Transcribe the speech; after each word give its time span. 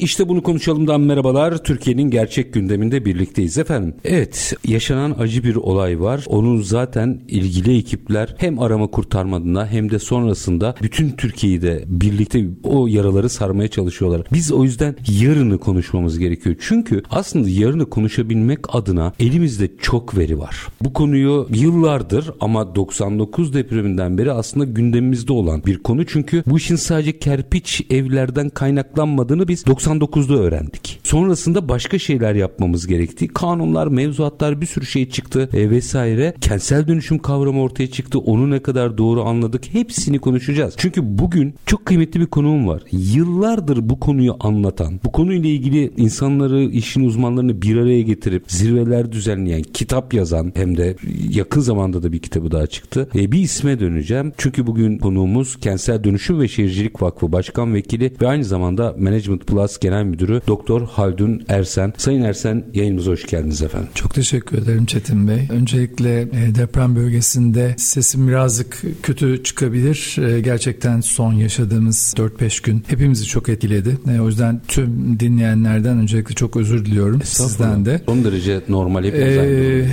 İşte 0.00 0.28
bunu 0.28 0.42
konuşalımdan 0.42 1.00
merhabalar. 1.00 1.64
Türkiye'nin 1.64 2.10
gerçek 2.10 2.54
gündeminde 2.54 3.04
birlikteyiz 3.04 3.58
efendim. 3.58 3.94
Evet 4.04 4.54
yaşanan 4.64 5.16
acı 5.18 5.44
bir 5.44 5.56
olay 5.56 6.00
var. 6.00 6.24
Onun 6.26 6.62
zaten 6.62 7.20
ilgili 7.28 7.78
ekipler 7.78 8.34
hem 8.38 8.58
arama 8.58 8.86
kurtarmadığına 8.86 9.66
hem 9.66 9.90
de 9.90 9.98
sonrasında 9.98 10.74
bütün 10.82 11.10
Türkiye'yi 11.10 11.62
de 11.62 11.84
birlikte 11.86 12.46
o 12.64 12.86
yaraları 12.86 13.28
sarmaya 13.28 13.68
çalışıyorlar. 13.68 14.22
Biz 14.32 14.52
o 14.52 14.64
yüzden 14.64 14.96
yarını 15.20 15.58
konuşmamız 15.58 16.18
gerekiyor. 16.18 16.56
Çünkü 16.60 17.02
aslında 17.10 17.48
yarını 17.48 17.90
konuşabilmek 17.90 18.74
adına 18.74 19.12
elimizde 19.18 19.70
çok 19.82 20.18
veri 20.18 20.38
var. 20.38 20.66
Bu 20.80 20.92
konuyu 20.92 21.46
yıllardır 21.50 22.30
ama 22.40 22.74
99 22.74 23.54
depreminden 23.54 24.18
beri 24.18 24.32
aslında 24.32 24.64
gündemimizde 24.64 25.32
olan 25.32 25.64
bir 25.66 25.78
konu. 25.78 26.06
Çünkü 26.06 26.42
bu 26.46 26.58
işin 26.58 26.76
sadece 26.76 27.18
kerpiç 27.18 27.82
evlerden 27.90 28.48
kaynaklanmadığını 28.48 29.48
biz 29.48 29.66
90 29.66 29.89
99'da 29.98 30.34
öğrendik. 30.34 31.00
Sonrasında 31.04 31.68
başka 31.68 31.98
şeyler 31.98 32.34
yapmamız 32.34 32.86
gerekti. 32.86 33.28
Kanunlar, 33.28 33.86
mevzuatlar 33.86 34.60
bir 34.60 34.66
sürü 34.66 34.86
şey 34.86 35.08
çıktı 35.10 35.48
e, 35.52 35.70
vesaire. 35.70 36.34
Kentsel 36.40 36.88
dönüşüm 36.88 37.18
kavramı 37.18 37.62
ortaya 37.62 37.86
çıktı. 37.86 38.18
Onu 38.18 38.50
ne 38.50 38.62
kadar 38.62 38.98
doğru 38.98 39.24
anladık 39.24 39.74
hepsini 39.74 40.18
konuşacağız. 40.18 40.74
Çünkü 40.76 41.18
bugün 41.18 41.54
çok 41.66 41.86
kıymetli 41.86 42.20
bir 42.20 42.26
konuğum 42.26 42.68
var. 42.68 42.82
Yıllardır 42.92 43.88
bu 43.88 44.00
konuyu 44.00 44.36
anlatan, 44.40 45.00
bu 45.04 45.12
konuyla 45.12 45.50
ilgili 45.50 45.92
insanları, 45.96 46.62
işin 46.62 47.04
uzmanlarını 47.04 47.62
bir 47.62 47.76
araya 47.76 48.02
getirip 48.02 48.44
zirveler 48.48 49.12
düzenleyen, 49.12 49.62
kitap 49.62 50.14
yazan 50.14 50.52
hem 50.54 50.76
de 50.76 50.96
yakın 51.30 51.60
zamanda 51.60 52.02
da 52.02 52.12
bir 52.12 52.18
kitabı 52.18 52.50
daha 52.50 52.66
çıktı. 52.66 53.08
E, 53.14 53.32
bir 53.32 53.38
isme 53.38 53.80
döneceğim. 53.80 54.32
Çünkü 54.38 54.66
bugün 54.66 54.98
konuğumuz 54.98 55.56
Kentsel 55.60 56.04
Dönüşüm 56.04 56.40
ve 56.40 56.48
Şehircilik 56.48 57.02
Vakfı 57.02 57.32
Başkan 57.32 57.74
Vekili 57.74 58.12
ve 58.22 58.28
aynı 58.28 58.44
zamanda 58.44 58.96
Management 58.98 59.46
Plus 59.46 59.78
Genel 59.80 60.04
Müdürü 60.04 60.40
Doktor 60.46 60.88
Haldun 60.88 61.42
Ersen. 61.48 61.92
Sayın 61.96 62.22
Ersen 62.22 62.64
yayınımıza 62.74 63.10
hoş 63.10 63.26
geldiniz 63.26 63.62
efendim. 63.62 63.88
Çok 63.94 64.14
teşekkür 64.14 64.58
ederim 64.58 64.86
Çetin 64.86 65.28
Bey. 65.28 65.48
Öncelikle 65.50 66.20
e, 66.20 66.54
deprem 66.54 66.96
bölgesinde 66.96 67.74
sesim 67.78 68.28
birazcık 68.28 68.82
kötü 69.02 69.42
çıkabilir. 69.42 70.16
E, 70.18 70.40
gerçekten 70.40 71.00
son 71.00 71.32
yaşadığımız 71.32 72.14
4-5 72.16 72.62
gün 72.62 72.84
hepimizi 72.86 73.24
çok 73.24 73.48
etkiledi. 73.48 73.98
E, 74.16 74.20
o 74.20 74.26
yüzden 74.26 74.60
tüm 74.68 75.20
dinleyenlerden 75.20 75.98
öncelikle 75.98 76.34
çok 76.34 76.56
özür 76.56 76.84
diliyorum 76.84 77.22
sizden 77.24 77.84
de. 77.84 78.02
Son 78.06 78.24
derece 78.24 78.60
normal 78.68 79.04
hepimiz 79.04 79.36
ee, 79.36 79.86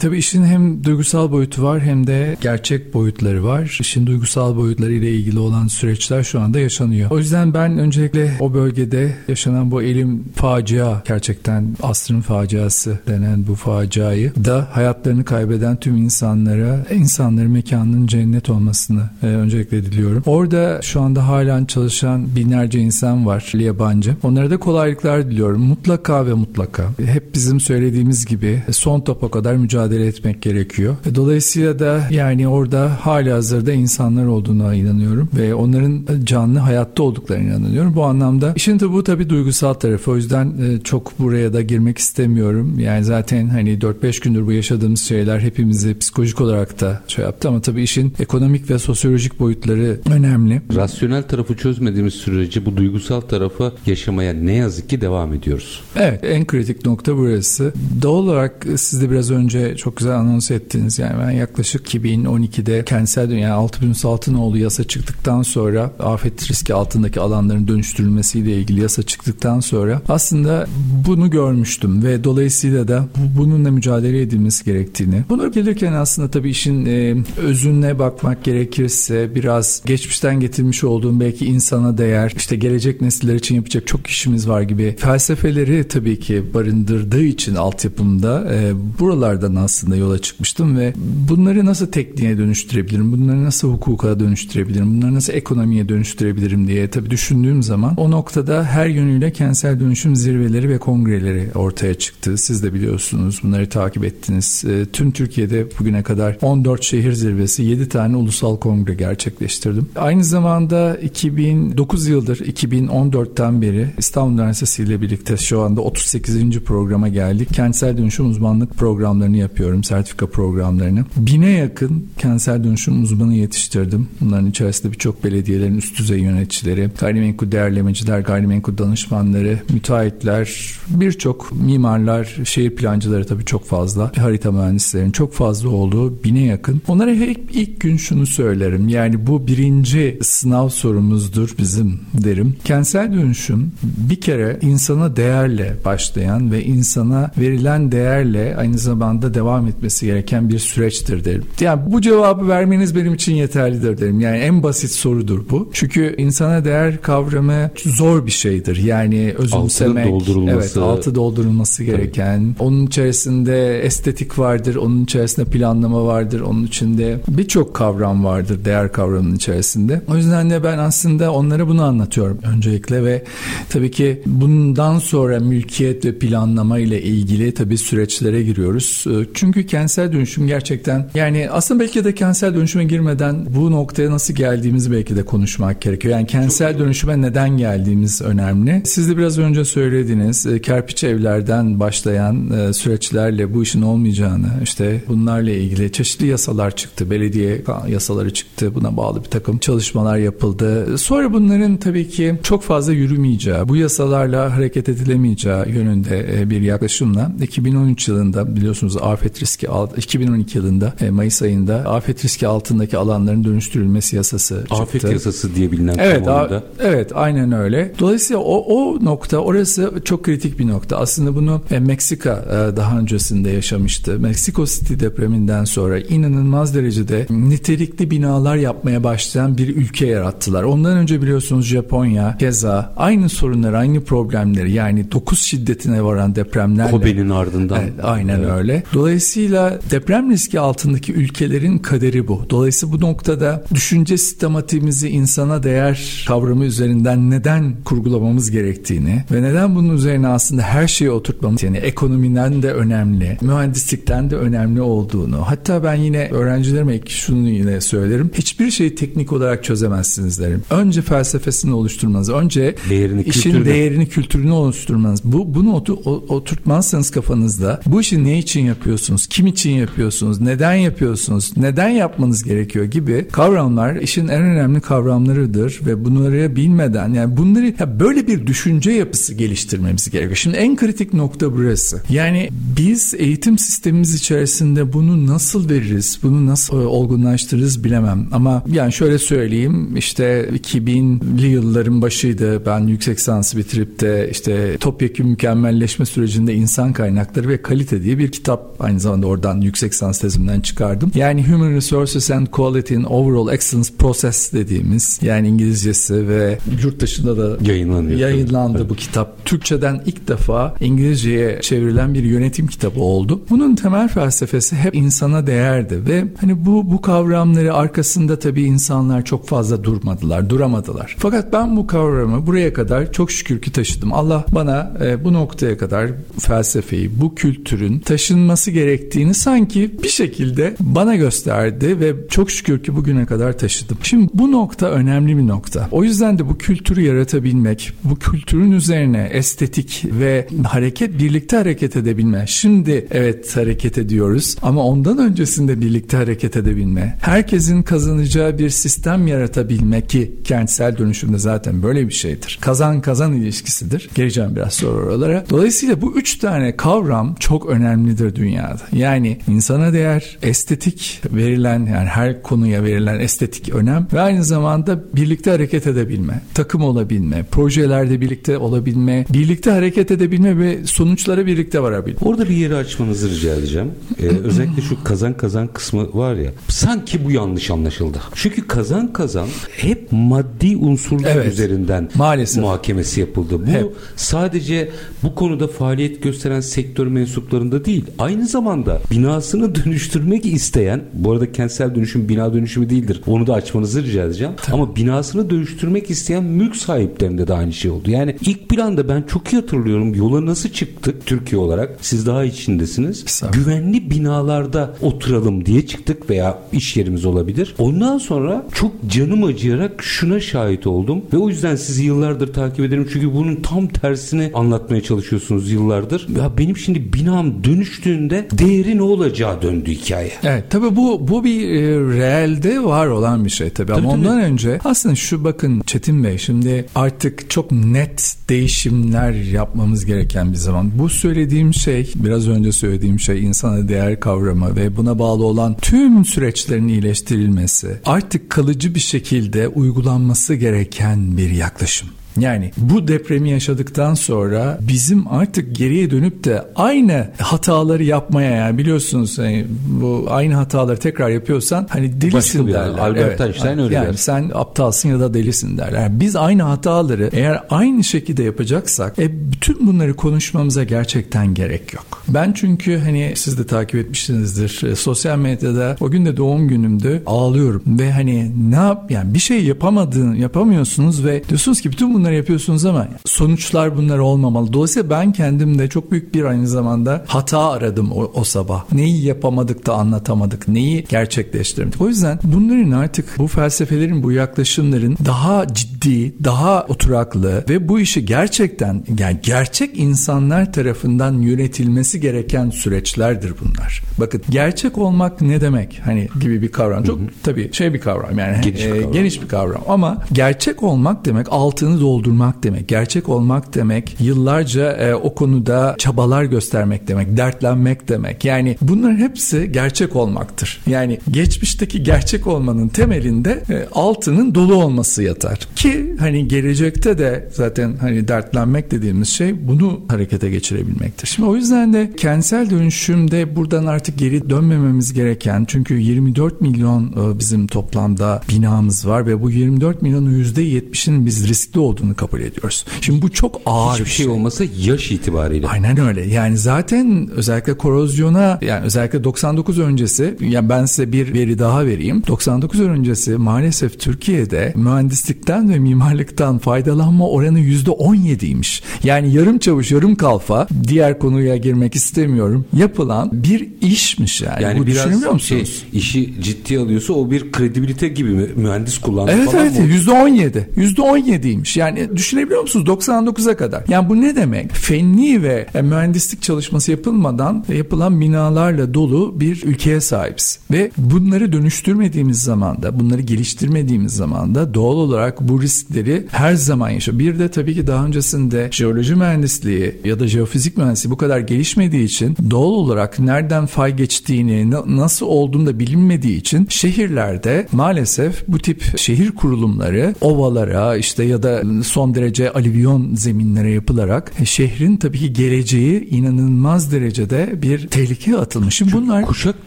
Tabii 0.00 0.18
işin 0.18 0.44
hem 0.44 0.84
duygusal 0.84 1.32
boyutu 1.32 1.62
var 1.62 1.80
hem 1.80 2.06
de 2.06 2.36
gerçek 2.40 2.94
boyutları 2.94 3.44
var. 3.44 3.78
İşin 3.80 4.06
duygusal 4.06 4.56
boyutları 4.56 4.92
ile 4.92 5.10
ilgili 5.10 5.38
olan 5.38 5.66
süreçler 5.66 6.22
şu 6.22 6.40
anda 6.40 6.58
yaşanıyor. 6.58 7.10
O 7.10 7.18
yüzden 7.18 7.54
ben 7.54 7.78
öncelikle 7.78 8.36
o 8.40 8.54
bölgede 8.54 9.16
yaşanan 9.34 9.70
bu 9.70 9.82
elim 9.82 10.24
facia 10.34 11.02
gerçekten 11.04 11.76
asrın 11.82 12.20
faciası 12.20 12.98
denen 13.08 13.46
bu 13.46 13.54
faciayı 13.54 14.32
da 14.44 14.68
hayatlarını 14.72 15.24
kaybeden 15.24 15.76
tüm 15.76 15.96
insanlara 15.96 16.86
insanların 16.94 17.50
mekanının 17.50 18.06
cennet 18.06 18.50
olmasını 18.50 19.02
e, 19.22 19.26
öncelikle 19.26 19.84
diliyorum. 19.84 20.22
Orada 20.26 20.82
şu 20.82 21.00
anda 21.00 21.28
halen 21.28 21.64
çalışan 21.64 22.36
binlerce 22.36 22.78
insan 22.78 23.26
var 23.26 23.52
yabancı. 23.54 24.16
Onlara 24.22 24.50
da 24.50 24.56
kolaylıklar 24.56 25.30
diliyorum. 25.30 25.62
Mutlaka 25.62 26.26
ve 26.26 26.34
mutlaka. 26.34 26.84
Hep 27.04 27.34
bizim 27.34 27.60
söylediğimiz 27.60 28.26
gibi 28.26 28.62
son 28.70 29.00
topa 29.00 29.30
kadar 29.30 29.54
mücadele 29.54 30.06
etmek 30.06 30.42
gerekiyor. 30.42 30.96
Dolayısıyla 31.14 31.78
da 31.78 32.06
yani 32.10 32.48
orada 32.48 32.90
hali 33.00 33.30
hazırda 33.30 33.72
insanlar 33.72 34.26
olduğuna 34.26 34.74
inanıyorum 34.74 35.28
ve 35.36 35.54
onların 35.54 36.06
canlı 36.24 36.58
hayatta 36.58 37.02
olduklarına 37.02 37.54
inanıyorum. 37.54 37.94
Bu 37.94 38.04
anlamda 38.04 38.52
işin 38.56 38.78
tabi 38.78 38.92
bu 38.92 39.04
tabii 39.14 39.24
bir 39.24 39.28
duygusal 39.28 39.74
tarafı. 39.74 40.10
O 40.10 40.16
yüzden 40.16 40.46
e, 40.46 40.80
çok 40.84 41.18
buraya 41.18 41.52
da 41.52 41.62
girmek 41.62 41.98
istemiyorum. 41.98 42.78
Yani 42.78 43.04
zaten 43.04 43.48
hani 43.48 43.78
4-5 43.78 44.22
gündür 44.22 44.46
bu 44.46 44.52
yaşadığımız 44.52 45.00
şeyler 45.00 45.40
hepimizi 45.40 45.98
psikolojik 45.98 46.40
olarak 46.40 46.80
da 46.80 47.02
şey 47.08 47.24
yaptı 47.24 47.48
ama 47.48 47.60
tabii 47.60 47.82
işin 47.82 48.14
ekonomik 48.18 48.70
ve 48.70 48.78
sosyolojik 48.78 49.40
boyutları 49.40 50.00
önemli. 50.10 50.62
Rasyonel 50.76 51.22
tarafı 51.22 51.56
çözmediğimiz 51.56 52.14
sürece 52.14 52.66
bu 52.66 52.76
duygusal 52.76 53.20
tarafı 53.20 53.72
yaşamaya 53.86 54.32
ne 54.32 54.52
yazık 54.52 54.88
ki 54.88 55.00
devam 55.00 55.34
ediyoruz. 55.34 55.80
Evet 55.96 56.20
en 56.24 56.46
kritik 56.46 56.86
nokta 56.86 57.16
burası. 57.16 57.72
Doğal 58.02 58.14
olarak 58.14 58.66
siz 58.76 59.02
de 59.02 59.10
biraz 59.10 59.30
önce 59.30 59.76
çok 59.76 59.96
güzel 59.96 60.14
anons 60.14 60.50
ettiniz. 60.50 60.98
Yani 60.98 61.14
ben 61.20 61.30
yaklaşık 61.30 61.94
2012'de 61.94 62.84
kentsel 62.84 63.30
yani 63.30 63.52
6000 63.52 63.92
Saltınoğlu 63.92 64.58
yasa 64.58 64.84
çıktıktan 64.84 65.42
sonra 65.42 65.92
afet 65.98 66.50
riski 66.50 66.74
altındaki 66.74 67.20
alanların 67.20 67.68
dönüştürülmesiyle 67.68 68.56
ilgili 68.58 68.80
yasa 68.80 69.02
çıktıktan 69.06 69.60
sonra 69.60 70.02
aslında 70.08 70.66
bunu 71.06 71.30
görmüştüm 71.30 72.02
ve 72.02 72.24
dolayısıyla 72.24 72.88
da 72.88 73.08
bununla 73.38 73.70
mücadele 73.70 74.20
edilmesi 74.20 74.64
gerektiğini. 74.64 75.24
Bunu 75.28 75.52
gelirken 75.52 75.92
aslında 75.92 76.30
tabii 76.30 76.50
işin 76.50 76.86
e, 76.86 77.16
özüne 77.36 77.98
bakmak 77.98 78.44
gerekirse 78.44 79.34
biraz 79.34 79.82
geçmişten 79.86 80.40
getirmiş 80.40 80.84
olduğum 80.84 81.20
belki 81.20 81.46
insana 81.46 81.98
değer, 81.98 82.32
işte 82.36 82.56
gelecek 82.56 83.00
nesiller 83.00 83.34
için 83.34 83.54
yapacak 83.54 83.86
çok 83.86 84.06
işimiz 84.06 84.48
var 84.48 84.62
gibi 84.62 84.96
felsefeleri 84.98 85.88
tabii 85.88 86.20
ki 86.20 86.54
barındırdığı 86.54 87.22
için 87.22 87.54
altyapımda 87.54 88.54
e, 88.54 88.72
buralardan 89.00 89.54
aslında 89.54 89.96
yola 89.96 90.18
çıkmıştım 90.18 90.78
ve 90.78 90.94
bunları 91.28 91.66
nasıl 91.66 91.86
tekniğe 91.86 92.38
dönüştürebilirim, 92.38 93.12
bunları 93.12 93.44
nasıl 93.44 93.72
hukuka 93.72 94.20
dönüştürebilirim, 94.20 94.96
bunları 94.96 95.14
nasıl 95.14 95.32
ekonomiye 95.32 95.88
dönüştürebilirim 95.88 96.66
diye 96.66 96.90
tabii 96.90 97.10
düşündüğüm 97.10 97.62
zaman 97.62 97.94
o 97.96 98.10
noktada 98.10 98.64
her 98.64 98.86
yönüyle 98.94 99.32
kentsel 99.32 99.80
dönüşüm 99.80 100.16
zirveleri 100.16 100.68
ve 100.68 100.78
kongreleri 100.78 101.48
ortaya 101.54 101.94
çıktı. 101.94 102.38
Siz 102.38 102.62
de 102.62 102.74
biliyorsunuz 102.74 103.40
bunları 103.42 103.68
takip 103.68 104.04
ettiniz. 104.04 104.64
E, 104.68 104.86
tüm 104.86 105.10
Türkiye'de 105.10 105.66
bugüne 105.78 106.02
kadar 106.02 106.38
14 106.42 106.82
şehir 106.82 107.12
zirvesi 107.12 107.62
7 107.62 107.88
tane 107.88 108.16
ulusal 108.16 108.56
kongre 108.56 108.94
gerçekleştirdim. 108.94 109.88
Aynı 109.96 110.24
zamanda 110.24 110.96
2009 110.96 112.08
yıldır 112.08 112.36
2014'ten 112.36 113.62
beri 113.62 113.88
İstanbul 113.98 114.34
Üniversitesi 114.34 114.82
ile 114.82 115.00
birlikte 115.00 115.36
şu 115.36 115.60
anda 115.60 115.80
38. 115.80 116.60
programa 116.60 117.08
geldik. 117.08 117.54
Kentsel 117.54 117.98
dönüşüm 117.98 118.30
uzmanlık 118.30 118.74
programlarını 118.74 119.36
yapıyorum. 119.36 119.84
Sertifika 119.84 120.26
programlarını. 120.26 121.04
Bine 121.16 121.50
yakın 121.50 122.06
kentsel 122.18 122.64
dönüşüm 122.64 123.02
uzmanı 123.02 123.34
yetiştirdim. 123.34 124.08
Bunların 124.20 124.46
içerisinde 124.46 124.92
birçok 124.92 125.24
belediyelerin 125.24 125.78
üst 125.78 125.98
düzey 125.98 126.18
yöneticileri, 126.18 126.90
gayrimenkul 127.00 127.52
değerlemeciler, 127.52 128.20
gayrimenkul 128.20 128.78
danışmanları, 128.84 129.58
müteahhitler, 129.72 130.74
birçok 130.88 131.52
mimarlar, 131.52 132.36
şehir 132.44 132.76
plancıları 132.76 133.26
tabii 133.26 133.44
çok 133.44 133.66
fazla, 133.66 134.12
harita 134.16 134.52
mühendislerin 134.52 135.10
çok 135.10 135.32
fazla 135.32 135.68
olduğu 135.68 136.24
bine 136.24 136.40
yakın. 136.44 136.82
Onlara 136.88 137.10
hep 137.10 137.40
ilk 137.52 137.80
gün 137.80 137.96
şunu 137.96 138.26
söylerim. 138.26 138.88
Yani 138.88 139.26
bu 139.26 139.46
birinci 139.46 140.18
sınav 140.22 140.68
sorumuzdur 140.68 141.54
bizim 141.58 142.00
derim. 142.14 142.56
Kentsel 142.64 143.12
dönüşüm 143.12 143.72
bir 143.82 144.20
kere 144.20 144.58
insana 144.62 145.16
değerle 145.16 145.76
başlayan 145.84 146.52
ve 146.52 146.64
insana 146.64 147.30
verilen 147.38 147.92
değerle 147.92 148.56
aynı 148.56 148.78
zamanda 148.78 149.34
devam 149.34 149.66
etmesi 149.66 150.06
gereken 150.06 150.48
bir 150.48 150.58
süreçtir 150.58 151.24
derim. 151.24 151.44
Yani 151.60 151.80
bu 151.92 152.00
cevabı 152.00 152.48
vermeniz 152.48 152.96
benim 152.96 153.14
için 153.14 153.34
yeterlidir 153.34 153.98
derim. 153.98 154.20
Yani 154.20 154.38
en 154.38 154.62
basit 154.62 154.90
sorudur 154.90 155.40
bu. 155.50 155.70
Çünkü 155.72 156.14
insana 156.18 156.64
değer 156.64 157.02
kavramı 157.02 157.70
zor 157.84 158.26
bir 158.26 158.30
şeydir. 158.30 158.73
Yani 158.76 159.34
özümsemek. 159.38 160.06
Altı 160.06 160.26
doldurulması. 160.26 160.56
Evet 160.56 160.76
altı 160.76 161.14
doldurulması 161.14 161.84
gereken. 161.84 162.54
Tabii. 162.58 162.68
Onun 162.68 162.86
içerisinde 162.86 163.82
estetik 163.82 164.38
vardır. 164.38 164.76
Onun 164.76 165.04
içerisinde 165.04 165.46
planlama 165.50 166.06
vardır. 166.06 166.40
Onun 166.40 166.66
içinde 166.66 167.20
birçok 167.28 167.74
kavram 167.74 168.24
vardır 168.24 168.64
değer 168.64 168.92
kavramının 168.92 169.36
içerisinde. 169.36 170.02
O 170.08 170.16
yüzden 170.16 170.50
de 170.50 170.64
ben 170.64 170.78
aslında 170.78 171.32
onlara 171.32 171.68
bunu 171.68 171.82
anlatıyorum 171.82 172.38
öncelikle 172.56 173.04
ve 173.04 173.24
tabii 173.68 173.90
ki 173.90 174.22
bundan 174.26 174.98
sonra 174.98 175.40
mülkiyet 175.40 176.04
ve 176.04 176.18
planlama 176.18 176.78
ile 176.78 177.02
ilgili 177.02 177.54
tabii 177.54 177.78
süreçlere 177.78 178.42
giriyoruz. 178.42 179.04
Ee, 179.10 179.26
çünkü 179.34 179.66
kentsel 179.66 180.12
dönüşüm 180.12 180.46
gerçekten 180.46 181.08
yani 181.14 181.48
aslında 181.50 181.80
belki 181.80 182.04
de 182.04 182.14
kentsel 182.14 182.54
dönüşüme 182.54 182.84
girmeden 182.84 183.46
bu 183.56 183.70
noktaya 183.70 184.10
nasıl 184.10 184.34
geldiğimizi 184.34 184.92
belki 184.92 185.16
de 185.16 185.22
konuşmak 185.22 185.80
gerekiyor. 185.80 186.14
Yani 186.14 186.26
kentsel 186.26 186.78
dönüşüme 186.78 187.22
neden 187.22 187.56
geldiğimiz 187.56 188.22
önemli 188.22 188.63
önemli. 188.64 188.86
Siz 188.86 189.08
de 189.08 189.16
biraz 189.16 189.38
önce 189.38 189.64
söylediniz 189.64 190.46
e, 190.46 190.60
kerpiç 190.60 191.04
evlerden 191.04 191.80
başlayan 191.80 192.50
e, 192.50 192.72
süreçlerle 192.72 193.54
bu 193.54 193.62
işin 193.62 193.82
olmayacağını 193.82 194.48
işte 194.62 195.02
bunlarla 195.08 195.50
ilgili 195.50 195.92
çeşitli 195.92 196.26
yasalar 196.26 196.76
çıktı. 196.76 197.10
Belediye 197.10 197.62
yasaları 197.88 198.32
çıktı. 198.32 198.74
Buna 198.74 198.96
bağlı 198.96 199.24
bir 199.24 199.30
takım 199.30 199.58
çalışmalar 199.58 200.18
yapıldı. 200.18 200.98
Sonra 200.98 201.32
bunların 201.32 201.76
tabii 201.76 202.08
ki 202.08 202.34
çok 202.42 202.62
fazla 202.62 202.92
yürümeyeceği, 202.92 203.68
bu 203.68 203.76
yasalarla 203.76 204.56
hareket 204.56 204.88
edilemeyeceği 204.88 205.68
yönünde 205.68 206.40
e, 206.40 206.50
bir 206.50 206.60
yaklaşımla 206.60 207.32
2013 207.42 208.08
yılında 208.08 208.56
biliyorsunuz 208.56 208.96
afet 208.96 209.42
riski 209.42 209.68
2012 209.96 210.58
yılında 210.58 210.94
Mayıs 211.10 211.42
ayında 211.42 211.74
afet 211.76 212.24
riski 212.24 212.46
altındaki 212.46 212.98
alanların 212.98 213.44
dönüştürülmesi 213.44 214.16
yasası 214.16 214.60
çıktı. 214.60 214.74
Afet 214.74 215.04
yasası 215.04 215.54
diye 215.54 215.72
bilinen 215.72 215.94
evet, 215.98 216.28
a- 216.28 216.62
evet 216.80 217.12
aynen 217.14 217.52
öyle. 217.52 217.92
Dolayısıyla 217.98 218.42
o, 218.42 218.53
o 218.58 219.04
nokta 219.04 219.38
orası 219.38 219.92
çok 220.04 220.24
kritik 220.24 220.58
bir 220.58 220.68
nokta. 220.68 220.96
Aslında 220.96 221.34
bunu 221.34 221.62
e, 221.70 221.78
Meksika 221.78 222.32
e, 222.32 222.76
daha 222.76 222.98
öncesinde 222.98 223.50
yaşamıştı. 223.50 224.18
Meksiko 224.18 224.66
City 224.66 224.94
depreminden 224.94 225.64
sonra 225.64 225.98
inanılmaz 225.98 226.74
derecede 226.74 227.26
nitelikli 227.30 228.10
binalar 228.10 228.56
yapmaya 228.56 229.04
başlayan 229.04 229.58
bir 229.58 229.76
ülke 229.76 230.06
yarattılar. 230.06 230.62
Ondan 230.62 230.96
önce 230.96 231.22
biliyorsunuz 231.22 231.66
Japonya 231.66 232.36
keza 232.38 232.92
aynı 232.96 233.28
sorunları, 233.28 233.78
aynı 233.78 234.00
problemleri 234.04 234.72
yani 234.72 235.12
9 235.12 235.40
şiddetine 235.42 236.04
varan 236.04 236.34
depremlerle. 236.34 236.90
Kobe'nin 236.90 237.30
ardından. 237.30 237.80
Evet, 237.82 237.92
aynen 238.02 238.38
evet. 238.38 238.50
öyle. 238.50 238.82
Dolayısıyla 238.94 239.78
deprem 239.90 240.30
riski 240.30 240.60
altındaki 240.60 241.12
ülkelerin 241.12 241.78
kaderi 241.78 242.28
bu. 242.28 242.42
Dolayısıyla 242.50 242.92
bu 242.96 243.00
noktada 243.00 243.64
düşünce 243.74 244.16
sistematiğimizi 244.16 245.08
insana 245.08 245.62
değer 245.62 246.24
kavramı 246.28 246.64
üzerinden 246.64 247.30
neden 247.30 247.74
kurgulamamız 247.84 248.43
gerektiğini 248.50 249.24
ve 249.32 249.42
neden 249.42 249.74
bunun 249.74 249.96
üzerine 249.96 250.28
aslında 250.28 250.62
her 250.62 250.88
şeyi 250.88 251.10
oturtmamız 251.10 251.62
yani 251.62 251.76
ekonomiden 251.76 252.62
de 252.62 252.72
önemli, 252.72 253.38
mühendislikten 253.40 254.30
de 254.30 254.36
önemli 254.36 254.80
olduğunu. 254.80 255.40
Hatta 255.46 255.84
ben 255.84 255.94
yine 255.94 256.28
öğrencilerime 256.30 257.00
şunu 257.06 257.48
yine 257.48 257.80
söylerim. 257.80 258.30
Hiçbir 258.34 258.70
şeyi 258.70 258.94
teknik 258.94 259.32
olarak 259.32 259.64
çözemezsiniz 259.64 260.40
derim. 260.40 260.62
Önce 260.70 261.02
felsefesini 261.02 261.74
oluşturmanız, 261.74 262.30
önce 262.30 262.74
değerini, 262.90 263.22
işin 263.22 263.42
kültürünü. 263.42 263.64
değerini, 263.64 264.08
kültürünü 264.08 264.52
oluşturmanız. 264.52 265.24
Bu 265.24 265.54
bunu 265.54 265.72
otur, 265.74 265.96
oturtmazsanız 266.28 267.10
kafanızda 267.10 267.80
bu 267.86 268.00
işi 268.00 268.24
ne 268.24 268.38
için 268.38 268.60
yapıyorsunuz? 268.60 269.26
Kim 269.26 269.46
için 269.46 269.70
yapıyorsunuz? 269.70 270.40
Neden 270.40 270.74
yapıyorsunuz? 270.74 271.56
Neden 271.56 271.88
yapmanız 271.88 272.44
gerekiyor 272.44 272.84
gibi 272.84 273.28
kavramlar 273.32 273.96
işin 273.96 274.28
en 274.28 274.42
önemli 274.42 274.80
kavramlarıdır 274.80 275.80
ve 275.86 276.04
bunları 276.04 276.56
bilmeden 276.56 277.12
yani 277.12 277.36
bunları 277.36 277.74
ya 277.78 278.00
böyle 278.00 278.26
bir 278.26 278.33
düşünce 278.46 278.90
yapısı 278.90 279.34
geliştirmemiz 279.34 280.10
gerekiyor. 280.10 280.36
Şimdi 280.36 280.56
en 280.56 280.76
kritik 280.76 281.14
nokta 281.14 281.52
burası. 281.52 282.02
Yani 282.10 282.48
biz 282.78 283.14
eğitim 283.18 283.58
sistemimiz 283.58 284.14
içerisinde 284.14 284.92
bunu 284.92 285.26
nasıl 285.26 285.70
veririz? 285.70 286.18
Bunu 286.22 286.46
nasıl 286.46 286.82
e, 286.82 286.86
olgunlaştırırız 286.86 287.84
bilemem. 287.84 288.28
Ama 288.32 288.62
yani 288.72 288.92
şöyle 288.92 289.18
söyleyeyim 289.18 289.96
işte 289.96 290.48
2000'li 290.52 291.46
yılların 291.46 292.02
başıydı. 292.02 292.66
Ben 292.66 292.80
yüksek 292.86 293.18
lisansı 293.18 293.58
bitirip 293.58 294.00
de 294.00 294.28
işte 294.30 294.76
topyekun 294.80 295.26
mükemmelleşme 295.26 296.06
sürecinde 296.06 296.54
insan 296.54 296.92
kaynakları 296.92 297.48
ve 297.48 297.62
kalite 297.62 298.02
diye 298.02 298.18
bir 298.18 298.32
kitap 298.32 298.76
aynı 298.80 299.00
zamanda 299.00 299.26
oradan 299.26 299.60
yüksek 299.60 299.92
lisans 299.92 300.18
tezimden 300.18 300.60
çıkardım. 300.60 301.12
Yani 301.14 301.46
Human 301.46 301.70
Resources 301.72 302.30
and 302.30 302.46
Quality 302.46 302.94
in 302.94 303.04
Overall 303.04 303.54
Excellence 303.54 303.88
Process 303.98 304.52
dediğimiz 304.52 305.18
yani 305.22 305.48
İngilizcesi 305.48 306.28
ve 306.28 306.58
yurt 306.82 307.00
dışında 307.00 307.36
da 307.38 307.64
yayınlanıyor. 307.64 308.13
Yayınlandı 308.20 308.78
tabii. 308.78 308.88
bu 308.88 308.94
kitap. 308.94 309.44
Türkçeden 309.44 310.02
ilk 310.06 310.28
defa 310.28 310.74
İngilizceye 310.80 311.60
çevrilen 311.60 312.14
bir 312.14 312.22
yönetim 312.22 312.66
kitabı 312.66 313.00
oldu. 313.00 313.40
Bunun 313.50 313.74
temel 313.74 314.08
felsefesi 314.08 314.76
hep 314.76 314.94
insana 314.94 315.46
değerdi 315.46 316.00
ve 316.08 316.24
hani 316.40 316.66
bu 316.66 316.92
bu 316.92 317.02
kavramları 317.02 317.74
arkasında 317.74 318.38
tabii 318.38 318.62
insanlar 318.62 319.24
çok 319.24 319.48
fazla 319.48 319.84
durmadılar, 319.84 320.50
duramadılar. 320.50 321.16
Fakat 321.18 321.52
ben 321.52 321.76
bu 321.76 321.86
kavramı 321.86 322.46
buraya 322.46 322.72
kadar 322.72 323.12
çok 323.12 323.32
şükür 323.32 323.62
ki 323.62 323.72
taşıdım. 323.72 324.12
Allah 324.12 324.44
bana 324.52 324.92
e, 325.04 325.24
bu 325.24 325.32
noktaya 325.32 325.78
kadar 325.78 326.10
felsefeyi, 326.40 327.20
bu 327.20 327.34
kültürün 327.34 327.98
taşınması 327.98 328.70
gerektiğini 328.70 329.34
sanki 329.34 329.90
bir 330.02 330.08
şekilde 330.08 330.74
bana 330.80 331.16
gösterdi 331.16 332.00
ve 332.00 332.14
çok 332.30 332.50
şükür 332.50 332.82
ki 332.82 332.96
bugüne 332.96 333.26
kadar 333.26 333.58
taşıdım. 333.58 333.98
Şimdi 334.02 334.30
bu 334.34 334.52
nokta 334.52 334.90
önemli 334.90 335.36
bir 335.36 335.46
nokta. 335.46 335.88
O 335.90 336.04
yüzden 336.04 336.38
de 336.38 336.48
bu 336.48 336.58
kültürü 336.58 337.00
yaratabilmek, 337.00 337.92
bu 338.04 338.18
kültürün 338.18 338.72
üzerine 338.72 339.28
estetik 339.32 340.04
ve 340.04 340.48
hareket 340.64 341.18
birlikte 341.18 341.56
hareket 341.56 341.96
edebilme. 341.96 342.44
Şimdi 342.46 343.06
evet 343.10 343.56
hareket 343.56 343.98
ediyoruz 343.98 344.56
ama 344.62 344.84
ondan 344.86 345.18
öncesinde 345.18 345.80
birlikte 345.80 346.16
hareket 346.16 346.56
edebilme. 346.56 347.18
Herkesin 347.20 347.82
kazanacağı 347.82 348.58
bir 348.58 348.70
sistem 348.70 349.26
yaratabilme 349.26 350.00
ki 350.06 350.34
kentsel 350.44 350.98
dönüşümde 350.98 351.38
zaten 351.38 351.82
böyle 351.82 352.08
bir 352.08 352.12
şeydir. 352.12 352.58
Kazan 352.60 353.00
kazan 353.00 353.32
ilişkisidir. 353.32 354.10
Geleceğim 354.14 354.56
biraz 354.56 354.74
sonra 354.74 355.04
oralara. 355.06 355.44
Dolayısıyla 355.50 356.02
bu 356.02 356.14
üç 356.16 356.38
tane 356.38 356.76
kavram 356.76 357.34
çok 357.40 357.66
önemlidir 357.66 358.34
dünyada. 358.34 358.82
Yani 358.92 359.38
insana 359.48 359.92
değer, 359.92 360.38
estetik 360.42 361.22
verilen 361.32 361.78
yani 361.78 362.08
her 362.08 362.42
konuya 362.42 362.84
verilen 362.84 363.20
estetik 363.20 363.74
önem 363.74 364.06
ve 364.12 364.20
aynı 364.20 364.44
zamanda 364.44 365.04
birlikte 365.16 365.50
hareket 365.50 365.86
edebilme, 365.86 366.40
takım 366.54 366.82
olabilme, 366.82 367.44
projelerde 367.94 368.20
birlikte 368.20 368.58
olabilme, 368.58 369.24
birlikte 369.32 369.70
hareket 369.70 370.10
edebilme 370.10 370.58
ve 370.58 370.84
sonuçlara 370.84 371.46
birlikte 371.46 371.82
varabilme. 371.82 372.18
Orada 372.22 372.48
bir 372.48 372.56
yeri 372.56 372.76
açmanızı 372.76 373.30
rica 373.30 373.54
edeceğim. 373.54 373.90
Ee, 374.22 374.26
özellikle 374.44 374.82
şu 374.82 375.04
kazan 375.04 375.36
kazan 375.36 375.68
kısmı 375.68 376.14
var 376.14 376.34
ya 376.34 376.50
sanki 376.68 377.24
bu 377.24 377.30
yanlış 377.30 377.70
anlaşıldı. 377.70 378.18
Çünkü 378.34 378.66
kazan 378.66 379.12
kazan 379.12 379.48
hep 379.76 380.08
maddi 380.12 380.76
unsurlar 380.76 381.36
evet, 381.36 381.52
üzerinden 381.52 382.08
maalesef. 382.14 382.62
muhakemesi 382.62 383.20
yapıldı. 383.20 383.66
Bu 383.66 383.70
hep. 383.70 383.86
sadece 384.16 384.90
bu 385.22 385.34
konuda 385.34 385.68
faaliyet 385.68 386.22
gösteren 386.22 386.60
sektör 386.60 387.06
mensuplarında 387.06 387.84
değil 387.84 388.04
aynı 388.18 388.46
zamanda 388.46 389.00
binasını 389.10 389.74
dönüştürmek 389.74 390.46
isteyen 390.46 391.02
bu 391.12 391.32
arada 391.32 391.52
kentsel 391.52 391.94
dönüşüm 391.94 392.28
bina 392.28 392.54
dönüşümü 392.54 392.90
değildir. 392.90 393.20
Onu 393.26 393.46
da 393.46 393.54
açmanızı 393.54 394.02
rica 394.02 394.24
edeceğim. 394.24 394.52
Tabii. 394.62 394.74
Ama 394.76 394.96
binasını 394.96 395.50
dönüştürmek 395.50 396.10
isteyen 396.10 396.44
mülk 396.44 396.76
sahiplerinde 396.76 397.48
de 397.48 397.54
aynı 397.54 397.72
şey 397.72 397.83
oldu. 397.92 398.10
Yani 398.10 398.36
ilk 398.40 398.68
planda 398.68 399.08
ben 399.08 399.22
çok 399.22 399.52
iyi 399.52 399.56
hatırlıyorum 399.56 400.14
yola 400.14 400.46
nasıl 400.46 400.68
çıktık 400.68 401.26
Türkiye 401.26 401.60
olarak. 401.60 401.96
Siz 402.00 402.26
daha 402.26 402.44
içindesiniz. 402.44 403.42
Güvenli 403.52 404.10
binalarda 404.10 404.96
oturalım 405.02 405.66
diye 405.66 405.86
çıktık 405.86 406.30
veya 406.30 406.58
iş 406.72 406.96
yerimiz 406.96 407.24
olabilir. 407.24 407.74
Ondan 407.78 408.18
sonra 408.18 408.66
çok 408.74 408.92
canım 409.08 409.44
acıyarak 409.44 410.02
şuna 410.02 410.40
şahit 410.40 410.86
oldum 410.86 411.22
ve 411.32 411.36
o 411.36 411.48
yüzden 411.48 411.76
sizi 411.76 412.04
yıllardır 412.04 412.52
takip 412.52 412.84
ederim 412.84 413.08
çünkü 413.12 413.34
bunun 413.34 413.56
tam 413.56 413.86
tersini 413.86 414.50
anlatmaya 414.54 415.02
çalışıyorsunuz 415.02 415.70
yıllardır. 415.70 416.28
Ya 416.38 416.58
benim 416.58 416.76
şimdi 416.76 417.12
binam 417.12 417.64
dönüştüğünde 417.64 418.48
değeri 418.58 418.96
ne 418.96 419.02
olacağı 419.02 419.62
döndü 419.62 419.90
hikaye. 419.90 420.32
Evet 420.42 420.64
tabii 420.70 420.96
bu 420.96 421.28
bu 421.28 421.44
bir 421.44 421.68
e, 421.68 421.80
realde 422.16 422.84
var 422.84 423.06
olan 423.06 423.44
bir 423.44 423.50
şey 423.50 423.70
tabii, 423.70 423.86
tabii 423.86 423.98
ama 423.98 424.10
tabii. 424.10 424.20
ondan 424.20 424.40
önce 424.40 424.78
aslında 424.84 425.14
şu 425.14 425.44
bakın 425.44 425.80
Çetin 425.86 426.24
Bey 426.24 426.38
şimdi 426.38 426.86
artık 426.94 427.50
çok 427.50 427.72
net 427.82 428.36
değişimler 428.48 429.32
yapmamız 429.32 430.04
gereken 430.04 430.52
bir 430.52 430.56
zaman. 430.56 430.98
Bu 430.98 431.08
söylediğim 431.08 431.74
şey 431.74 432.12
biraz 432.14 432.48
önce 432.48 432.72
söylediğim 432.72 433.20
şey 433.20 433.44
insana 433.44 433.88
değer 433.88 434.20
kavramı 434.20 434.76
ve 434.76 434.96
buna 434.96 435.18
bağlı 435.18 435.44
olan 435.44 435.76
tüm 435.82 436.24
süreçlerin 436.24 436.88
iyileştirilmesi 436.88 438.00
artık 438.04 438.50
kalıcı 438.50 438.94
bir 438.94 439.00
şekilde 439.00 439.68
uygulanması 439.68 440.54
gereken 440.54 441.36
bir 441.36 441.50
yaklaşım. 441.50 442.08
Yani 442.38 442.70
bu 442.76 443.08
depremi 443.08 443.50
yaşadıktan 443.50 444.14
sonra 444.14 444.78
bizim 444.80 445.28
artık 445.28 445.76
geriye 445.76 446.10
dönüp 446.10 446.44
de 446.44 446.64
aynı 446.76 447.28
hataları 447.38 448.04
yapmaya 448.04 448.50
yani 448.50 448.78
biliyorsunuz 448.78 449.38
hani 449.38 449.66
bu 449.86 450.26
aynı 450.28 450.54
hataları 450.54 450.98
tekrar 450.98 451.28
yapıyorsan 451.28 451.86
hani 451.90 452.20
delisin 452.20 452.68
derler. 452.68 452.98
Albert 452.98 453.40
evet. 453.40 453.40
Einstein 453.40 453.78
öyle 453.78 453.94
yani 453.94 454.06
der. 454.06 454.12
sen 454.12 454.50
aptalsın 454.54 455.08
ya 455.08 455.20
da 455.20 455.34
delisin 455.34 455.78
derler. 455.78 456.00
Yani 456.00 456.20
biz 456.20 456.36
aynı 456.36 456.62
hataları 456.62 457.30
eğer 457.32 457.62
aynı 457.70 458.04
şekilde 458.04 458.42
yapacaksak 458.42 459.18
e, 459.18 459.52
bütün 459.52 459.86
bunları 459.86 460.14
konuşmamıza 460.14 460.84
gerçekten 460.84 461.54
gerek 461.54 461.94
yok. 461.94 462.22
Ben 462.28 462.52
çünkü 462.52 462.98
hani 462.98 463.32
siz 463.36 463.58
de 463.58 463.66
takip 463.66 463.94
etmişsinizdir. 463.94 464.82
E, 464.90 464.96
sosyal 464.96 465.38
medyada 465.38 465.96
o 466.00 466.10
gün 466.10 466.26
de 466.26 466.36
doğum 466.36 466.68
günümdü 466.68 467.22
ağlıyorum 467.26 467.82
ve 467.86 468.12
hani 468.12 468.52
ne 468.70 468.76
yap 468.76 469.10
yani 469.10 469.34
bir 469.34 469.38
şey 469.38 469.64
yapamadığın 469.64 470.34
yapamıyorsunuz 470.34 471.24
ve 471.24 471.42
diyorsunuz 471.48 471.80
ki 471.80 471.92
bütün 471.92 472.14
bunları 472.14 472.23
bunları 472.24 472.36
yapıyorsunuz 472.36 472.84
ama 472.84 473.08
sonuçlar 473.26 473.96
bunlar 473.96 474.18
olmamalı. 474.18 474.72
Dolayısıyla 474.72 475.10
ben 475.10 475.32
kendimde 475.32 475.88
çok 475.88 476.12
büyük 476.12 476.34
bir 476.34 476.44
aynı 476.44 476.68
zamanda 476.68 477.24
hata 477.26 477.70
aradım 477.70 478.12
o, 478.12 478.30
o 478.34 478.44
sabah. 478.44 478.92
Neyi 478.92 479.24
yapamadık 479.24 479.86
da 479.86 479.94
anlatamadık, 479.94 480.68
neyi 480.68 481.04
gerçekleştiremedik. 481.08 482.00
O 482.00 482.08
yüzden 482.08 482.38
bunların 482.44 482.90
artık 482.90 483.38
bu 483.38 483.46
felsefelerin, 483.46 484.22
bu 484.22 484.32
yaklaşımların 484.32 485.16
daha 485.26 485.74
ciddi, 485.74 486.44
daha 486.44 486.86
oturaklı 486.88 487.64
ve 487.68 487.88
bu 487.88 488.00
işi 488.00 488.26
gerçekten 488.26 489.04
yani 489.18 489.38
gerçek 489.42 489.98
insanlar 489.98 490.72
tarafından 490.72 491.32
yönetilmesi 491.32 492.20
gereken 492.20 492.70
süreçlerdir 492.70 493.52
bunlar. 493.64 494.02
Bakın 494.20 494.42
gerçek 494.50 494.98
olmak 494.98 495.40
ne 495.40 495.60
demek? 495.60 496.00
Hani 496.04 496.28
gibi 496.40 496.62
bir 496.62 496.72
kavram. 496.72 497.04
Çok 497.04 497.18
hı 497.18 497.22
hı. 497.22 497.28
tabii 497.42 497.72
şey 497.72 497.94
bir 497.94 498.00
kavram 498.00 498.38
yani 498.38 498.60
geniş 498.62 498.84
bir, 498.84 498.90
e, 498.90 498.90
kavram. 498.90 499.12
geniş 499.12 499.42
bir 499.42 499.48
kavram 499.48 499.82
ama 499.88 500.24
gerçek 500.32 500.82
olmak 500.82 501.24
demek 501.24 501.46
altını 501.50 502.00
doldurmak 502.00 502.13
demek. 502.62 502.88
Gerçek 502.88 503.28
olmak 503.28 503.74
demek 503.74 504.16
yıllarca 504.20 504.92
e, 504.92 505.14
o 505.14 505.34
konuda 505.34 505.94
çabalar 505.98 506.44
göstermek 506.44 507.08
demek, 507.08 507.36
dertlenmek 507.36 508.08
demek. 508.08 508.44
Yani 508.44 508.76
bunların 508.80 509.16
hepsi 509.16 509.72
gerçek 509.72 510.16
olmaktır. 510.16 510.80
Yani 510.86 511.20
geçmişteki 511.30 512.02
gerçek 512.02 512.46
olmanın 512.46 512.88
temelinde 512.88 513.62
e, 513.70 513.86
altının 513.92 514.54
dolu 514.54 514.74
olması 514.74 515.22
yatar. 515.22 515.58
Ki 515.76 516.16
hani 516.18 516.48
gelecekte 516.48 517.18
de 517.18 517.48
zaten 517.52 517.96
hani 518.00 518.28
dertlenmek 518.28 518.90
dediğimiz 518.90 519.28
şey 519.28 519.68
bunu 519.68 520.00
harekete 520.08 520.50
geçirebilmektir. 520.50 521.26
Şimdi 521.26 521.48
o 521.48 521.56
yüzden 521.56 521.92
de 521.92 522.12
kentsel 522.16 522.70
dönüşümde 522.70 523.56
buradan 523.56 523.86
artık 523.86 524.18
geri 524.18 524.50
dönmememiz 524.50 525.12
gereken 525.12 525.64
çünkü 525.68 525.94
24 525.94 526.60
milyon 526.60 527.04
e, 527.06 527.38
bizim 527.38 527.66
toplamda 527.66 528.42
binamız 528.48 529.08
var 529.08 529.26
ve 529.26 529.42
bu 529.42 529.50
24 529.50 530.02
milyonun 530.02 530.44
%70'inin 530.44 531.26
biz 531.26 531.48
riskli 531.48 531.78
olduğunu 531.78 532.03
kabul 532.12 532.40
ediyoruz. 532.40 532.84
Şimdi 533.00 533.22
bu 533.22 533.30
çok 533.30 533.60
ağır 533.66 533.92
Hiçbir 533.92 534.04
bir 534.04 534.10
şey. 534.10 534.26
şey 534.26 534.34
olmasa 534.34 534.64
yaş 534.78 535.10
itibariyle. 535.10 535.66
Aynen 535.66 536.00
öyle. 536.00 536.26
Yani 536.26 536.58
zaten 536.58 537.28
özellikle 537.30 537.76
korozyona 537.78 538.58
yani 538.62 538.84
özellikle 538.84 539.24
99 539.24 539.78
öncesi 539.78 540.36
yani 540.40 540.68
ben 540.68 540.84
size 540.84 541.12
bir 541.12 541.34
veri 541.34 541.58
daha 541.58 541.86
vereyim. 541.86 542.22
99 542.26 542.80
öncesi 542.80 543.36
maalesef 543.36 544.00
Türkiye'de 544.00 544.72
mühendislikten 544.76 545.70
ve 545.70 545.78
mimarlıktan 545.78 546.58
faydalanma 546.58 547.28
oranı 547.28 547.60
%17'ymiş. 547.60 548.82
Yani 549.04 549.34
yarım 549.34 549.58
çavuş 549.58 549.92
yarım 549.92 550.14
kalfa 550.14 550.68
diğer 550.88 551.18
konuya 551.18 551.56
girmek 551.56 551.94
istemiyorum. 551.94 552.64
Yapılan 552.76 553.30
bir 553.32 553.68
işmiş 553.80 554.42
yani. 554.42 554.62
Yani 554.62 554.80
Bu 554.80 554.86
biraz 554.86 555.04
düşünebiliyor 555.04 555.32
musunuz? 555.32 555.84
Şey, 555.92 556.00
işi 556.00 556.42
ciddiye 556.42 556.80
alıyorsa 556.80 557.12
o 557.12 557.30
bir 557.30 557.52
kredibilite 557.52 558.08
gibi 558.08 558.30
mi? 558.30 558.46
Mühendis 558.56 558.98
kullanma 558.98 559.32
evet, 559.32 559.50
falan 559.50 559.66
evet, 559.66 559.78
mı? 559.78 559.86
%17. 559.86 560.64
%17'ymiş. 560.76 561.78
Yani 561.78 561.93
düşünebiliyor 562.16 562.62
musunuz? 562.62 562.86
99'a 562.88 563.56
kadar. 563.56 563.84
Yani 563.88 564.08
bu 564.08 564.20
ne 564.20 564.36
demek? 564.36 564.72
Fenli 564.72 565.42
ve 565.42 565.66
e, 565.74 565.82
mühendislik 565.82 566.42
çalışması 566.42 566.90
yapılmadan 566.90 567.64
yapılan 567.68 568.20
binalarla 568.20 568.94
dolu 568.94 569.40
bir 569.40 569.62
ülkeye 569.64 570.00
sahibiz. 570.00 570.58
Ve 570.70 570.90
bunları 570.98 571.52
dönüştürmediğimiz 571.52 572.42
zaman 572.42 572.82
da, 572.82 573.00
bunları 573.00 573.20
geliştirmediğimiz 573.20 574.12
zaman 574.12 574.54
da 574.54 574.74
doğal 574.74 574.96
olarak 574.96 575.40
bu 575.40 575.62
riskleri 575.62 576.26
her 576.30 576.54
zaman 576.54 576.90
yaşıyor. 576.90 577.18
Bir 577.18 577.38
de 577.38 577.50
tabii 577.50 577.74
ki 577.74 577.86
daha 577.86 578.06
öncesinde 578.06 578.68
jeoloji 578.70 579.14
mühendisliği 579.14 580.00
ya 580.04 580.20
da 580.20 580.26
jeofizik 580.26 580.76
mühendisliği 580.76 581.12
bu 581.12 581.16
kadar 581.16 581.38
gelişmediği 581.40 582.04
için 582.04 582.36
doğal 582.50 582.70
olarak 582.70 583.18
nereden 583.18 583.66
fay 583.66 583.96
geçtiğini, 583.96 584.70
nasıl 584.86 585.26
olduğunu 585.26 585.66
da 585.66 585.78
bilinmediği 585.78 586.36
için 586.36 586.66
şehirlerde 586.70 587.66
maalesef 587.72 588.48
bu 588.48 588.58
tip 588.58 588.98
şehir 588.98 589.30
kurulumları 589.30 590.14
ovalara 590.20 590.96
işte 590.96 591.24
ya 591.24 591.42
da 591.42 591.62
son 591.84 592.14
derece 592.14 592.50
alivyon 592.50 593.14
zeminlere 593.14 593.70
yapılarak 593.70 594.32
şehrin 594.44 594.96
tabii 594.96 595.18
ki 595.18 595.32
geleceği 595.32 596.08
inanılmaz 596.08 596.92
derecede 596.92 597.62
bir 597.62 597.88
tehlikeye 597.88 598.36
atılmış. 598.36 598.74
Şimdi 598.74 598.92
bunlar 598.92 599.26
kuşak 599.26 599.66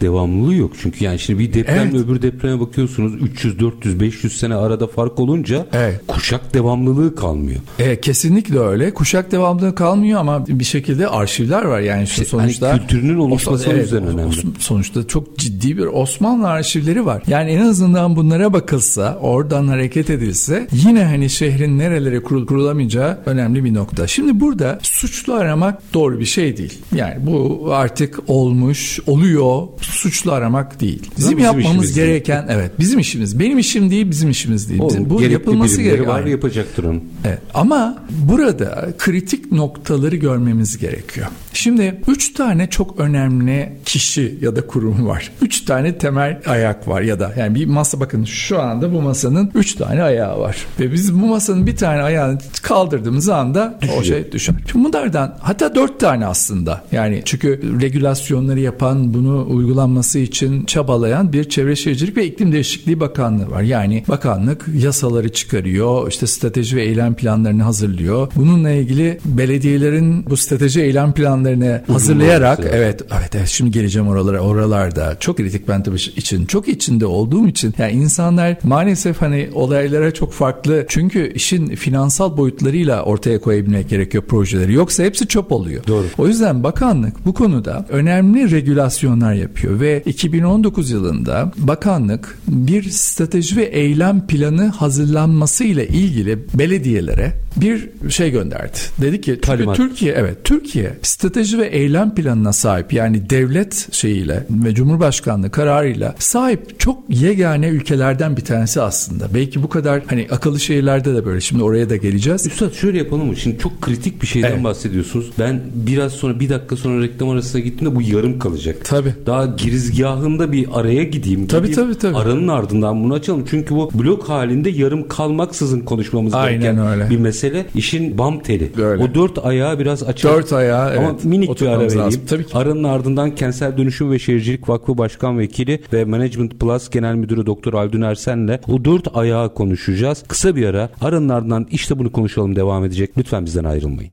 devamlılığı 0.00 0.54
yok. 0.54 0.72
Çünkü 0.82 1.04
yani 1.04 1.18
şimdi 1.18 1.38
bir 1.38 1.54
depremle 1.54 1.96
evet. 1.96 2.06
öbür 2.06 2.22
depreme 2.22 2.60
bakıyorsunuz 2.60 3.22
300 3.22 3.58
400 3.58 4.00
500 4.00 4.36
sene 4.36 4.54
arada 4.54 4.86
fark 4.86 5.20
olunca 5.20 5.66
evet. 5.72 6.00
kuşak 6.08 6.54
devamlılığı 6.54 7.14
kalmıyor. 7.14 7.60
E, 7.78 8.00
kesinlikle 8.00 8.58
öyle. 8.58 8.94
Kuşak 8.94 9.32
devamlılığı 9.32 9.74
kalmıyor 9.74 10.20
ama 10.20 10.46
bir 10.46 10.64
şekilde 10.64 11.08
arşivler 11.08 11.64
var 11.64 11.80
yani 11.80 12.06
şu 12.06 12.12
işte, 12.12 12.24
sonuçta 12.24 12.68
hani 12.68 12.80
kültürünün 12.80 13.18
oluşması 13.18 13.70
evet, 13.70 13.84
üzerine 13.84 14.08
önemli. 14.08 14.34
Sonuçta 14.58 15.06
çok 15.06 15.38
ciddi 15.38 15.78
bir 15.78 15.86
Osmanlı 15.86 16.48
arşivleri 16.48 17.06
var. 17.06 17.22
Yani 17.26 17.50
en 17.50 17.60
azından 17.60 18.16
bunlara 18.16 18.52
bakılsa, 18.52 19.18
oradan 19.20 19.68
hareket 19.68 20.10
edilse 20.10 20.68
yine 20.72 21.04
hani 21.04 21.30
şehrin 21.30 21.78
nerelere 21.98 22.22
kurul 22.22 22.46
kurulamayacağı 22.46 23.18
önemli 23.26 23.64
bir 23.64 23.74
nokta. 23.74 24.06
Şimdi 24.06 24.40
burada 24.40 24.78
suçlu 24.82 25.34
aramak 25.34 25.94
doğru 25.94 26.20
bir 26.20 26.24
şey 26.24 26.56
değil. 26.56 26.78
Yani 26.94 27.14
bu 27.26 27.68
artık 27.72 28.18
olmuş, 28.26 29.00
oluyor. 29.06 29.62
Suçlu 29.80 30.32
aramak 30.32 30.80
değil. 30.80 31.02
Bizim, 31.18 31.38
bizim 31.38 31.38
yapmamız 31.38 31.94
gereken 31.94 32.48
değil. 32.48 32.58
evet 32.58 32.72
bizim 32.78 32.98
işimiz. 32.98 33.38
Benim 33.38 33.58
işim 33.58 33.90
değil, 33.90 34.10
bizim 34.10 34.30
işimiz 34.30 34.70
değil. 34.70 34.82
Bizim, 34.88 35.10
bu 35.10 35.22
yapılması 35.22 35.82
gereken 35.82 36.06
var 36.06 36.24
yapacaktır 36.24 36.84
onu. 36.84 37.00
Evet. 37.24 37.38
Ama 37.54 38.04
burada 38.10 38.88
kritik 38.98 39.52
noktaları 39.52 40.16
görmemiz 40.16 40.78
gerekiyor. 40.78 41.26
Şimdi 41.52 42.02
üç 42.08 42.32
tane 42.34 42.70
çok 42.70 43.00
önemli 43.00 43.72
kişi 43.84 44.38
ya 44.40 44.56
da 44.56 44.66
kurum 44.66 45.06
var. 45.06 45.32
Üç 45.42 45.60
tane 45.60 45.98
temel 45.98 46.40
ayak 46.46 46.88
var 46.88 47.02
ya 47.02 47.20
da 47.20 47.32
yani 47.38 47.54
bir 47.54 47.66
masa 47.66 48.00
bakın 48.00 48.24
şu 48.24 48.60
anda 48.60 48.92
bu 48.92 49.02
masanın 49.02 49.50
üç 49.54 49.74
tane 49.74 50.02
ayağı 50.02 50.40
var. 50.40 50.56
Ve 50.80 50.92
biz 50.92 51.14
bu 51.14 51.26
masanın 51.26 51.66
bir 51.66 51.76
tane 51.76 51.87
ayağını 51.88 52.38
kaldırdığımız 52.62 53.28
anda 53.28 53.78
o 53.98 54.02
şey 54.02 54.32
düşer. 54.32 54.54
Şimdi 54.72 54.84
bunlardan 54.84 55.38
hatta 55.40 55.74
dört 55.74 56.00
tane 56.00 56.26
aslında. 56.26 56.84
Yani 56.92 57.22
çünkü 57.24 57.80
regülasyonları 57.80 58.60
yapan 58.60 59.14
bunu 59.14 59.46
uygulanması 59.48 60.18
için 60.18 60.64
çabalayan 60.64 61.32
bir 61.32 61.44
Çevre 61.44 61.76
Şehircilik 61.76 62.16
ve 62.16 62.26
İklim 62.26 62.52
Değişikliği 62.52 63.00
Bakanlığı 63.00 63.50
var. 63.50 63.62
Yani 63.62 64.04
bakanlık 64.08 64.66
yasaları 64.74 65.32
çıkarıyor, 65.32 66.08
işte 66.08 66.26
strateji 66.26 66.76
ve 66.76 66.82
eylem 66.82 67.14
planlarını 67.14 67.62
hazırlıyor. 67.62 68.32
Bununla 68.36 68.70
ilgili 68.70 69.18
belediyelerin 69.24 70.26
bu 70.30 70.36
strateji 70.36 70.80
eylem 70.80 71.12
planlarını 71.12 71.82
hazırlayarak 71.86 72.60
evet 72.72 73.02
evet 73.20 73.34
evet 73.34 73.48
şimdi 73.48 73.70
geleceğim 73.70 74.08
oralara 74.08 74.40
oralarda 74.40 75.16
çok 75.20 75.36
kritik 75.36 75.68
ben 75.68 75.82
tabii 75.82 75.96
için 75.96 76.46
çok 76.46 76.68
içinde 76.68 77.06
olduğum 77.06 77.48
için 77.48 77.74
yani 77.78 77.92
insanlar 77.92 78.56
maalesef 78.62 79.22
hani 79.22 79.48
olaylara 79.54 80.14
çok 80.14 80.32
farklı 80.32 80.86
çünkü 80.88 81.32
işin 81.32 81.76
finansal 81.78 82.36
boyutlarıyla 82.36 83.02
ortaya 83.02 83.40
koyabilmek 83.40 83.88
gerekiyor 83.88 84.24
projeleri 84.24 84.72
yoksa 84.72 85.02
hepsi 85.02 85.26
çöp 85.26 85.52
oluyor. 85.52 85.86
Doğru. 85.86 86.06
O 86.18 86.28
yüzden 86.28 86.62
bakanlık 86.62 87.26
bu 87.26 87.34
konuda 87.34 87.86
önemli 87.88 88.50
regülasyonlar 88.50 89.32
yapıyor 89.32 89.80
ve 89.80 90.02
2019 90.06 90.90
yılında 90.90 91.52
bakanlık 91.58 92.38
bir 92.48 92.90
strateji 92.90 93.56
ve 93.56 93.64
eylem 93.64 94.26
planı 94.26 94.66
hazırlanması 94.66 95.64
ile 95.64 95.88
ilgili 95.88 96.38
belediyelere 96.54 97.32
bir 97.56 97.90
şey 98.10 98.30
gönderdi. 98.30 98.78
Dedi 99.00 99.20
ki 99.20 99.38
çünkü 99.42 99.72
Türkiye 99.72 100.12
evet 100.12 100.44
Türkiye 100.44 100.98
strateji 101.02 101.58
ve 101.58 101.66
eylem 101.66 102.14
planına 102.14 102.52
sahip 102.52 102.92
yani 102.92 103.30
devlet 103.30 103.94
şeyiyle 103.94 104.46
ve 104.50 104.74
Cumhurbaşkanlığı 104.74 105.50
kararıyla 105.50 106.14
sahip 106.18 106.80
çok 106.80 106.98
yegane 107.08 107.68
ülkelerden 107.68 108.36
bir 108.36 108.44
tanesi 108.44 108.80
aslında. 108.80 109.34
Belki 109.34 109.62
bu 109.62 109.68
kadar 109.68 110.02
hani 110.06 110.26
akıllı 110.30 110.60
şehirlerde 110.60 111.14
de 111.14 111.26
böyle. 111.26 111.40
Şimdi 111.40 111.62
oraya 111.68 111.90
da 111.90 111.96
geleceğiz. 111.96 112.46
Üstad 112.46 112.72
şöyle 112.72 112.98
yapalım 112.98 113.26
mı? 113.26 113.36
Şimdi 113.36 113.58
çok 113.58 113.80
kritik 113.80 114.22
bir 114.22 114.26
şeyden 114.26 114.52
evet. 114.52 114.64
bahsediyorsunuz. 114.64 115.30
Ben 115.38 115.60
biraz 115.74 116.12
sonra 116.12 116.40
bir 116.40 116.48
dakika 116.48 116.76
sonra 116.76 117.02
reklam 117.02 117.28
arasına 117.28 117.60
gittiğimde 117.60 117.96
bu 117.96 118.02
yarım 118.02 118.38
kalacak. 118.38 118.76
Tabii. 118.84 119.14
Daha 119.26 119.46
girizgahında 119.46 120.52
bir 120.52 120.68
araya 120.72 121.04
gideyim. 121.04 121.46
Tabii 121.46 121.72
tabii 121.72 121.94
tabii. 121.94 122.16
Aranın 122.16 122.48
ardından 122.48 123.04
bunu 123.04 123.14
açalım. 123.14 123.44
Çünkü 123.50 123.74
bu 123.74 123.90
blok 123.94 124.28
halinde 124.28 124.70
yarım 124.70 125.08
kalmaksızın 125.08 125.80
konuşmamız 125.80 126.34
Aynen 126.34 126.60
gereken 126.60 126.86
öyle. 126.86 127.10
bir 127.10 127.18
mesele. 127.18 127.66
İşin 127.74 128.18
bam 128.18 128.42
teli. 128.42 128.70
Öyle. 128.82 129.02
O 129.02 129.14
dört 129.14 129.46
ayağı 129.46 129.78
biraz 129.78 130.02
açalım. 130.02 130.36
Dört 130.36 130.52
ayağı 130.52 130.90
evet. 130.90 130.98
Ama 130.98 131.16
minik 131.24 131.60
bir 131.60 131.66
ara 131.66 131.80
vereyim. 131.80 131.98
Lazım. 131.98 132.22
Tabii 132.28 132.46
ki. 132.46 132.56
Aranın 132.56 132.84
ardından 132.84 133.34
Kentsel 133.34 133.76
Dönüşüm 133.76 134.10
ve 134.10 134.18
Şehircilik 134.18 134.68
Vakfı 134.68 134.98
Başkan 134.98 135.38
Vekili 135.38 135.82
ve 135.92 136.04
Management 136.04 136.60
Plus 136.60 136.90
Genel 136.90 137.14
Müdürü 137.14 137.46
Doktor 137.46 137.74
Aldun 137.74 138.00
Ersen'le 138.00 138.58
o 138.68 138.84
dört 138.84 139.16
ayağı 139.16 139.54
konuşacağız. 139.54 140.24
Kısa 140.28 140.56
bir 140.56 140.66
ara 140.66 140.90
aranın 141.00 141.28
ardından 141.28 141.57
işte 141.70 141.98
bunu 141.98 142.12
konuşalım 142.12 142.56
devam 142.56 142.84
edecek. 142.84 143.10
Lütfen 143.18 143.46
bizden 143.46 143.64
ayrılmayın. 143.64 144.12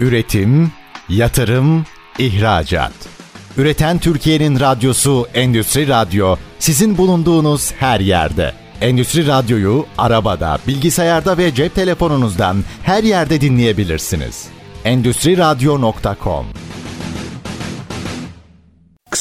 Üretim, 0.00 0.72
yatırım, 1.08 1.84
ihracat. 2.18 2.92
Üreten 3.56 3.98
Türkiye'nin 3.98 4.60
radyosu 4.60 5.26
Endüstri 5.34 5.88
Radyo 5.88 6.36
sizin 6.58 6.98
bulunduğunuz 6.98 7.72
her 7.72 8.00
yerde. 8.00 8.52
Endüstri 8.80 9.26
Radyo'yu 9.26 9.86
arabada, 9.98 10.58
bilgisayarda 10.68 11.38
ve 11.38 11.54
cep 11.54 11.74
telefonunuzdan 11.74 12.64
her 12.82 13.04
yerde 13.04 13.40
dinleyebilirsiniz. 13.40 14.48
Endüstri 14.84 15.38
Radyo.com 15.38 16.46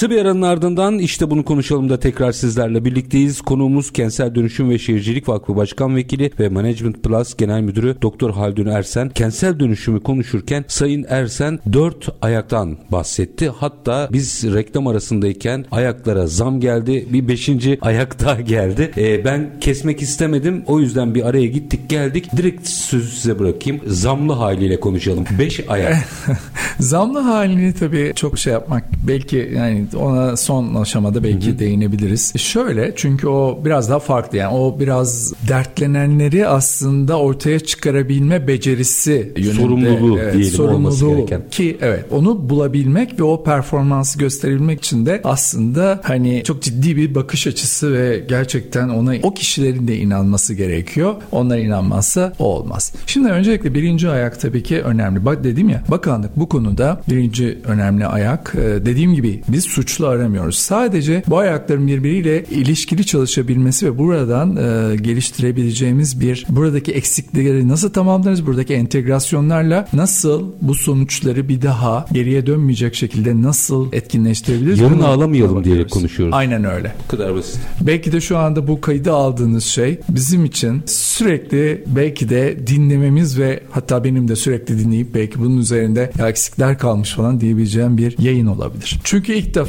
Kısa 0.01 0.11
bir 0.11 0.21
aranın 0.21 0.41
ardından 0.41 0.99
işte 0.99 1.29
bunu 1.29 1.45
konuşalım 1.45 1.89
da 1.89 1.99
tekrar 1.99 2.31
sizlerle 2.31 2.85
birlikteyiz. 2.85 3.41
Konuğumuz 3.41 3.93
Kentsel 3.93 4.35
Dönüşüm 4.35 4.69
ve 4.69 4.79
Şehircilik 4.79 5.29
Vakfı 5.29 5.55
Başkan 5.55 5.95
Vekili 5.95 6.31
ve 6.39 6.49
Management 6.49 7.03
Plus 7.03 7.35
Genel 7.37 7.61
Müdürü 7.61 7.95
Doktor 8.01 8.33
Haldun 8.33 8.65
Ersen. 8.65 9.09
Kentsel 9.09 9.59
dönüşümü 9.59 9.99
konuşurken 9.99 10.65
Sayın 10.67 11.05
Ersen 11.09 11.59
dört 11.73 12.09
ayaktan 12.21 12.77
bahsetti. 12.91 13.49
Hatta 13.49 14.09
biz 14.11 14.53
reklam 14.53 14.87
arasındayken 14.87 15.65
ayaklara 15.71 16.27
zam 16.27 16.59
geldi. 16.59 17.07
Bir 17.13 17.27
beşinci 17.27 17.77
ayak 17.81 18.19
daha 18.19 18.41
geldi. 18.41 18.91
Ee, 18.97 19.25
ben 19.25 19.59
kesmek 19.59 20.01
istemedim. 20.01 20.63
O 20.67 20.79
yüzden 20.79 21.15
bir 21.15 21.25
araya 21.25 21.47
gittik 21.47 21.89
geldik. 21.89 22.29
Direkt 22.37 22.67
sözü 22.67 23.11
size 23.11 23.39
bırakayım. 23.39 23.81
Zamlı 23.87 24.33
haliyle 24.33 24.79
konuşalım. 24.79 25.25
Beş 25.39 25.69
ayak. 25.69 26.07
Zamlı 26.79 27.19
halini 27.19 27.73
tabii 27.73 28.11
çok 28.15 28.39
şey 28.39 28.53
yapmak 28.53 28.83
belki 29.07 29.51
yani 29.55 29.90
ona 29.95 30.37
son 30.37 30.75
aşamada 30.75 31.23
belki 31.23 31.47
hı 31.47 31.51
hı. 31.51 31.59
değinebiliriz. 31.59 32.37
Şöyle 32.37 32.93
çünkü 32.95 33.27
o 33.27 33.59
biraz 33.65 33.89
daha 33.89 33.99
farklı 33.99 34.37
yani 34.37 34.55
o 34.55 34.79
biraz 34.79 35.33
dertlenenleri 35.47 36.47
aslında 36.47 37.19
ortaya 37.19 37.59
çıkarabilme 37.59 38.47
becerisi 38.47 39.33
yönünde. 39.37 39.61
Sorumluluğu 39.61 40.19
evet, 40.19 40.33
diyelim 40.33 40.51
sorumluluğu 40.53 41.15
gereken. 41.15 41.41
Ki 41.51 41.77
evet 41.81 42.05
onu 42.11 42.49
bulabilmek 42.49 43.19
ve 43.19 43.23
o 43.23 43.43
performansı 43.43 44.19
gösterebilmek 44.19 44.79
için 44.79 45.05
de 45.05 45.21
aslında 45.23 45.99
hani 46.03 46.43
çok 46.43 46.61
ciddi 46.61 46.95
bir 46.95 47.15
bakış 47.15 47.47
açısı 47.47 47.93
ve 47.93 48.25
gerçekten 48.29 48.89
ona 48.89 49.13
o 49.23 49.33
kişilerin 49.33 49.87
de 49.87 49.97
inanması 49.97 50.53
gerekiyor. 50.53 51.15
Onlar 51.31 51.57
inanmazsa 51.57 52.33
o 52.39 52.45
olmaz. 52.45 52.93
Şimdi 53.07 53.29
öncelikle 53.29 53.73
birinci 53.73 54.09
ayak 54.09 54.39
tabii 54.39 54.63
ki 54.63 54.81
önemli. 54.81 55.25
Bak 55.25 55.43
dedim 55.43 55.69
ya 55.69 55.83
bakanlık 55.87 56.37
bu 56.37 56.49
konuda 56.49 57.01
birinci 57.09 57.57
önemli 57.65 58.05
ayak. 58.05 58.53
Ee, 58.57 58.85
dediğim 58.85 59.13
gibi 59.13 59.41
biz 59.47 59.67
suçlu 59.81 60.07
aramıyoruz. 60.07 60.55
Sadece 60.55 61.23
bu 61.27 61.37
ayakların 61.37 61.87
birbiriyle 61.87 62.43
ilişkili 62.43 63.05
çalışabilmesi 63.05 63.85
ve 63.85 63.97
buradan 63.97 64.55
e, 64.55 64.95
geliştirebileceğimiz 64.95 66.21
bir 66.21 66.45
buradaki 66.49 66.91
eksiklikleri 66.91 67.67
nasıl 67.67 67.93
tamamlarız? 67.93 68.45
Buradaki 68.45 68.73
entegrasyonlarla 68.73 69.87
nasıl 69.93 70.51
bu 70.61 70.75
sonuçları 70.75 71.49
bir 71.49 71.61
daha 71.61 72.05
geriye 72.11 72.45
dönmeyecek 72.45 72.95
şekilde 72.95 73.41
nasıl 73.41 73.93
etkinleştirebiliriz? 73.93 74.79
Yarın 74.79 74.97
Bunu 74.97 75.07
ağlamayalım 75.07 75.63
diye 75.63 75.87
konuşuyoruz. 75.87 76.35
Aynen 76.35 76.63
öyle. 76.63 76.95
Bu 77.03 77.17
kadar 77.17 77.35
basit. 77.35 77.59
Belki 77.81 78.11
de 78.11 78.21
şu 78.21 78.37
anda 78.37 78.67
bu 78.67 78.81
kaydı 78.81 79.11
aldığınız 79.11 79.63
şey 79.63 79.99
bizim 80.09 80.45
için 80.45 80.83
sürekli 80.85 81.83
belki 81.87 82.29
de 82.29 82.67
dinlememiz 82.67 83.39
ve 83.39 83.59
hatta 83.71 84.03
benim 84.03 84.27
de 84.27 84.35
sürekli 84.35 84.79
dinleyip 84.79 85.13
belki 85.13 85.39
bunun 85.39 85.57
üzerinde 85.57 86.11
ya 86.19 86.29
eksikler 86.29 86.77
kalmış 86.77 87.11
falan 87.13 87.41
diyebileceğim 87.41 87.97
bir 87.97 88.17
yayın 88.19 88.45
olabilir. 88.45 88.99
Çünkü 89.03 89.33
ilk 89.33 89.55
defa 89.55 89.60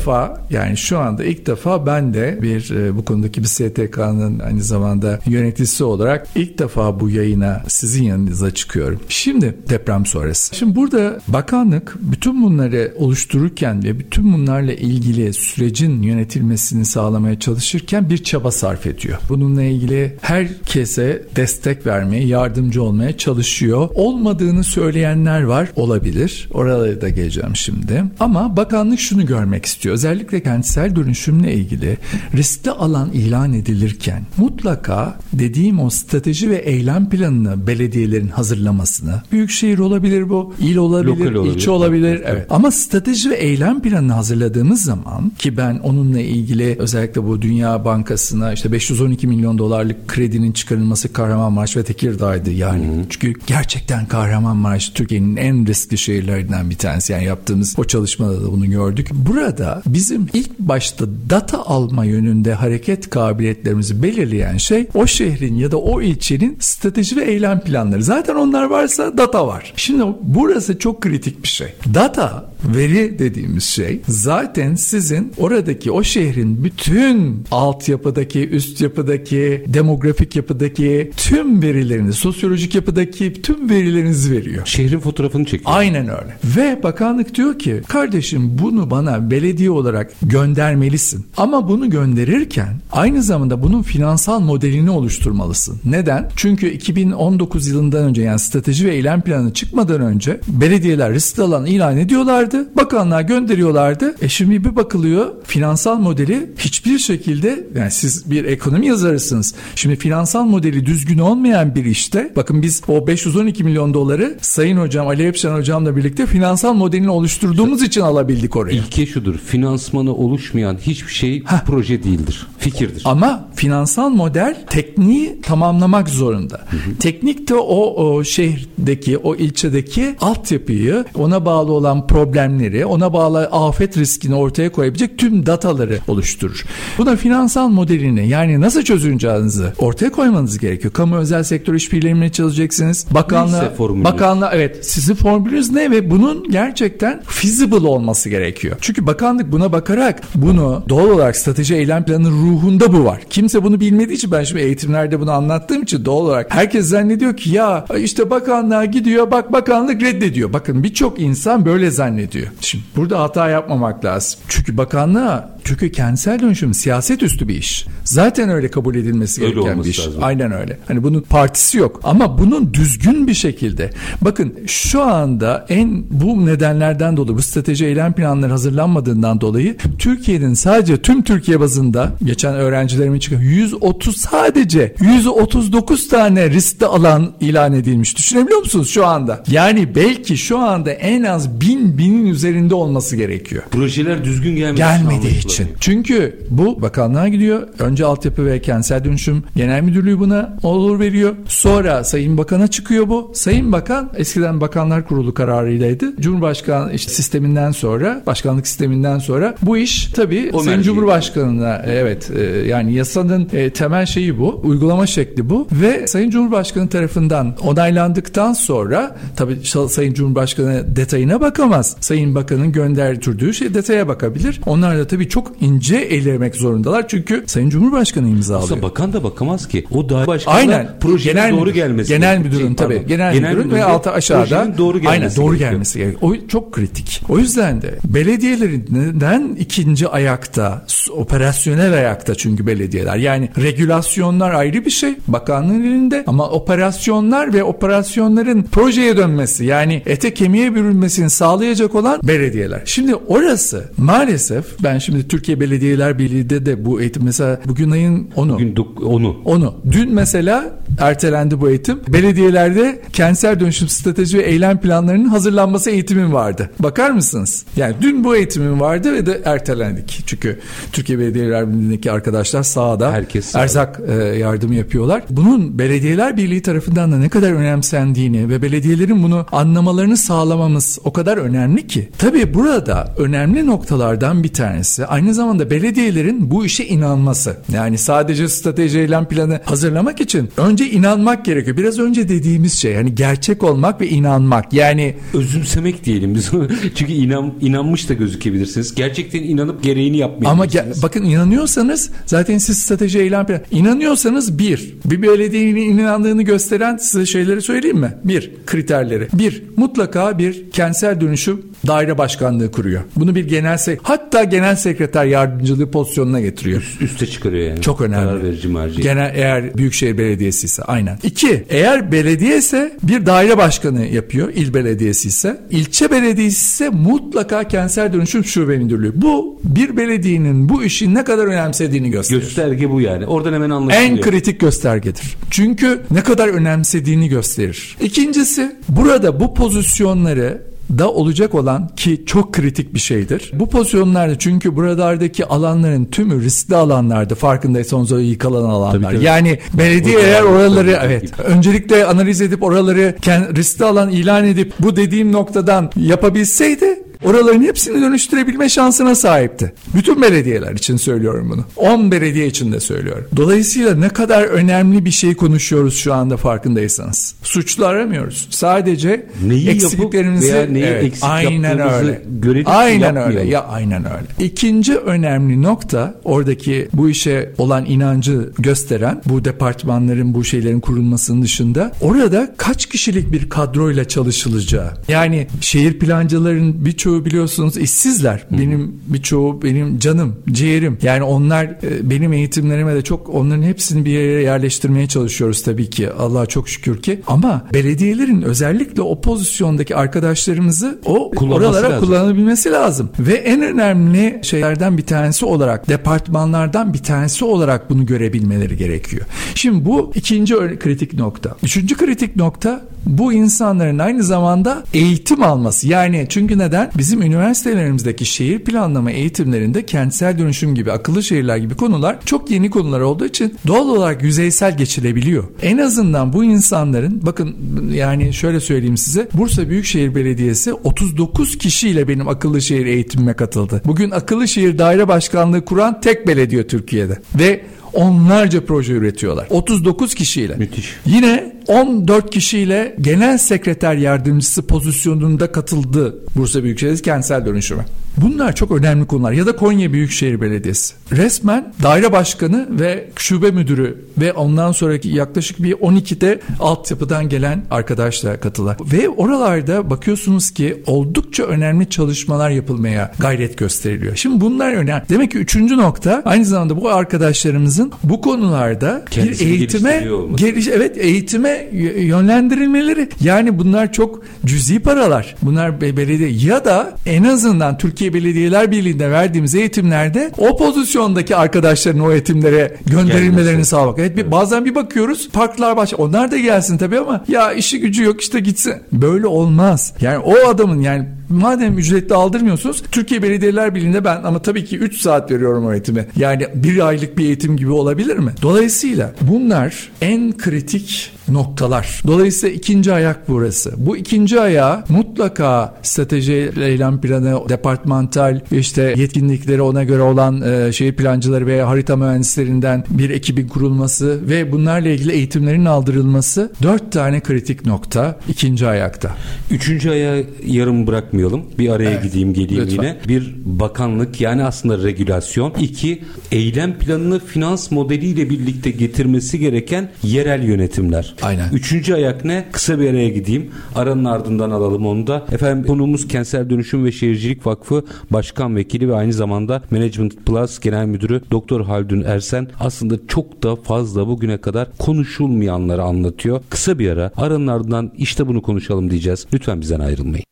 yani 0.51 0.77
şu 0.77 0.99
anda 0.99 1.25
ilk 1.25 1.47
defa 1.47 1.87
ben 1.87 2.15
de 2.15 2.39
bir 2.43 2.71
e, 2.71 2.97
bu 2.97 3.05
konudaki 3.05 3.43
bir 3.43 3.47
STK'nın 3.47 4.39
aynı 4.39 4.63
zamanda 4.63 5.19
yöneticisi 5.27 5.85
olarak 5.85 6.29
ilk 6.35 6.59
defa 6.59 7.01
bu 7.01 7.11
yayına 7.11 7.63
sizin 7.69 8.05
yanınıza 8.05 8.51
çıkıyorum. 8.55 9.01
Şimdi 9.09 9.57
deprem 9.69 10.07
sonrası. 10.07 10.57
Şimdi 10.57 10.77
burada 10.77 11.21
bakanlık 11.29 11.97
bütün 12.01 12.43
bunları 12.43 12.95
oluştururken 12.97 13.85
ve 13.85 13.99
bütün 13.99 14.33
bunlarla 14.33 14.73
ilgili 14.73 15.33
sürecin 15.33 16.03
yönetilmesini 16.03 16.85
sağlamaya 16.85 17.39
çalışırken 17.39 18.11
bir 18.11 18.19
çaba 18.19 18.51
sarf 18.51 18.87
ediyor. 18.87 19.19
Bununla 19.29 19.63
ilgili 19.63 20.17
herkese 20.21 21.23
destek 21.37 21.87
vermeye, 21.87 22.27
yardımcı 22.27 22.83
olmaya 22.83 23.17
çalışıyor. 23.17 23.89
Olmadığını 23.95 24.65
söyleyenler 24.65 25.43
var. 25.43 25.69
Olabilir. 25.77 26.49
Oralara 26.55 27.01
da 27.01 27.09
geleceğim 27.09 27.57
şimdi. 27.57 28.05
Ama 28.21 28.57
bakanlık 28.57 29.01
şunu 29.01 29.27
görmek 29.27 29.67
istiyor. 29.67 29.82
Özellikle 29.91 30.43
kentsel 30.43 30.97
dönüşümle 30.97 31.55
ilgili 31.55 31.99
riskli 32.35 32.71
alan 32.71 33.11
ilan 33.13 33.53
edilirken 33.53 34.23
mutlaka 34.37 35.19
dediğim 35.33 35.81
o 35.81 35.91
strateji 35.91 36.51
ve 36.51 36.57
eylem 36.57 37.09
planını 37.09 37.67
belediyelerin 37.67 38.29
hazırlamasını 38.29 39.23
büyükşehir 39.33 39.79
olabilir 39.79 40.29
bu, 40.29 40.55
il 40.61 40.77
olabilir, 40.77 41.35
olabilir 41.35 41.55
ilçe 41.55 41.71
olabilir. 41.71 42.15
Evet. 42.15 42.25
evet. 42.27 42.47
Ama 42.51 42.71
strateji 42.71 43.31
ve 43.31 43.35
eylem 43.35 43.83
planını 43.83 44.13
hazırladığımız 44.13 44.85
zaman 44.85 45.33
ki 45.39 45.57
ben 45.57 45.79
onunla 45.79 46.21
ilgili 46.21 46.77
özellikle 46.79 47.25
bu 47.25 47.43
Dünya 47.43 47.85
Bankası'na 47.85 48.53
işte 48.53 48.73
512 48.73 49.27
milyon 49.27 49.59
dolarlık 49.59 50.09
kredinin 50.09 50.53
çıkarılması 50.53 51.13
Kahramanmaraş 51.13 51.77
ve 51.77 51.83
Tekirdağ'dı 51.83 52.51
yani. 52.51 52.87
Hı-hı. 52.87 53.05
Çünkü 53.09 53.41
gerçekten 53.47 54.07
Kahramanmaraş 54.07 54.89
Türkiye'nin 54.89 55.37
en 55.37 55.67
riskli 55.67 55.99
şehirlerinden 55.99 56.71
bir 56.71 56.77
tanesi. 56.77 57.13
Yani 57.13 57.25
yaptığımız 57.25 57.75
o 57.79 57.85
çalışmada 57.85 58.43
da 58.43 58.53
bunu 58.53 58.71
gördük. 58.71 59.09
Burada 59.13 59.72
bizim 59.87 60.29
ilk 60.33 60.59
başta 60.59 61.07
data 61.31 61.67
alma 61.67 62.05
yönünde 62.05 62.55
hareket 62.55 63.11
kabiliyetlerimizi 63.11 64.03
belirleyen 64.03 64.57
şey 64.57 64.87
o 64.95 65.07
şehrin 65.07 65.55
ya 65.55 65.71
da 65.71 65.77
o 65.77 66.03
ilçenin 66.03 66.57
strateji 66.61 67.17
ve 67.17 67.25
eylem 67.25 67.61
planları. 67.61 68.03
Zaten 68.03 68.35
onlar 68.35 68.65
varsa 68.65 69.19
data 69.19 69.47
var. 69.47 69.73
Şimdi 69.77 70.05
burası 70.23 70.79
çok 70.79 71.01
kritik 71.01 71.43
bir 71.43 71.49
şey. 71.49 71.69
Data, 71.95 72.53
veri 72.65 73.19
dediğimiz 73.19 73.65
şey 73.65 74.01
zaten 74.09 74.75
sizin 74.75 75.33
oradaki 75.39 75.91
o 75.91 76.03
şehrin 76.03 76.65
bütün 76.65 77.45
altyapıdaki, 77.51 78.49
üst 78.49 78.81
yapıdaki, 78.81 79.65
demografik 79.67 80.37
yapıdaki 80.37 81.11
tüm 81.17 81.63
verilerini, 81.63 82.13
sosyolojik 82.13 82.75
yapıdaki 82.75 83.43
tüm 83.43 83.71
verilerinizi 83.71 84.33
veriyor. 84.33 84.67
Şehrin 84.67 84.99
fotoğrafını 84.99 85.45
çekiyor. 85.45 85.71
Aynen 85.75 86.09
öyle. 86.09 86.37
Ve 86.57 86.83
bakanlık 86.83 87.35
diyor 87.35 87.59
ki 87.59 87.83
kardeşim 87.89 88.59
bunu 88.63 88.91
bana 88.91 89.31
belediye 89.31 89.62
olarak 89.71 90.13
göndermelisin. 90.23 91.27
Ama 91.37 91.69
bunu 91.69 91.91
gönderirken 91.91 92.81
aynı 92.93 93.23
zamanda 93.23 93.63
bunun 93.63 93.83
finansal 93.83 94.41
modelini 94.41 94.91
oluşturmalısın. 94.91 95.81
Neden? 95.85 96.29
Çünkü 96.37 96.71
2019 96.71 97.67
yılından 97.67 98.05
önce 98.05 98.23
yani 98.23 98.39
strateji 98.39 98.87
ve 98.87 98.95
eylem 98.95 99.21
planı 99.21 99.53
çıkmadan 99.53 100.01
önce 100.01 100.41
belediyeler 100.49 101.13
riskli 101.15 101.43
alan 101.43 101.67
ilan 101.67 101.97
ediyorlardı. 101.97 102.77
Bakanlığa 102.77 103.23
gönderiyorlardı. 103.23 104.15
E 104.23 104.29
şimdi 104.29 104.65
bir 104.65 104.77
bakılıyor 104.77 105.27
finansal 105.45 105.99
modeli 105.99 106.53
hiçbir 106.59 106.99
şekilde 106.99 107.67
yani 107.77 107.91
siz 107.91 108.31
bir 108.31 108.45
ekonomi 108.45 108.87
yazarısınız. 108.87 109.55
Şimdi 109.75 109.97
finansal 109.97 110.45
modeli 110.45 110.87
düzgün 110.87 111.19
olmayan 111.19 111.75
bir 111.75 111.85
işte 111.85 112.33
bakın 112.37 112.63
biz 112.63 112.83
o 112.89 113.07
512 113.07 113.65
milyon 113.65 113.95
doları 113.95 114.39
Sayın 114.41 114.77
Hocam 114.77 115.09
Ali 115.09 115.27
Epşen 115.27 115.55
Hocam'la 115.55 115.97
birlikte 115.97 116.27
finansal 116.27 116.75
modelini 116.75 117.11
oluşturduğumuz 117.11 117.83
için 117.83 118.01
alabildik 118.01 118.57
oraya. 118.57 118.73
İlke 118.73 119.07
şudur 119.07 119.37
finansmanı 119.53 120.15
oluşmayan 120.15 120.79
hiçbir 120.81 121.13
şey 121.13 121.45
Heh. 121.45 121.61
proje 121.67 122.05
değildir. 122.05 122.47
Fikirdir. 122.59 123.03
Ama 123.05 123.49
finansal 123.55 124.09
model 124.09 124.57
tekniği 124.71 125.41
tamamlamak 125.43 126.09
zorunda. 126.09 126.61
Hı 126.71 126.77
hı. 126.77 126.97
Teknik 127.01 127.49
de 127.49 127.55
o, 127.55 128.05
o 128.05 128.25
şehirdeki, 128.25 129.19
o 129.19 129.37
ilçedeki 129.37 130.15
altyapıyı, 130.21 131.05
ona 131.15 131.45
bağlı 131.45 131.73
olan 131.73 132.07
problemleri, 132.07 132.87
ona 132.87 133.13
bağlı 133.13 133.39
afet 133.53 133.99
riskini 133.99 134.35
ortaya 134.35 134.73
koyabilecek 134.73 135.19
tüm 135.19 135.47
dataları 135.47 135.99
oluşturur. 136.09 136.65
Buna 136.99 137.17
finansal 137.17 137.69
modelini 137.69 138.29
yani 138.29 138.61
nasıl 138.61 138.83
çözüleceğinizi 138.83 139.67
ortaya 139.79 140.13
koymanız 140.13 140.59
gerekiyor. 140.59 140.93
Kamu 140.93 141.17
özel 141.17 141.43
sektör 141.43 141.75
işbirliğine 141.75 142.33
çalışacaksınız. 142.33 143.07
Bakanlığa, 143.11 143.73
bakanlığa 143.79 144.53
evet 144.53 144.87
sizin 144.87 145.15
formülünüz 145.15 145.71
ne 145.71 145.91
ve 145.91 146.11
bunun 146.11 146.51
gerçekten 146.51 147.23
feasible 147.27 147.87
olması 147.89 148.29
gerekiyor. 148.29 148.77
Çünkü 148.81 149.07
bakanlık 149.07 149.42
buna 149.53 149.73
bakarak 149.73 150.21
bunu 150.35 150.85
doğal 150.89 151.09
olarak 151.09 151.37
strateji 151.37 151.75
eylem 151.75 152.05
planı 152.05 152.31
ruhunda 152.31 152.93
bu 152.93 153.05
var. 153.05 153.21
Kimse 153.31 153.65
bunu 153.65 153.81
bilmediği 153.81 154.15
için 154.15 154.33
ben 154.33 154.45
şimdi 154.45 154.63
eğitimlerde 154.63 155.21
bunu 155.21 155.31
anlattığım 155.31 155.83
için 155.83 156.05
doğal 156.05 156.17
olarak 156.17 156.55
herkes 156.55 156.87
zannediyor 156.87 157.37
ki 157.37 157.51
ya 157.51 157.85
işte 157.99 158.31
bakanlığa 158.31 158.85
gidiyor 158.85 159.31
bak 159.31 159.53
bakanlık 159.53 160.03
reddediyor. 160.03 160.53
Bakın 160.53 160.83
birçok 160.83 161.21
insan 161.21 161.65
böyle 161.67 161.91
zannediyor. 161.91 162.47
Şimdi 162.61 162.85
burada 162.97 163.21
hata 163.21 163.49
yapmamak 163.49 164.05
lazım. 164.05 164.41
Çünkü 164.49 164.77
bakanlığa 164.77 165.51
çünkü 165.65 165.93
kentsel 165.93 166.41
dönüşüm 166.41 166.75
siyaset 166.75 167.23
üstü 167.23 167.49
bir 167.49 167.55
iş. 167.55 167.87
Zaten 168.05 168.49
öyle 168.49 168.71
kabul 168.71 168.95
edilmesi 168.95 169.45
öyle 169.45 169.55
gereken 169.55 169.85
bir 169.85 169.89
iş. 169.89 169.99
Lazım. 170.07 170.23
Aynen 170.23 170.53
öyle. 170.53 170.79
Hani 170.89 171.03
bunun 171.03 171.21
partisi 171.21 171.79
yok. 171.79 172.01
Ama 172.05 172.39
bunun 172.39 172.75
düzgün 172.75 173.27
bir 173.27 173.35
şekilde. 173.35 173.91
Bakın 174.21 174.55
şu 174.67 175.03
anda 175.03 175.67
en 175.69 176.05
bu 176.11 176.47
nedenlerden 176.47 177.17
dolayı 177.17 177.37
bu 177.37 177.43
strateji 177.43 177.87
eylem 177.87 178.13
planları 178.13 178.51
hazırlanmadığından 178.51 179.41
dolayı 179.41 179.77
Türkiye'nin 179.99 180.55
sadece 180.55 181.03
tüm 181.03 181.23
Türkiye 181.23 181.61
bazında 181.61 182.13
geçen 182.25 182.55
öğrencilerimin 182.55 183.19
çıkan 183.19 183.41
130 183.41 184.17
sadece 184.17 184.95
139 185.01 186.09
tane 186.09 186.51
riskli 186.51 186.87
alan 186.87 187.33
ilan 187.41 187.73
edilmiş. 187.73 188.17
Düşünebiliyor 188.19 188.59
musunuz 188.61 188.91
şu 188.91 189.07
anda? 189.07 189.43
Yani 189.51 189.95
belki 189.95 190.37
şu 190.39 190.59
anda 190.59 190.93
en 190.93 191.23
az 191.23 191.61
bin 191.61 191.99
binin 191.99 192.27
üzerinde 192.27 192.75
olması 192.75 193.17
gerekiyor. 193.17 193.63
Projeler 193.71 194.25
düzgün 194.25 194.57
gelmedi. 194.57 194.79
Gelmediği 194.79 195.39
için 195.39 195.52
için. 195.53 195.69
Çünkü 195.81 196.39
bu 196.51 196.83
bakanlığa 196.83 197.29
gidiyor. 197.29 197.69
Önce 197.79 198.05
altyapı 198.05 198.47
ve 198.47 198.63
kentsel 198.63 199.05
dönüşüm 199.05 199.43
genel 199.57 199.83
müdürlüğü 199.83 200.19
buna 200.19 200.57
olur 200.63 201.01
veriyor. 201.01 201.35
Sonra 201.47 202.05
Sayın 202.05 202.39
Bakan'a 202.39 202.67
çıkıyor 202.67 203.09
bu. 203.09 203.33
Sayın 203.35 203.73
Bakan 203.73 204.11
eskiden 204.17 204.61
Bakanlar 204.61 205.07
Kurulu 205.09 205.35
kararıylaydı. 205.35 206.21
Cumhurbaşkanı 206.21 206.93
işte 206.93 207.13
sisteminden 207.13 207.71
sonra, 207.71 208.23
başkanlık 208.27 208.67
sisteminden 208.67 209.19
sonra 209.19 209.55
bu 209.63 209.77
iş 209.77 210.07
tabii 210.07 210.51
o 210.53 210.63
Sayın 210.63 210.83
Cumhurbaşkanı'na 210.83 211.83
evet 211.87 212.31
e, 212.31 212.43
yani 212.43 212.95
yasanın 212.95 213.49
e, 213.53 213.71
temel 213.71 214.07
şeyi 214.07 214.39
bu. 214.39 214.61
Uygulama 214.65 215.07
şekli 215.07 215.51
bu 215.51 215.69
ve 215.73 216.07
Sayın 216.07 216.31
Cumhurbaşkanı 216.31 216.89
tarafından 216.89 217.55
onaylandıktan 217.61 218.53
sonra 218.53 219.17
tabii 219.37 219.59
Sayın 219.89 220.15
Cumhurbaşkanı 220.15 220.97
detayına 220.97 221.41
bakamaz. 221.41 221.97
Sayın 222.01 222.35
Bakan'ın 222.35 222.73
göndertürdüğü 222.73 223.55
şey 223.55 223.75
detaya 223.75 224.09
bakabilir. 224.09 224.61
Onlar 224.67 224.99
da 224.99 225.07
tabii 225.07 225.29
çok 225.29 225.42
ince 225.61 225.97
elemek 225.97 226.55
zorundalar. 226.57 227.09
Çünkü 227.09 227.45
Sayın 227.47 227.71
Cumhurbaşkanı 227.71 228.29
imzalıyor. 228.29 228.65
Aslında 228.65 228.83
bakan 228.83 229.13
da 229.13 229.25
bakamaz 229.25 229.69
ki. 229.69 229.85
O 229.91 230.09
başkanı 230.27 230.55
Aynen. 230.55 230.99
projenin 231.01 231.35
genel 231.35 231.53
doğru 231.53 231.71
gelmesi. 231.71 232.09
Genel 232.09 232.39
müdürün 232.39 232.75
tabii. 232.75 233.07
Genel, 233.07 233.35
genel 233.35 233.55
müdürün 233.55 233.71
ve 233.71 233.85
altı 233.85 234.11
aşağıda 234.11 234.79
doğru 234.79 234.99
gelmesi 234.99 235.23
aynen, 235.23 235.37
doğru 235.37 235.47
gerekiyor. 235.47 235.71
gelmesi 235.71 235.99
gerekiyor. 235.99 236.23
O 236.23 236.49
çok 236.49 236.73
kritik. 236.73 237.23
O 237.29 237.39
yüzden 237.39 237.83
de 237.83 237.99
belediyelerin 238.05 238.87
neden 238.91 239.57
ikinci 239.59 240.09
ayakta, 240.09 240.87
operasyonel 241.11 241.93
ayakta 241.93 242.35
çünkü 242.35 242.67
belediyeler. 242.67 243.17
Yani 243.17 243.49
regülasyonlar 243.63 244.51
ayrı 244.55 244.85
bir 244.85 244.91
şey. 244.91 245.15
Bakanlığın 245.29 245.83
elinde 245.83 246.25
ama 246.27 246.49
operasyonlar 246.51 247.53
ve 247.53 247.65
operasyonların 247.65 248.63
projeye 248.63 249.17
dönmesi 249.17 249.65
yani 249.65 250.03
ete 250.07 250.35
kemiğe 250.35 250.75
bürünmesini 250.75 251.31
sağlayacak 251.31 251.95
olan 251.95 252.21
belediyeler. 252.23 252.83
Şimdi 252.85 253.15
orası 253.15 253.91
maalesef 253.97 254.65
ben 254.83 254.99
şimdi 254.99 255.29
Türkiye 255.33 255.61
Belediyeler 255.61 256.19
Birliği'de 256.19 256.67
de 256.67 256.85
bu 256.85 257.01
eğitim 257.01 257.25
mesela 257.25 257.61
bugün 257.69 257.91
ayın 257.91 258.31
onu. 258.37 258.55
Bugün 258.55 258.77
onu. 259.05 259.37
Onu. 259.45 259.75
Dün 259.91 260.15
mesela 260.15 260.79
ertelendi 260.99 261.61
bu 261.61 261.71
eğitim. 261.71 262.01
Belediyelerde 262.09 263.01
kentsel 263.13 263.61
dönüşüm 263.61 263.89
strateji 263.89 264.39
ve 264.39 264.43
eylem 264.43 264.81
planlarının 264.81 265.29
hazırlanması 265.29 265.91
eğitimim 265.91 266.33
vardı. 266.33 266.71
Bakar 266.79 267.11
mısınız? 267.11 267.65
Yani 267.77 267.95
dün 268.01 268.25
bu 268.25 268.37
eğitimim 268.37 268.81
vardı 268.81 269.13
ve 269.13 269.27
de 269.27 269.43
ertelendik. 269.45 270.23
Çünkü 270.27 270.59
Türkiye 270.93 271.19
Belediyeler 271.19 271.69
Birliği'ndeki 271.69 272.13
arkadaşlar 272.13 272.63
sahada 272.63 273.13
Herkes 273.13 273.45
sahada. 273.45 273.65
erzak 273.65 274.01
e, 274.09 274.13
yardımı 274.15 274.75
yapıyorlar. 274.75 275.23
Bunun 275.31 275.79
Belediyeler 275.79 276.37
Birliği 276.37 276.63
tarafından 276.63 277.13
da 277.13 277.19
ne 277.19 277.29
kadar 277.29 277.53
önemsendiğini 277.53 278.49
ve 278.49 278.63
belediyelerin 278.63 279.23
bunu 279.23 279.47
anlamalarını 279.53 280.17
sağlamamız 280.17 280.99
o 281.05 281.13
kadar 281.13 281.37
önemli 281.37 281.87
ki. 281.87 282.09
Tabii 282.19 282.55
burada 282.55 283.15
önemli 283.19 283.67
noktalardan 283.67 284.43
bir 284.43 284.53
tanesi 284.53 285.07
aynı 285.23 285.35
zamanda 285.35 285.71
belediyelerin 285.71 286.51
bu 286.51 286.65
işe 286.65 286.85
inanması. 286.85 287.57
Yani 287.73 287.99
sadece 287.99 288.49
strateji 288.49 288.99
eylem 288.99 289.29
planı 289.29 289.61
hazırlamak 289.65 290.21
için 290.21 290.49
önce 290.57 290.91
inanmak 290.91 291.45
gerekiyor. 291.45 291.77
Biraz 291.77 291.99
önce 291.99 292.29
dediğimiz 292.29 292.75
şey 292.75 292.95
hani 292.95 293.15
gerçek 293.15 293.63
olmak 293.63 294.01
ve 294.01 294.09
inanmak. 294.09 294.73
Yani 294.73 295.15
özümsemek 295.35 296.05
diyelim 296.05 296.35
biz. 296.35 296.51
Çünkü 296.95 297.13
inan 297.13 297.55
inanmış 297.61 298.09
da 298.09 298.15
gözükebilirsiniz. 298.15 298.95
Gerçekten 298.95 299.43
inanıp 299.43 299.83
gereğini 299.83 300.17
yapmayabilirsiniz. 300.17 300.99
Ama 300.99 301.03
bakın 301.03 301.23
inanıyorsanız 301.25 302.11
zaten 302.27 302.59
siz 302.59 302.79
strateji 302.79 303.19
eylem 303.19 303.47
planı 303.47 303.61
inanıyorsanız 303.71 304.59
bir 304.59 304.95
bir 305.05 305.23
belediyenin 305.23 305.99
inandığını 305.99 306.43
gösteren 306.43 306.97
size 306.97 307.27
şeyleri 307.27 307.63
söyleyeyim 307.63 307.99
mi? 307.99 308.15
Bir 308.25 308.53
kriterleri. 308.67 309.29
Bir 309.33 309.63
mutlaka 309.77 310.39
bir 310.39 310.71
kentsel 310.71 311.21
dönüşüm 311.21 311.63
daire 311.87 312.19
başkanlığı 312.19 312.73
kuruyor. 312.73 313.03
Bunu 313.17 313.35
bir 313.35 313.49
genel 313.49 313.79
sek 313.79 314.01
hatta 314.03 314.45
genel 314.45 314.77
sekreter 314.77 315.12
yardımcılığı 315.25 315.91
pozisyonuna 315.91 316.41
getiriyor. 316.41 316.81
Üst, 316.81 317.03
üste 317.03 317.27
çıkarıyor 317.27 317.69
yani. 317.69 317.81
Çok 317.81 318.01
önemli. 318.01 318.25
Karar 318.25 318.43
verici 318.43 318.69
merci. 318.69 319.03
Genel 319.03 319.33
eğer 319.35 319.77
büyükşehir 319.77 320.19
belediyesi 320.19 320.67
ise 320.67 320.83
aynen. 320.83 321.19
İki 321.23 321.65
eğer 321.69 322.13
belediye 322.13 322.59
ise 322.59 322.97
bir 323.03 323.27
daire 323.27 323.57
başkanı 323.57 324.07
yapıyor. 324.07 324.49
il 324.55 324.75
belediyesi 324.75 325.29
ise. 325.29 325.61
ilçe 325.71 326.11
belediyesi 326.11 326.57
ise 326.57 326.89
mutlaka 326.89 327.65
kentsel 327.65 328.13
dönüşüm 328.13 328.45
şube 328.45 328.79
müdürlüğü. 328.79 329.23
Bu 329.23 329.61
bir 329.65 329.97
belediyenin 329.97 330.69
bu 330.69 330.85
işi 330.85 331.15
ne 331.15 331.25
kadar 331.25 331.47
önemsediğini 331.47 332.11
gösteriyor. 332.11 332.43
Gösterge 332.43 332.91
bu 332.91 333.01
yani. 333.01 333.27
Oradan 333.27 333.53
hemen 333.53 333.71
anlaşılıyor. 333.71 334.11
En 334.11 334.21
kritik 334.21 334.61
göstergedir. 334.61 335.37
Çünkü 335.51 336.01
ne 336.11 336.23
kadar 336.23 336.49
önemsediğini 336.49 337.29
gösterir. 337.29 337.97
İkincisi 338.01 338.77
burada 338.89 339.41
bu 339.41 339.55
pozisyonları 339.55 340.72
da 340.99 341.13
olacak 341.13 341.55
olan 341.55 341.89
ki 341.97 342.23
çok 342.27 342.53
kritik 342.53 342.95
bir 342.95 342.99
şeydir. 342.99 343.51
Bu 343.55 343.71
pozisyonlarda 343.71 344.39
çünkü 344.39 344.77
buralardaki 344.77 345.47
alanların 345.47 346.05
tümü 346.05 346.43
riskli 346.43 346.77
alanlardı 346.77 347.35
farkındaysanız 347.35 348.13
o 348.13 348.19
yıkılan 348.19 348.71
alanlar. 348.71 348.93
Tabii, 348.93 349.17
tabii. 349.17 349.25
Yani 349.25 349.59
belediye 349.75 350.21
eğer 350.21 350.43
oraları 350.43 350.99
evet 351.03 351.33
öncelikle 351.39 352.05
analiz 352.05 352.41
edip 352.41 352.63
oraları 352.63 353.17
riskli 353.57 353.85
alan 353.85 354.11
ilan 354.11 354.45
edip 354.45 354.73
bu 354.81 354.97
dediğim 354.97 355.33
noktadan 355.33 355.91
yapabilseydi 355.97 357.12
oraların 357.25 357.63
hepsini 357.63 358.03
dönüştürebilme 358.03 358.69
şansına 358.69 359.15
sahipti. 359.15 359.73
Bütün 359.95 360.23
belediyeler 360.23 360.73
için 360.73 360.97
söylüyorum 360.97 361.51
bunu. 361.51 361.65
10 361.77 362.11
belediye 362.13 362.47
için 362.47 362.73
de 362.73 362.81
söylüyorum. 362.81 363.25
Dolayısıyla 363.37 363.95
ne 363.95 364.09
kadar 364.09 364.43
önemli 364.43 365.05
bir 365.05 365.11
şey 365.11 365.35
konuşuyoruz 365.35 365.97
şu 365.97 366.15
anda 366.15 366.37
farkındaysanız. 366.37 367.35
Suçlu 367.43 367.87
aramıyoruz. 367.87 368.47
Sadece 368.51 369.27
neyi 369.47 369.69
eksikliklerimizi 369.69 370.55
veya 370.55 370.67
neyi 370.67 370.85
evet, 370.85 371.05
eksik 371.05 371.25
aynen 371.25 371.81
öyle. 371.81 372.23
Aynen 372.67 373.17
öyle. 373.17 373.43
Ya 373.43 373.65
aynen 373.65 374.05
öyle. 374.05 374.47
İkinci 374.47 374.97
önemli 374.97 375.63
nokta 375.63 376.15
oradaki 376.25 376.89
bu 376.93 377.11
işe 377.11 377.53
olan 377.59 377.85
inancı 377.85 378.53
gösteren 378.59 379.23
bu 379.27 379.45
departmanların 379.45 380.35
bu 380.35 380.45
şeylerin 380.45 380.81
kurulmasının 380.81 381.43
dışında 381.43 381.93
orada 382.01 382.55
kaç 382.57 382.87
kişilik 382.87 383.33
bir 383.33 383.49
kadroyla 383.51 384.09
çalışılacağı. 384.09 384.91
Yani 385.09 385.47
şehir 385.61 385.99
plancıların 385.99 386.85
birçoğu 386.85 387.12
birçoğu 387.13 387.25
biliyorsunuz 387.25 387.77
işsizler. 387.77 388.47
Hı. 388.49 388.59
Benim 388.59 389.01
birçoğu 389.07 389.63
benim 389.63 389.99
canım, 389.99 390.37
ciğerim. 390.53 390.99
Yani 391.03 391.23
onlar 391.23 391.65
e, 391.65 392.11
benim 392.11 392.33
eğitimlerime 392.33 392.95
de 392.95 393.03
çok 393.03 393.29
onların 393.29 393.63
hepsini 393.63 394.05
bir 394.05 394.11
yere 394.11 394.43
yerleştirmeye 394.43 395.07
çalışıyoruz 395.07 395.63
tabii 395.63 395.91
ki. 395.91 396.13
Allah'a 396.13 396.47
çok 396.47 396.69
şükür 396.69 397.03
ki. 397.03 397.21
Ama 397.27 397.65
belediyelerin 397.75 398.43
özellikle 398.43 399.03
o 399.03 399.21
pozisyondaki 399.21 399.97
arkadaşlarımızı 399.97 400.99
o 401.05 401.31
oralara 401.41 401.91
lazım. 401.91 402.07
kullanabilmesi 402.07 402.71
lazım. 402.71 403.11
Ve 403.19 403.35
en 403.35 403.63
önemli 403.63 404.41
şeylerden 404.43 404.99
bir 404.99 405.07
tanesi 405.07 405.45
olarak 405.45 405.89
departmanlardan 405.89 406.95
bir 406.95 407.03
tanesi 407.03 407.45
olarak 407.45 407.91
bunu 407.91 408.07
görebilmeleri 408.07 408.77
gerekiyor. 408.77 409.27
Şimdi 409.55 409.85
bu 409.85 410.13
ikinci 410.15 410.55
kritik 410.55 411.15
nokta. 411.15 411.57
Üçüncü 411.63 411.97
kritik 411.97 412.37
nokta 412.37 412.83
bu 413.07 413.33
insanların 413.33 413.99
aynı 413.99 414.23
zamanda 414.23 414.85
eğitim 414.95 415.43
alması. 415.43 415.89
Yani 415.89 416.27
çünkü 416.29 416.59
neden? 416.59 416.91
Bizim 416.99 417.23
üniversitelerimizdeki 417.23 418.25
şehir 418.25 418.59
planlama 418.59 419.11
eğitimlerinde 419.11 419.87
kentsel 419.87 420.39
dönüşüm 420.39 420.75
gibi, 420.75 420.93
akıllı 420.93 421.23
şehirler 421.23 421.57
gibi 421.57 421.75
konular 421.75 422.19
çok 422.25 422.51
yeni 422.51 422.71
konular 422.71 423.01
olduğu 423.01 423.27
için 423.27 423.55
doğal 423.67 423.89
olarak 423.89 424.23
yüzeysel 424.23 424.77
geçilebiliyor. 424.77 425.45
En 425.63 425.79
azından 425.79 426.33
bu 426.33 426.45
insanların 426.45 427.21
bakın 427.27 427.57
yani 427.93 428.33
şöyle 428.33 428.61
söyleyeyim 428.61 428.97
size 428.97 429.29
Bursa 429.35 429.69
Büyükşehir 429.69 430.15
Belediyesi 430.15 430.73
39 430.73 431.59
kişiyle 431.59 432.09
benim 432.09 432.29
akıllı 432.29 432.63
şehir 432.63 432.87
eğitimime 432.87 433.35
katıldı. 433.35 433.83
Bugün 433.87 434.11
akıllı 434.11 434.49
şehir 434.49 434.79
daire 434.79 435.09
başkanlığı 435.09 435.65
kuran 435.65 436.01
tek 436.01 436.27
belediye 436.27 436.67
Türkiye'de 436.67 437.19
ve 437.39 437.65
onlarca 437.93 438.65
proje 438.65 438.93
üretiyorlar. 438.93 439.47
39 439.51 440.15
kişiyle. 440.15 440.55
Müthiş. 440.57 440.97
Yine 441.07 441.53
14 441.67 442.31
kişiyle 442.31 442.97
genel 443.01 443.39
sekreter 443.39 443.95
yardımcısı 443.95 444.67
pozisyonunda 444.67 445.53
katıldı 445.53 446.19
Bursa 446.37 446.65
Büyükşehir 446.65 447.03
kentsel 447.03 447.47
dönüşüme. 447.47 447.85
Bunlar 448.17 448.55
çok 448.55 448.71
önemli 448.71 449.07
konular. 449.07 449.33
Ya 449.33 449.47
da 449.47 449.57
Konya 449.57 449.93
Büyükşehir 449.93 450.41
Belediyesi. 450.41 450.95
Resmen 451.13 451.73
daire 451.83 452.13
başkanı 452.13 452.67
ve 452.71 453.09
şube 453.17 453.51
müdürü 453.51 454.05
ve 454.19 454.33
ondan 454.33 454.73
sonraki 454.73 455.09
yaklaşık 455.09 455.63
bir 455.63 455.73
12'de 455.73 456.41
altyapıdan 456.61 457.29
gelen 457.29 457.65
arkadaşlar 457.71 458.41
katılar. 458.41 458.77
Ve 458.93 459.09
oralarda 459.09 459.91
bakıyorsunuz 459.91 460.51
ki 460.51 460.83
oldukça 460.87 461.45
önemli 461.45 461.91
çalışmalar 461.91 462.51
yapılmaya 462.51 463.13
gayret 463.19 463.59
gösteriliyor. 463.59 464.17
Şimdi 464.17 464.41
bunlar 464.41 464.73
önemli. 464.73 465.03
Demek 465.09 465.33
ki 465.33 465.39
üçüncü 465.39 465.77
nokta 465.77 466.23
aynı 466.25 466.45
zamanda 466.45 466.81
bu 466.81 466.91
arkadaşlarımızın 466.91 467.93
bu 468.05 468.21
konularda 468.21 469.05
Kendisini 469.11 469.49
bir 469.49 469.55
eğitime 469.55 470.05
geliş 470.35 470.69
evet 470.69 470.99
eğitime 470.99 471.69
yönlendirilmeleri. 471.99 473.09
Yani 473.21 473.59
bunlar 473.59 473.93
çok 473.93 474.23
cüzi 474.47 474.81
paralar. 474.81 475.35
Bunlar 475.43 475.81
belediye 475.81 476.31
ya 476.31 476.65
da 476.65 476.97
en 477.07 477.25
azından 477.25 477.79
Türkiye 477.79 478.02
Türkiye 478.03 478.25
Belediyeler 478.25 478.71
Birliği'nde 478.71 479.11
verdiğimiz 479.11 479.55
eğitimlerde 479.55 480.31
o 480.39 480.57
pozisyondaki 480.57 481.37
arkadaşların 481.37 482.01
o 482.01 482.13
eğitimlere 482.13 482.77
gönderilmelerini 482.87 483.65
sağlamak. 483.65 483.99
Evet, 483.99 484.17
bir, 484.17 484.31
bazen 484.31 484.65
bir 484.65 484.75
bakıyoruz 484.75 485.29
parklar 485.33 485.77
baş 485.77 485.95
onlar 485.95 486.31
da 486.31 486.39
gelsin 486.39 486.79
tabii 486.79 486.99
ama 486.99 487.25
ya 487.29 487.53
işi 487.53 487.81
gücü 487.81 488.05
yok 488.05 488.21
işte 488.21 488.41
gitsin. 488.41 488.75
Böyle 488.93 489.27
olmaz. 489.27 489.95
Yani 490.01 490.19
o 490.19 490.49
adamın 490.49 490.81
yani 490.81 491.09
Madem 491.33 491.79
ücretli 491.79 492.15
aldırmıyorsunuz 492.15 492.83
Türkiye 492.91 493.23
Belediyeler 493.23 493.75
Birliği'nde 493.75 494.05
ben 494.05 494.23
ama 494.23 494.43
tabii 494.43 494.65
ki 494.65 494.79
3 494.79 495.01
saat 495.01 495.31
veriyorum 495.31 495.67
o 495.67 495.73
eğitime. 495.73 496.07
Yani 496.17 496.47
bir 496.55 496.87
aylık 496.87 497.19
bir 497.19 497.25
eğitim 497.25 497.57
gibi 497.57 497.71
olabilir 497.71 498.17
mi? 498.17 498.33
Dolayısıyla 498.43 499.13
bunlar 499.21 499.91
en 500.01 500.37
kritik 500.37 501.13
noktalar. 501.29 502.03
Dolayısıyla 502.07 502.57
ikinci 502.57 502.93
ayak 502.93 503.29
burası. 503.29 503.73
Bu 503.77 503.97
ikinci 503.97 504.41
ayağı 504.41 504.85
mutlaka 504.89 505.75
strateji, 505.83 506.53
eylem 506.61 507.01
planı, 507.01 507.49
departmantal 507.49 508.41
işte 508.53 508.95
yetkinlikleri 508.97 509.63
ona 509.63 509.85
göre 509.85 510.03
olan 510.03 510.43
e, 510.43 510.73
şehir 510.73 510.93
plancıları 510.93 511.47
veya 511.47 511.69
harita 511.69 511.97
mühendislerinden 511.97 512.85
bir 512.91 513.11
ekibin 513.11 513.49
kurulması 513.49 514.21
ve 514.29 514.53
bunlarla 514.53 514.89
ilgili 514.89 515.13
eğitimlerin 515.13 515.65
aldırılması 515.65 516.53
dört 516.63 516.93
tane 516.93 517.21
kritik 517.21 517.67
nokta 517.67 518.19
ikinci 518.29 518.67
ayakta. 518.67 519.11
Üçüncü 519.51 519.91
ayağı 519.91 520.25
yarım 520.47 520.87
bırakmayalım. 521.23 521.59
Bir 521.59 521.69
araya 521.69 521.91
evet, 521.91 522.03
gideyim 522.03 522.35
geleyim 522.35 522.65
lütfen. 522.65 522.83
yine. 522.83 522.97
Bir 523.09 523.35
bakanlık 523.45 524.21
yani 524.21 524.45
aslında 524.45 524.83
regülasyon. 524.83 525.53
İki 525.61 526.03
eylem 526.33 526.79
planını 526.79 527.21
finans 527.21 527.71
modeliyle 527.71 528.31
birlikte 528.31 528.71
getirmesi 528.71 529.39
gereken 529.39 529.91
yerel 530.03 530.43
yönetimler. 530.43 531.15
Aynen. 531.23 531.49
Üçüncü 531.53 531.95
ayak 531.95 532.25
ne? 532.25 532.45
Kısa 532.53 532.81
bir 532.81 532.91
araya 532.91 533.09
gideyim. 533.09 533.51
Aranın 533.75 534.05
ardından 534.05 534.51
alalım 534.51 534.87
onu 534.87 535.07
da. 535.07 535.27
Efendim 535.33 535.67
konuğumuz 535.67 536.09
Kentsel 536.09 536.51
Dönüşüm 536.51 536.85
ve 536.85 536.93
Şehircilik 536.93 537.47
Vakfı 537.47 537.85
Başkan 538.11 538.57
Vekili 538.57 538.89
ve 538.89 538.95
aynı 538.95 539.13
zamanda 539.13 539.63
Management 539.71 540.27
Plus 540.27 540.61
Genel 540.61 540.87
Müdürü 540.87 541.21
Doktor 541.31 541.65
Haldun 541.65 542.03
Ersen 542.03 542.49
aslında 542.61 543.07
çok 543.09 543.43
da 543.43 543.57
fazla 543.57 544.07
bugüne 544.07 544.39
kadar 544.39 544.69
konuşulmayanları 544.79 545.83
anlatıyor. 545.83 546.41
Kısa 546.51 546.79
bir 546.79 546.91
ara 546.91 547.11
aranın 547.17 547.47
ardından 547.47 547.93
işte 547.97 548.27
bunu 548.27 548.43
konuşalım 548.43 548.91
diyeceğiz. 548.91 549.27
Lütfen 549.35 549.61
bizden 549.61 549.81
ayrılmayın. 549.81 550.32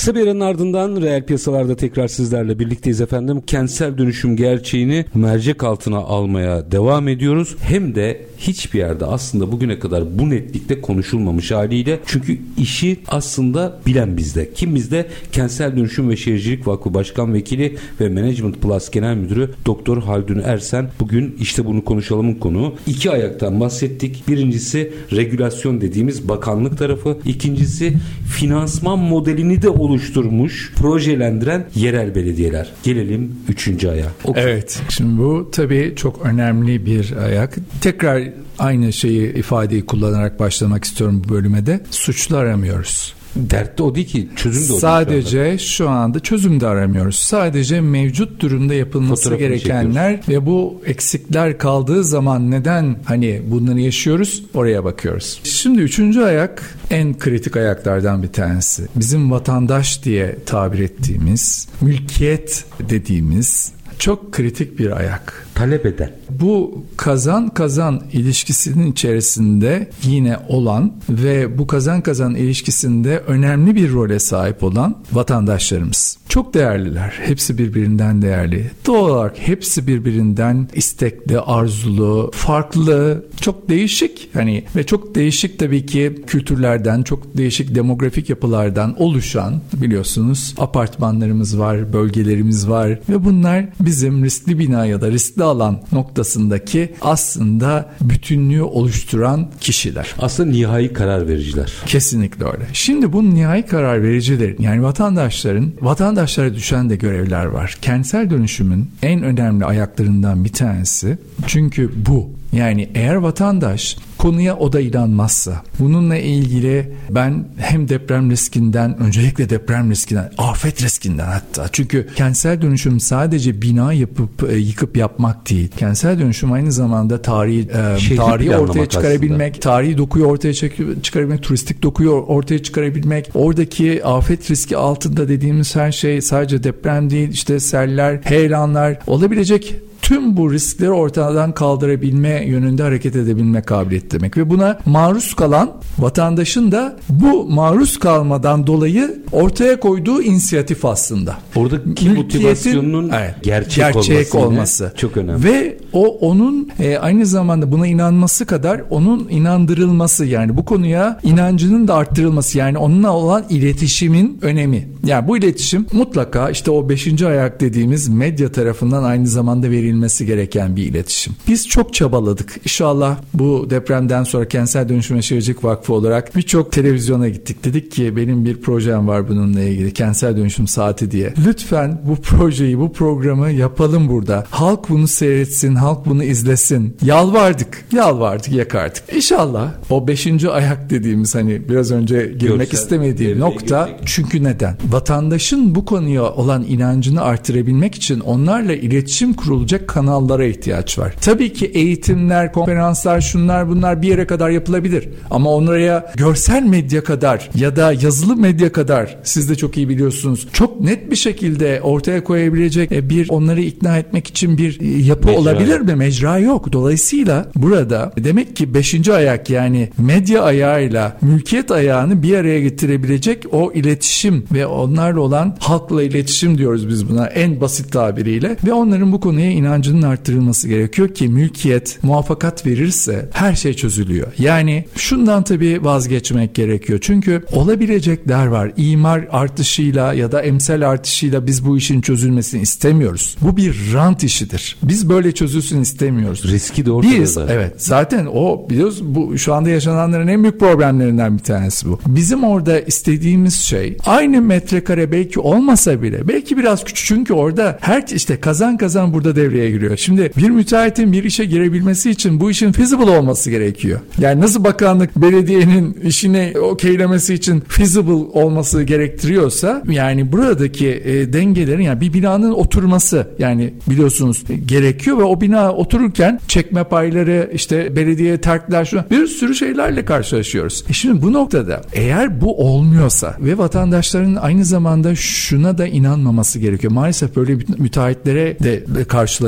Kısa 0.00 0.14
bir 0.14 0.26
aranın 0.26 0.40
ardından 0.40 1.00
reel 1.00 1.26
piyasalarda 1.26 1.76
tekrar 1.76 2.08
sizlerle 2.08 2.58
birlikteyiz 2.58 3.00
efendim. 3.00 3.42
Kentsel 3.46 3.98
dönüşüm 3.98 4.36
gerçeğini 4.36 5.04
mercek 5.14 5.64
altına 5.64 5.98
almaya 5.98 6.72
devam 6.72 7.08
ediyoruz. 7.08 7.56
Hem 7.60 7.94
de 7.94 8.26
hiçbir 8.38 8.78
yerde 8.78 9.06
aslında 9.06 9.52
bugüne 9.52 9.78
kadar 9.78 10.18
bu 10.18 10.30
netlikte 10.30 10.80
konuşulmamış 10.80 11.50
haliyle. 11.50 12.00
Çünkü 12.06 12.38
işi 12.58 12.98
aslında 13.08 13.78
bilen 13.86 14.16
bizde. 14.16 14.52
Kim 14.54 14.74
bizde? 14.74 15.06
Kentsel 15.32 15.76
Dönüşüm 15.76 16.10
ve 16.10 16.16
Şehircilik 16.16 16.66
Vakfı 16.66 16.94
Başkan 16.94 17.34
Vekili 17.34 17.76
ve 18.00 18.08
Management 18.08 18.62
Plus 18.62 18.90
Genel 18.90 19.16
Müdürü 19.16 19.50
Doktor 19.66 20.02
Haldun 20.02 20.42
Ersen. 20.44 20.90
Bugün 21.00 21.36
işte 21.40 21.66
bunu 21.66 21.84
konuşalımın 21.84 22.34
konu. 22.34 22.74
İki 22.86 23.10
ayaktan 23.10 23.60
bahsettik. 23.60 24.28
Birincisi 24.28 24.92
regülasyon 25.12 25.80
dediğimiz 25.80 26.28
bakanlık 26.28 26.78
tarafı. 26.78 27.18
İkincisi 27.24 27.92
finansman 28.36 28.98
modelini 28.98 29.62
de 29.62 29.68
oluşturmuş, 29.90 30.72
projelendiren 30.76 31.66
yerel 31.74 32.14
belediyeler. 32.14 32.72
Gelelim 32.82 33.36
üçüncü 33.48 33.88
aya. 33.88 34.06
Okay. 34.24 34.42
Evet. 34.44 34.80
Şimdi 34.88 35.18
bu 35.18 35.50
tabii 35.52 35.92
çok 35.96 36.26
önemli 36.26 36.86
bir 36.86 37.12
ayak. 37.16 37.54
Tekrar 37.80 38.22
aynı 38.58 38.92
şeyi 38.92 39.34
ifadeyi 39.34 39.86
kullanarak 39.86 40.40
başlamak 40.40 40.84
istiyorum 40.84 41.22
bu 41.24 41.34
bölüme 41.34 41.66
de. 41.66 41.80
Suçlu 41.90 42.36
aramıyoruz. 42.36 43.14
Dert 43.36 43.78
de 43.78 43.82
o 43.82 43.94
değil 43.94 44.06
ki 44.06 44.28
çözüm 44.36 44.68
de 44.68 44.72
o 44.72 44.78
Sadece 44.78 45.44
değil 45.44 45.58
şu, 45.58 45.68
şu 45.68 45.88
anda 45.88 46.20
çözüm 46.20 46.60
de 46.60 46.66
aramıyoruz. 46.66 47.18
Sadece 47.18 47.80
mevcut 47.80 48.40
durumda 48.40 48.74
yapılması 48.74 49.22
Fotoğrafını 49.22 49.48
gerekenler 49.48 50.16
çekiyoruz. 50.16 50.28
ve 50.28 50.46
bu 50.46 50.82
eksikler 50.86 51.58
kaldığı 51.58 52.04
zaman 52.04 52.50
neden 52.50 52.96
hani 53.04 53.42
bunları 53.46 53.80
yaşıyoruz 53.80 54.42
oraya 54.54 54.84
bakıyoruz. 54.84 55.40
Şimdi 55.44 55.80
üçüncü 55.80 56.20
ayak 56.20 56.78
en 56.90 57.18
kritik 57.18 57.56
ayaklardan 57.56 58.22
bir 58.22 58.32
tanesi. 58.32 58.82
Bizim 58.96 59.30
vatandaş 59.30 60.04
diye 60.04 60.36
tabir 60.46 60.78
ettiğimiz, 60.78 61.68
mülkiyet 61.80 62.64
dediğimiz 62.88 63.72
çok 63.98 64.32
kritik 64.32 64.78
bir 64.78 64.90
ayak. 64.90 65.46
Talep 65.60 65.86
eden. 65.86 66.10
Bu 66.30 66.84
kazan 66.96 67.48
kazan 67.48 68.02
ilişkisinin 68.12 68.92
içerisinde 68.92 69.90
yine 70.02 70.36
olan 70.48 70.92
ve 71.08 71.58
bu 71.58 71.66
kazan 71.66 72.00
kazan 72.00 72.34
ilişkisinde 72.34 73.18
önemli 73.18 73.74
bir 73.74 73.92
role 73.92 74.18
sahip 74.18 74.64
olan 74.64 74.96
vatandaşlarımız. 75.12 76.18
Çok 76.28 76.54
değerliler. 76.54 77.18
Hepsi 77.22 77.58
birbirinden 77.58 78.22
değerli. 78.22 78.70
Doğal 78.86 79.08
olarak 79.08 79.38
hepsi 79.38 79.86
birbirinden 79.86 80.68
istekli, 80.74 81.40
arzulu, 81.40 82.30
farklı, 82.34 83.26
çok 83.40 83.68
değişik. 83.68 84.30
Hani 84.34 84.64
ve 84.76 84.86
çok 84.86 85.14
değişik 85.14 85.58
tabii 85.58 85.86
ki 85.86 86.22
kültürlerden, 86.26 87.02
çok 87.02 87.36
değişik 87.36 87.74
demografik 87.74 88.30
yapılardan 88.30 89.02
oluşan 89.02 89.60
biliyorsunuz 89.72 90.54
apartmanlarımız 90.58 91.58
var, 91.58 91.92
bölgelerimiz 91.92 92.68
var 92.68 92.98
ve 93.08 93.24
bunlar 93.24 93.64
bizim 93.80 94.24
riskli 94.24 94.58
bina 94.58 94.86
ya 94.86 95.00
da 95.00 95.10
riskli 95.10 95.44
alan 95.50 95.80
noktasındaki 95.92 96.94
aslında 97.00 97.88
bütünlüğü 98.00 98.62
oluşturan 98.62 99.50
kişiler. 99.60 100.14
Aslında 100.18 100.50
nihai 100.50 100.92
karar 100.92 101.28
vericiler. 101.28 101.72
Kesinlikle 101.86 102.44
öyle. 102.44 102.66
Şimdi 102.72 103.12
bu 103.12 103.34
nihai 103.34 103.66
karar 103.66 104.02
vericilerin 104.02 104.56
yani 104.58 104.82
vatandaşların 104.82 105.72
vatandaşlara 105.80 106.54
düşen 106.54 106.90
de 106.90 106.96
görevler 106.96 107.44
var. 107.44 107.78
Kentsel 107.82 108.30
dönüşümün 108.30 108.90
en 109.02 109.22
önemli 109.22 109.64
ayaklarından 109.64 110.44
bir 110.44 110.52
tanesi 110.52 111.18
çünkü 111.46 111.90
bu 112.06 112.30
yani 112.52 112.90
eğer 112.94 113.14
vatandaş 113.14 113.96
konuya 114.20 114.56
o 114.56 114.72
da 114.72 114.80
inanmazsa 114.80 115.62
bununla 115.78 116.16
ilgili 116.16 116.92
ben 117.10 117.48
hem 117.56 117.88
deprem 117.88 118.30
riskinden 118.30 118.98
öncelikle 118.98 119.50
deprem 119.50 119.90
riskinden 119.90 120.32
afet 120.38 120.82
riskinden 120.82 121.26
hatta 121.26 121.68
çünkü 121.72 122.06
kentsel 122.16 122.62
dönüşüm 122.62 123.00
sadece 123.00 123.62
bina 123.62 123.92
yapıp 123.92 124.50
e, 124.50 124.56
yıkıp 124.56 124.96
yapmak 124.96 125.50
değil. 125.50 125.68
Kentsel 125.76 126.18
dönüşüm 126.18 126.52
aynı 126.52 126.72
zamanda 126.72 127.22
tarihi 127.22 127.68
e, 128.12 128.16
tarihi 128.16 128.56
ortaya 128.56 128.86
çıkarabilmek, 128.86 129.52
aslında. 129.52 129.60
tarihi 129.60 129.98
dokuyu 129.98 130.24
ortaya 130.24 130.54
çıkarabilmek, 131.02 131.42
turistik 131.42 131.82
dokuyu 131.82 132.10
ortaya 132.10 132.62
çıkarabilmek. 132.62 133.30
Oradaki 133.34 134.04
afet 134.04 134.50
riski 134.50 134.76
altında 134.76 135.28
dediğimiz 135.28 135.76
her 135.76 135.92
şey 135.92 136.20
sadece 136.20 136.64
deprem 136.64 137.10
değil 137.10 137.28
işte 137.28 137.60
seller, 137.60 138.20
heyelanlar 138.24 138.98
olabilecek 139.06 139.74
tüm 140.10 140.36
bu 140.36 140.52
riskleri 140.52 140.90
ortadan 140.90 141.52
kaldırabilme 141.52 142.44
yönünde 142.46 142.82
hareket 142.82 143.16
edebilme 143.16 143.62
kabiliyeti 143.62 144.10
demek 144.10 144.36
ve 144.36 144.50
buna 144.50 144.78
maruz 144.86 145.34
kalan 145.34 145.72
vatandaşın 145.98 146.72
da 146.72 146.96
bu 147.08 147.44
maruz 147.44 147.98
kalmadan 147.98 148.66
dolayı 148.66 149.22
ortaya 149.32 149.80
koyduğu 149.80 150.22
inisiyatif 150.22 150.84
aslında. 150.84 151.38
Oradaki 151.56 152.10
motivasyonun 152.10 153.08
evet, 153.08 153.34
gerçek, 153.42 153.76
gerçek 153.76 154.34
olması, 154.34 154.48
olması 154.48 154.92
çok 154.96 155.16
önemli. 155.16 155.44
Ve 155.44 155.78
o 155.92 156.06
onun 156.06 156.70
e, 156.78 156.96
aynı 156.96 157.26
zamanda 157.26 157.72
buna 157.72 157.86
inanması 157.86 158.46
kadar 158.46 158.82
onun 158.90 159.28
inandırılması 159.28 160.24
yani 160.24 160.56
bu 160.56 160.64
konuya 160.64 161.20
inancının 161.22 161.88
da 161.88 161.94
arttırılması 161.94 162.58
yani 162.58 162.78
onunla 162.78 163.12
olan 163.12 163.44
iletişimin 163.48 164.38
önemi. 164.42 164.88
Yani 165.04 165.28
bu 165.28 165.36
iletişim 165.36 165.86
mutlaka 165.92 166.50
işte 166.50 166.70
o 166.70 166.88
beşinci 166.88 167.26
ayak 167.26 167.60
dediğimiz 167.60 168.08
medya 168.08 168.52
tarafından 168.52 169.04
aynı 169.04 169.26
zamanda 169.26 169.70
verilmesi 169.70 169.99
edilmesi 170.00 170.26
gereken 170.26 170.76
bir 170.76 170.82
iletişim. 170.86 171.32
Biz 171.48 171.68
çok 171.68 171.94
çabaladık. 171.94 172.56
İnşallah 172.64 173.16
bu 173.34 173.66
depremden 173.70 174.24
sonra 174.24 174.48
Kentsel 174.48 174.88
Dönüşüm 174.88 175.22
Şehircilik 175.22 175.64
Vakfı 175.64 175.92
olarak 175.92 176.36
birçok 176.36 176.72
televizyona 176.72 177.28
gittik. 177.28 177.64
Dedik 177.64 177.92
ki 177.92 178.16
benim 178.16 178.44
bir 178.44 178.60
projem 178.60 179.08
var 179.08 179.28
bununla 179.28 179.60
ilgili. 179.60 179.92
Kentsel 179.92 180.36
Dönüşüm 180.36 180.66
Saati 180.66 181.10
diye. 181.10 181.34
Lütfen 181.46 182.00
bu 182.08 182.16
projeyi, 182.16 182.78
bu 182.78 182.92
programı 182.92 183.50
yapalım 183.50 184.08
burada. 184.08 184.44
Halk 184.50 184.88
bunu 184.88 185.08
seyretsin, 185.08 185.74
halk 185.74 186.06
bunu 186.06 186.24
izlesin. 186.24 186.96
Yalvardık, 187.02 187.84
yalvardık, 187.92 188.52
yakardık. 188.52 189.02
İnşallah 189.14 189.72
o 189.90 190.08
beşinci 190.08 190.50
ayak 190.50 190.90
dediğimiz 190.90 191.34
hani 191.34 191.68
biraz 191.68 191.90
önce 191.90 192.34
girmek 192.38 192.70
Görsel, 192.70 192.78
istemediğim 192.78 193.40
nokta 193.40 193.84
görecek. 193.86 194.06
çünkü 194.06 194.44
neden? 194.44 194.76
Vatandaşın 194.88 195.74
bu 195.74 195.84
konuya 195.84 196.22
olan 196.22 196.64
inancını 196.68 197.22
artırabilmek 197.22 197.94
için 197.94 198.20
onlarla 198.20 198.72
iletişim 198.74 199.32
kurulacak 199.34 199.79
ulaşabilecek 199.80 199.88
kanallara 199.88 200.44
ihtiyaç 200.44 200.98
var. 200.98 201.14
Tabii 201.20 201.52
ki 201.52 201.66
eğitimler, 201.66 202.52
konferanslar, 202.52 203.20
şunlar 203.20 203.68
bunlar 203.68 204.02
bir 204.02 204.08
yere 204.08 204.26
kadar 204.26 204.50
yapılabilir. 204.50 205.08
Ama 205.30 205.50
onlara 205.50 206.12
görsel 206.16 206.62
medya 206.62 207.04
kadar 207.04 207.50
ya 207.54 207.76
da 207.76 207.92
yazılı 207.92 208.36
medya 208.36 208.72
kadar 208.72 209.16
siz 209.22 209.48
de 209.48 209.54
çok 209.54 209.76
iyi 209.76 209.88
biliyorsunuz. 209.88 210.48
Çok 210.52 210.80
net 210.80 211.10
bir 211.10 211.16
şekilde 211.16 211.80
ortaya 211.82 212.24
koyabilecek 212.24 212.92
e, 212.92 213.10
bir 213.10 213.28
onları 213.28 213.60
ikna 213.60 213.98
etmek 213.98 214.26
için 214.26 214.58
bir 214.58 214.80
e, 214.80 215.02
yapı 215.02 215.28
mecra. 215.28 215.40
olabilir 215.40 215.80
mi? 215.80 215.94
Mecra 215.94 216.38
yok. 216.38 216.72
Dolayısıyla 216.72 217.46
burada 217.56 218.12
demek 218.18 218.56
ki 218.56 218.74
beşinci 218.74 219.12
ayak 219.12 219.50
yani 219.50 219.88
medya 219.98 220.42
ayağıyla 220.42 221.16
mülkiyet 221.22 221.70
ayağını 221.70 222.22
bir 222.22 222.36
araya 222.36 222.60
getirebilecek 222.60 223.44
o 223.52 223.72
iletişim 223.72 224.44
ve 224.52 224.66
onlarla 224.66 225.20
olan 225.20 225.56
halkla 225.60 226.02
iletişim 226.02 226.58
diyoruz 226.58 226.88
biz 226.88 227.08
buna 227.08 227.26
en 227.26 227.60
basit 227.60 227.92
tabiriyle 227.92 228.56
ve 228.66 228.72
onların 228.72 229.12
bu 229.12 229.20
konuya 229.20 229.50
inancının 229.70 230.02
arttırılması 230.02 230.68
gerekiyor 230.68 231.14
ki 231.14 231.28
mülkiyet 231.28 231.98
muvaffakat 232.02 232.66
verirse 232.66 233.28
her 233.32 233.54
şey 233.54 233.74
çözülüyor. 233.74 234.26
Yani 234.38 234.84
şundan 234.96 235.42
tabii 235.42 235.84
vazgeçmek 235.84 236.54
gerekiyor. 236.54 236.98
Çünkü 237.02 237.44
olabilecekler 237.52 238.46
var. 238.46 238.72
İmar 238.76 239.28
artışıyla 239.30 240.12
ya 240.14 240.32
da 240.32 240.42
emsal 240.42 240.82
artışıyla 240.82 241.46
biz 241.46 241.66
bu 241.66 241.76
işin 241.76 242.00
çözülmesini 242.00 242.62
istemiyoruz. 242.62 243.36
Bu 243.40 243.56
bir 243.56 243.92
rant 243.94 244.24
işidir. 244.24 244.76
Biz 244.82 245.08
böyle 245.08 245.32
çözülsün 245.32 245.80
istemiyoruz. 245.80 246.52
Riski 246.52 246.86
de 246.86 246.92
ortada 246.92 247.20
Biz, 247.20 247.36
evet 247.36 247.74
zaten 247.76 248.26
o 248.32 248.66
biliyoruz 248.70 249.04
bu 249.04 249.38
şu 249.38 249.54
anda 249.54 249.70
yaşananların 249.70 250.28
en 250.28 250.42
büyük 250.42 250.60
problemlerinden 250.60 251.38
bir 251.38 251.42
tanesi 251.42 251.88
bu. 251.88 252.00
Bizim 252.06 252.44
orada 252.44 252.80
istediğimiz 252.80 253.54
şey 253.54 253.96
aynı 254.06 254.42
metrekare 254.42 255.12
belki 255.12 255.40
olmasa 255.40 256.02
bile 256.02 256.28
belki 256.28 256.56
biraz 256.56 256.84
küçük 256.84 257.06
çünkü 257.06 257.32
orada 257.32 257.78
her 257.80 258.04
işte 258.14 258.40
kazan 258.40 258.76
kazan 258.76 259.12
burada 259.12 259.36
devreye 259.36 259.59
giriyor. 259.68 259.96
Şimdi 259.96 260.30
bir 260.36 260.50
müteahhitin 260.50 261.12
bir 261.12 261.24
işe 261.24 261.44
girebilmesi 261.44 262.10
için 262.10 262.40
bu 262.40 262.50
işin 262.50 262.72
feasible 262.72 263.18
olması 263.18 263.50
gerekiyor. 263.50 264.00
Yani 264.18 264.40
nasıl 264.40 264.64
bakanlık 264.64 265.16
belediyenin 265.16 265.98
işini 266.04 266.52
okeylemesi 266.60 267.34
için 267.34 267.60
feasible 267.60 268.12
olması 268.12 268.82
gerektiriyorsa 268.82 269.82
yani 269.90 270.32
buradaki 270.32 270.88
e, 270.88 271.32
dengelerin 271.32 271.82
yani 271.82 272.00
bir 272.00 272.12
binanın 272.12 272.52
oturması 272.52 273.26
yani 273.38 273.74
biliyorsunuz 273.90 274.44
gerekiyor 274.66 275.18
ve 275.18 275.22
o 275.22 275.40
bina 275.40 275.72
otururken 275.72 276.40
çekme 276.48 276.84
payları 276.84 277.50
işte 277.54 277.96
belediye 277.96 278.40
terkler 278.40 278.90
bir 279.10 279.26
sürü 279.26 279.54
şeylerle 279.54 280.04
karşılaşıyoruz. 280.04 280.84
E 280.90 280.92
şimdi 280.92 281.22
bu 281.22 281.32
noktada 281.32 281.82
eğer 281.92 282.40
bu 282.40 282.58
olmuyorsa 282.58 283.36
ve 283.40 283.58
vatandaşların 283.58 284.34
aynı 284.34 284.64
zamanda 284.64 285.14
şuna 285.14 285.78
da 285.78 285.86
inanmaması 285.86 286.58
gerekiyor. 286.58 286.92
Maalesef 286.92 287.36
böyle 287.36 287.58
müteahhitlere 287.78 288.58
de 288.58 288.84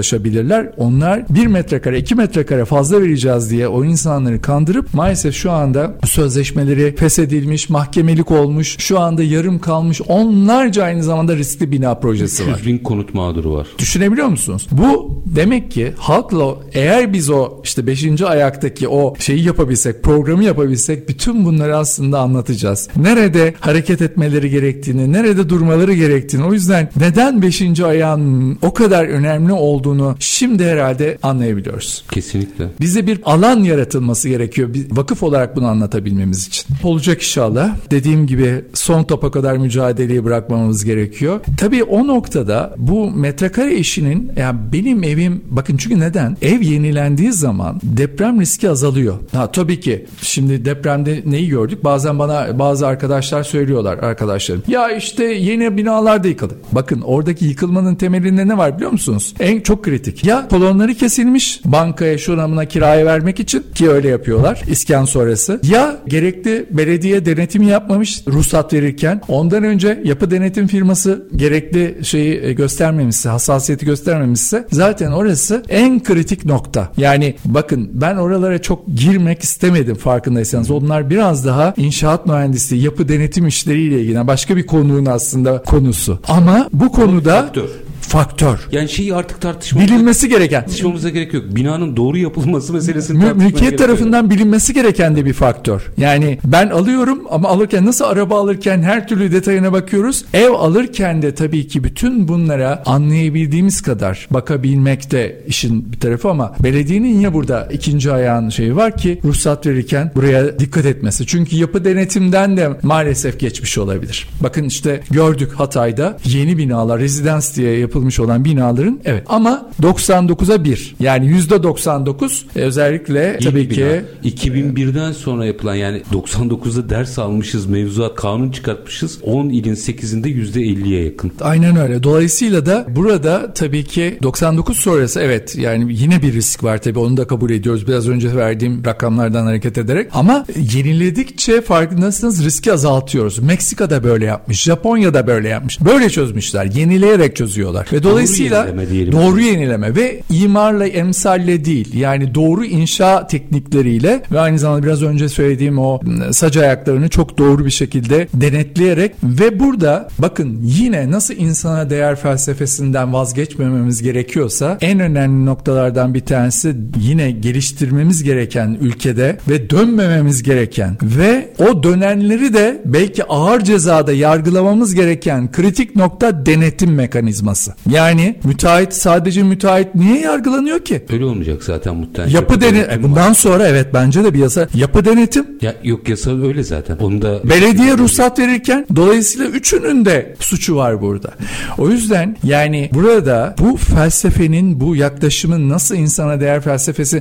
karşılaşabilirler. 0.02 0.70
Onlar 0.76 1.22
bir 1.28 1.46
metrekare 1.46 1.98
iki 1.98 2.14
metrekare 2.14 2.64
fazla 2.64 3.00
vereceğiz 3.02 3.50
diye 3.50 3.68
o 3.68 3.84
insanları 3.84 4.40
kandırıp 4.40 4.94
maalesef 4.94 5.34
şu 5.34 5.50
anda 5.50 5.94
sözleşmeleri 6.04 6.96
feshedilmiş, 6.96 7.68
mahkemelik 7.70 8.30
olmuş, 8.30 8.76
şu 8.78 9.00
anda 9.00 9.22
yarım 9.22 9.58
kalmış 9.58 10.00
onlarca 10.08 10.84
aynı 10.84 11.02
zamanda 11.02 11.36
riskli 11.36 11.72
bina 11.72 11.94
projesi 11.94 12.46
var. 12.46 12.62
bin 12.66 12.78
konut 12.78 13.14
mağduru 13.14 13.54
var. 13.54 13.66
Düşünebiliyor 13.78 14.28
musunuz? 14.28 14.66
Bu 14.72 15.22
demek 15.26 15.70
ki 15.70 15.92
halkla 15.96 16.54
eğer 16.72 17.12
biz 17.12 17.30
o 17.30 17.60
işte 17.64 17.86
beşinci 17.86 18.26
ayaktaki 18.26 18.88
o 18.88 19.14
şeyi 19.18 19.44
yapabilsek, 19.44 20.02
programı 20.02 20.44
yapabilsek 20.44 21.08
bütün 21.08 21.44
bunları 21.44 21.76
aslında 21.76 22.20
anlatacağız. 22.20 22.88
Nerede 22.96 23.54
hareket 23.60 24.02
etmeleri 24.02 24.50
gerektiğini, 24.50 25.12
nerede 25.12 25.48
durmaları 25.48 25.94
gerektiğini. 25.94 26.44
O 26.44 26.52
yüzden 26.52 26.88
neden 26.96 27.42
beşinci 27.42 27.86
ayağın 27.86 28.58
o 28.62 28.74
kadar 28.74 29.04
önemli 29.04 29.52
olduğunu 29.52 29.91
şimdi 30.18 30.64
herhalde 30.64 31.18
anlayabiliyoruz. 31.22 32.04
Kesinlikle. 32.10 32.64
Bize 32.80 33.06
bir 33.06 33.20
alan 33.24 33.60
yaratılması 33.62 34.28
gerekiyor. 34.28 34.74
Bir 34.74 34.86
vakıf 34.90 35.22
olarak 35.22 35.56
bunu 35.56 35.66
anlatabilmemiz 35.66 36.46
için. 36.46 36.66
Olacak 36.82 37.16
inşallah. 37.16 37.76
Dediğim 37.90 38.26
gibi 38.26 38.64
son 38.74 39.04
topa 39.04 39.30
kadar 39.30 39.56
mücadeleyi 39.56 40.24
bırakmamız 40.24 40.84
gerekiyor. 40.84 41.40
Tabii 41.58 41.82
o 41.84 42.06
noktada 42.06 42.74
bu 42.78 43.10
metrekare 43.10 43.74
işinin 43.74 44.32
yani 44.36 44.58
benim 44.72 45.04
evim 45.04 45.44
bakın 45.50 45.76
çünkü 45.76 46.00
neden? 46.00 46.36
Ev 46.42 46.60
yenilendiği 46.60 47.32
zaman 47.32 47.80
deprem 47.82 48.40
riski 48.40 48.70
azalıyor. 48.70 49.14
Ha 49.32 49.52
tabii 49.52 49.80
ki 49.80 50.06
şimdi 50.22 50.64
depremde 50.64 51.22
neyi 51.26 51.48
gördük? 51.48 51.84
Bazen 51.84 52.18
bana 52.18 52.58
bazı 52.58 52.86
arkadaşlar 52.86 53.42
söylüyorlar 53.42 53.98
arkadaşlarım. 53.98 54.62
Ya 54.68 54.90
işte 54.90 55.24
yeni 55.24 55.76
binalar 55.76 56.24
da 56.24 56.28
yıkıldı. 56.28 56.54
Bakın 56.72 57.00
oradaki 57.00 57.44
yıkılmanın 57.44 57.94
temelinde 57.94 58.48
ne 58.48 58.58
var 58.58 58.76
biliyor 58.76 58.90
musunuz? 58.92 59.34
En 59.40 59.60
çok 59.60 59.81
kritik. 59.82 60.24
Ya 60.24 60.48
kolonları 60.48 60.94
kesilmiş 60.94 61.60
bankaya 61.64 62.18
şuramına 62.18 62.64
kiraya 62.64 63.06
vermek 63.06 63.40
için 63.40 63.64
ki 63.74 63.90
öyle 63.90 64.08
yapıyorlar 64.08 64.62
iskan 64.66 65.04
sonrası. 65.04 65.60
Ya 65.62 65.96
gerekli 66.08 66.66
belediye 66.70 67.26
denetimi 67.26 67.66
yapmamış 67.66 68.22
ruhsat 68.26 68.72
verirken 68.72 69.20
ondan 69.28 69.64
önce 69.64 70.02
yapı 70.04 70.30
denetim 70.30 70.66
firması 70.66 71.28
gerekli 71.36 72.04
şeyi 72.04 72.42
e, 72.42 72.52
göstermemişse 72.52 73.28
hassasiyeti 73.28 73.86
göstermemişse 73.86 74.66
zaten 74.70 75.12
orası 75.12 75.62
en 75.68 76.02
kritik 76.02 76.44
nokta. 76.44 76.92
Yani 76.96 77.36
bakın 77.44 77.90
ben 77.92 78.16
oralara 78.16 78.62
çok 78.62 78.86
girmek 78.88 79.42
istemedim 79.42 79.94
farkındaysanız. 79.94 80.70
Onlar 80.70 81.10
biraz 81.10 81.46
daha 81.46 81.74
inşaat 81.76 82.26
mühendisliği, 82.26 82.82
yapı 82.82 83.08
denetim 83.08 83.46
işleriyle 83.46 84.00
ilgili 84.00 84.26
başka 84.26 84.56
bir 84.56 84.66
konunun 84.66 85.06
aslında 85.06 85.62
konusu. 85.62 86.18
Ama 86.28 86.68
bu 86.72 86.92
konuda 86.92 87.42
faktör 87.42 87.91
faktör. 88.12 88.58
Yani 88.72 88.88
şeyi 88.88 89.14
artık 89.14 89.40
tartışmamız 89.40 89.90
bilinmesi 89.90 90.28
gereken. 90.28 90.60
Tartışmamıza 90.60 91.08
gerek 91.08 91.34
yok. 91.34 91.44
Binanın 91.48 91.96
doğru 91.96 92.18
yapılması 92.18 92.72
meselesini 92.72 93.18
Mü, 93.18 93.34
Mülkiyet 93.34 93.78
tarafından 93.78 94.22
yok. 94.22 94.30
bilinmesi 94.30 94.74
gereken 94.74 95.16
de 95.16 95.24
bir 95.24 95.32
faktör. 95.32 95.92
Yani 95.98 96.38
ben 96.44 96.68
alıyorum 96.68 97.22
ama 97.30 97.48
alırken 97.48 97.86
nasıl 97.86 98.04
araba 98.04 98.40
alırken 98.40 98.82
her 98.82 99.08
türlü 99.08 99.32
detayına 99.32 99.72
bakıyoruz. 99.72 100.24
Ev 100.34 100.50
alırken 100.50 101.22
de 101.22 101.34
tabii 101.34 101.68
ki 101.68 101.84
bütün 101.84 102.28
bunlara 102.28 102.82
anlayabildiğimiz 102.86 103.82
kadar 103.82 104.28
bakabilmek 104.30 105.10
de 105.10 105.44
işin 105.46 105.92
bir 105.92 106.00
tarafı 106.00 106.30
ama 106.30 106.54
belediyenin 106.62 107.20
ya 107.20 107.34
burada 107.34 107.68
ikinci 107.72 108.12
ayağın 108.12 108.48
şeyi 108.48 108.76
var 108.76 108.96
ki 108.96 109.20
ruhsat 109.24 109.66
verirken 109.66 110.12
buraya 110.14 110.58
dikkat 110.58 110.86
etmesi. 110.86 111.26
Çünkü 111.26 111.56
yapı 111.56 111.84
denetimden 111.84 112.56
de 112.56 112.70
maalesef 112.82 113.40
geçmiş 113.40 113.78
olabilir. 113.78 114.28
Bakın 114.40 114.64
işte 114.64 115.00
gördük 115.10 115.52
Hatay'da 115.52 116.18
yeni 116.24 116.58
binalar 116.58 117.00
rezidans 117.00 117.56
diye 117.56 117.78
yapılmış 117.78 118.01
yapılmış 118.02 118.20
olan 118.20 118.44
binaların 118.44 119.00
evet 119.04 119.24
ama 119.28 119.70
99'a 119.82 120.64
1 120.64 120.94
yani 121.00 121.26
%99 121.26 122.42
e, 122.56 122.60
özellikle 122.60 123.36
İyi 123.40 123.44
tabii 123.44 123.68
ki 123.68 124.02
2001'den 124.24 125.12
sonra 125.12 125.46
yapılan 125.46 125.74
yani 125.74 126.02
99'da 126.12 126.90
ders 126.90 127.18
almışız 127.18 127.66
mevzuat 127.66 128.14
kanun 128.14 128.50
çıkartmışız 128.50 129.18
10 129.22 129.48
ilin 129.48 129.74
8'inde 129.74 130.28
%50'ye 130.28 131.04
yakın. 131.04 131.32
Aynen 131.40 131.76
öyle. 131.76 132.02
Dolayısıyla 132.02 132.66
da 132.66 132.86
burada 132.88 133.52
tabii 133.54 133.84
ki 133.84 134.18
99 134.22 134.76
sonrası 134.78 135.20
evet 135.20 135.56
yani 135.56 135.94
yine 135.94 136.22
bir 136.22 136.32
risk 136.32 136.64
var 136.64 136.82
tabii 136.82 136.98
onu 136.98 137.16
da 137.16 137.26
kabul 137.26 137.50
ediyoruz 137.50 137.88
biraz 137.88 138.08
önce 138.08 138.36
verdiğim 138.36 138.84
rakamlardan 138.84 139.46
hareket 139.46 139.78
ederek 139.78 140.10
ama 140.12 140.44
yeniledikçe 140.74 141.60
farkındasınız 141.60 142.44
riski 142.44 142.72
azaltıyoruz. 142.72 143.38
Meksika 143.38 143.90
da 143.90 144.04
böyle 144.04 144.24
yapmış. 144.24 144.62
Japonya 144.62 145.14
da 145.14 145.26
böyle 145.26 145.48
yapmış. 145.48 145.80
Böyle 145.80 146.10
çözmüşler. 146.10 146.64
Yenileyerek 146.64 147.36
çözüyorlar. 147.36 147.91
Ve 147.92 148.02
dolayısıyla 148.02 148.66
doğru 148.66 148.76
yenileme, 148.76 149.12
doğru 149.12 149.40
yenileme 149.40 149.96
ve 149.96 150.22
imarla 150.30 150.86
emsalle 150.86 151.64
değil 151.64 151.94
yani 151.94 152.34
doğru 152.34 152.64
inşa 152.64 153.26
teknikleriyle 153.26 154.22
ve 154.32 154.40
aynı 154.40 154.58
zamanda 154.58 154.82
biraz 154.82 155.02
önce 155.02 155.28
söylediğim 155.28 155.78
o 155.78 156.00
sac 156.30 156.56
ayaklarını 156.56 157.08
çok 157.08 157.38
doğru 157.38 157.64
bir 157.64 157.70
şekilde 157.70 158.28
denetleyerek 158.34 159.14
ve 159.22 159.60
burada 159.60 160.08
bakın 160.18 160.58
yine 160.62 161.10
nasıl 161.10 161.34
insana 161.34 161.90
değer 161.90 162.16
felsefesinden 162.16 163.12
vazgeçmememiz 163.12 164.02
gerekiyorsa 164.02 164.78
en 164.80 165.00
önemli 165.00 165.46
noktalardan 165.46 166.14
bir 166.14 166.20
tanesi 166.20 166.74
yine 167.00 167.30
geliştirmemiz 167.30 168.22
gereken 168.22 168.78
ülkede 168.80 169.38
ve 169.48 169.70
dönmememiz 169.70 170.42
gereken 170.42 170.96
ve 171.02 171.48
o 171.58 171.82
dönenleri 171.82 172.54
de 172.54 172.82
belki 172.84 173.24
ağır 173.24 173.60
cezada 173.60 174.12
yargılamamız 174.12 174.94
gereken 174.94 175.52
kritik 175.52 175.96
nokta 175.96 176.46
denetim 176.46 176.94
mekanizması. 176.94 177.71
Yani 177.90 178.38
müteahhit 178.44 178.92
sadece 178.92 179.42
müteahhit 179.42 179.94
niye 179.94 180.20
yargılanıyor 180.20 180.78
ki? 180.84 181.04
Öyle 181.12 181.24
olmayacak 181.24 181.64
zaten 181.64 181.96
muhtemelen. 181.96 182.32
Yapı 182.32 182.60
denetim. 182.60 183.02
Bundan 183.02 183.32
sonra 183.32 183.68
evet 183.68 183.86
bence 183.94 184.24
de 184.24 184.34
bir 184.34 184.38
yasa. 184.38 184.68
Yapı 184.74 185.04
denetim. 185.04 185.46
Ya 185.60 185.74
yok 185.84 186.08
yasa 186.08 186.42
öyle 186.42 186.62
zaten. 186.62 186.96
Onu 186.96 187.22
da 187.22 187.40
belediye 187.44 187.98
ruhsat 187.98 188.38
verirken 188.38 188.86
dolayısıyla 188.96 189.46
üçünün 189.46 190.04
de 190.04 190.36
suçu 190.40 190.76
var 190.76 191.02
burada. 191.02 191.30
O 191.78 191.88
yüzden 191.88 192.36
yani 192.44 192.90
burada 192.94 193.54
bu 193.58 193.76
felsefenin 193.76 194.80
bu 194.80 194.96
yaklaşımın 194.96 195.68
nasıl 195.68 195.94
insana 195.94 196.40
değer 196.40 196.60
felsefesi 196.60 197.20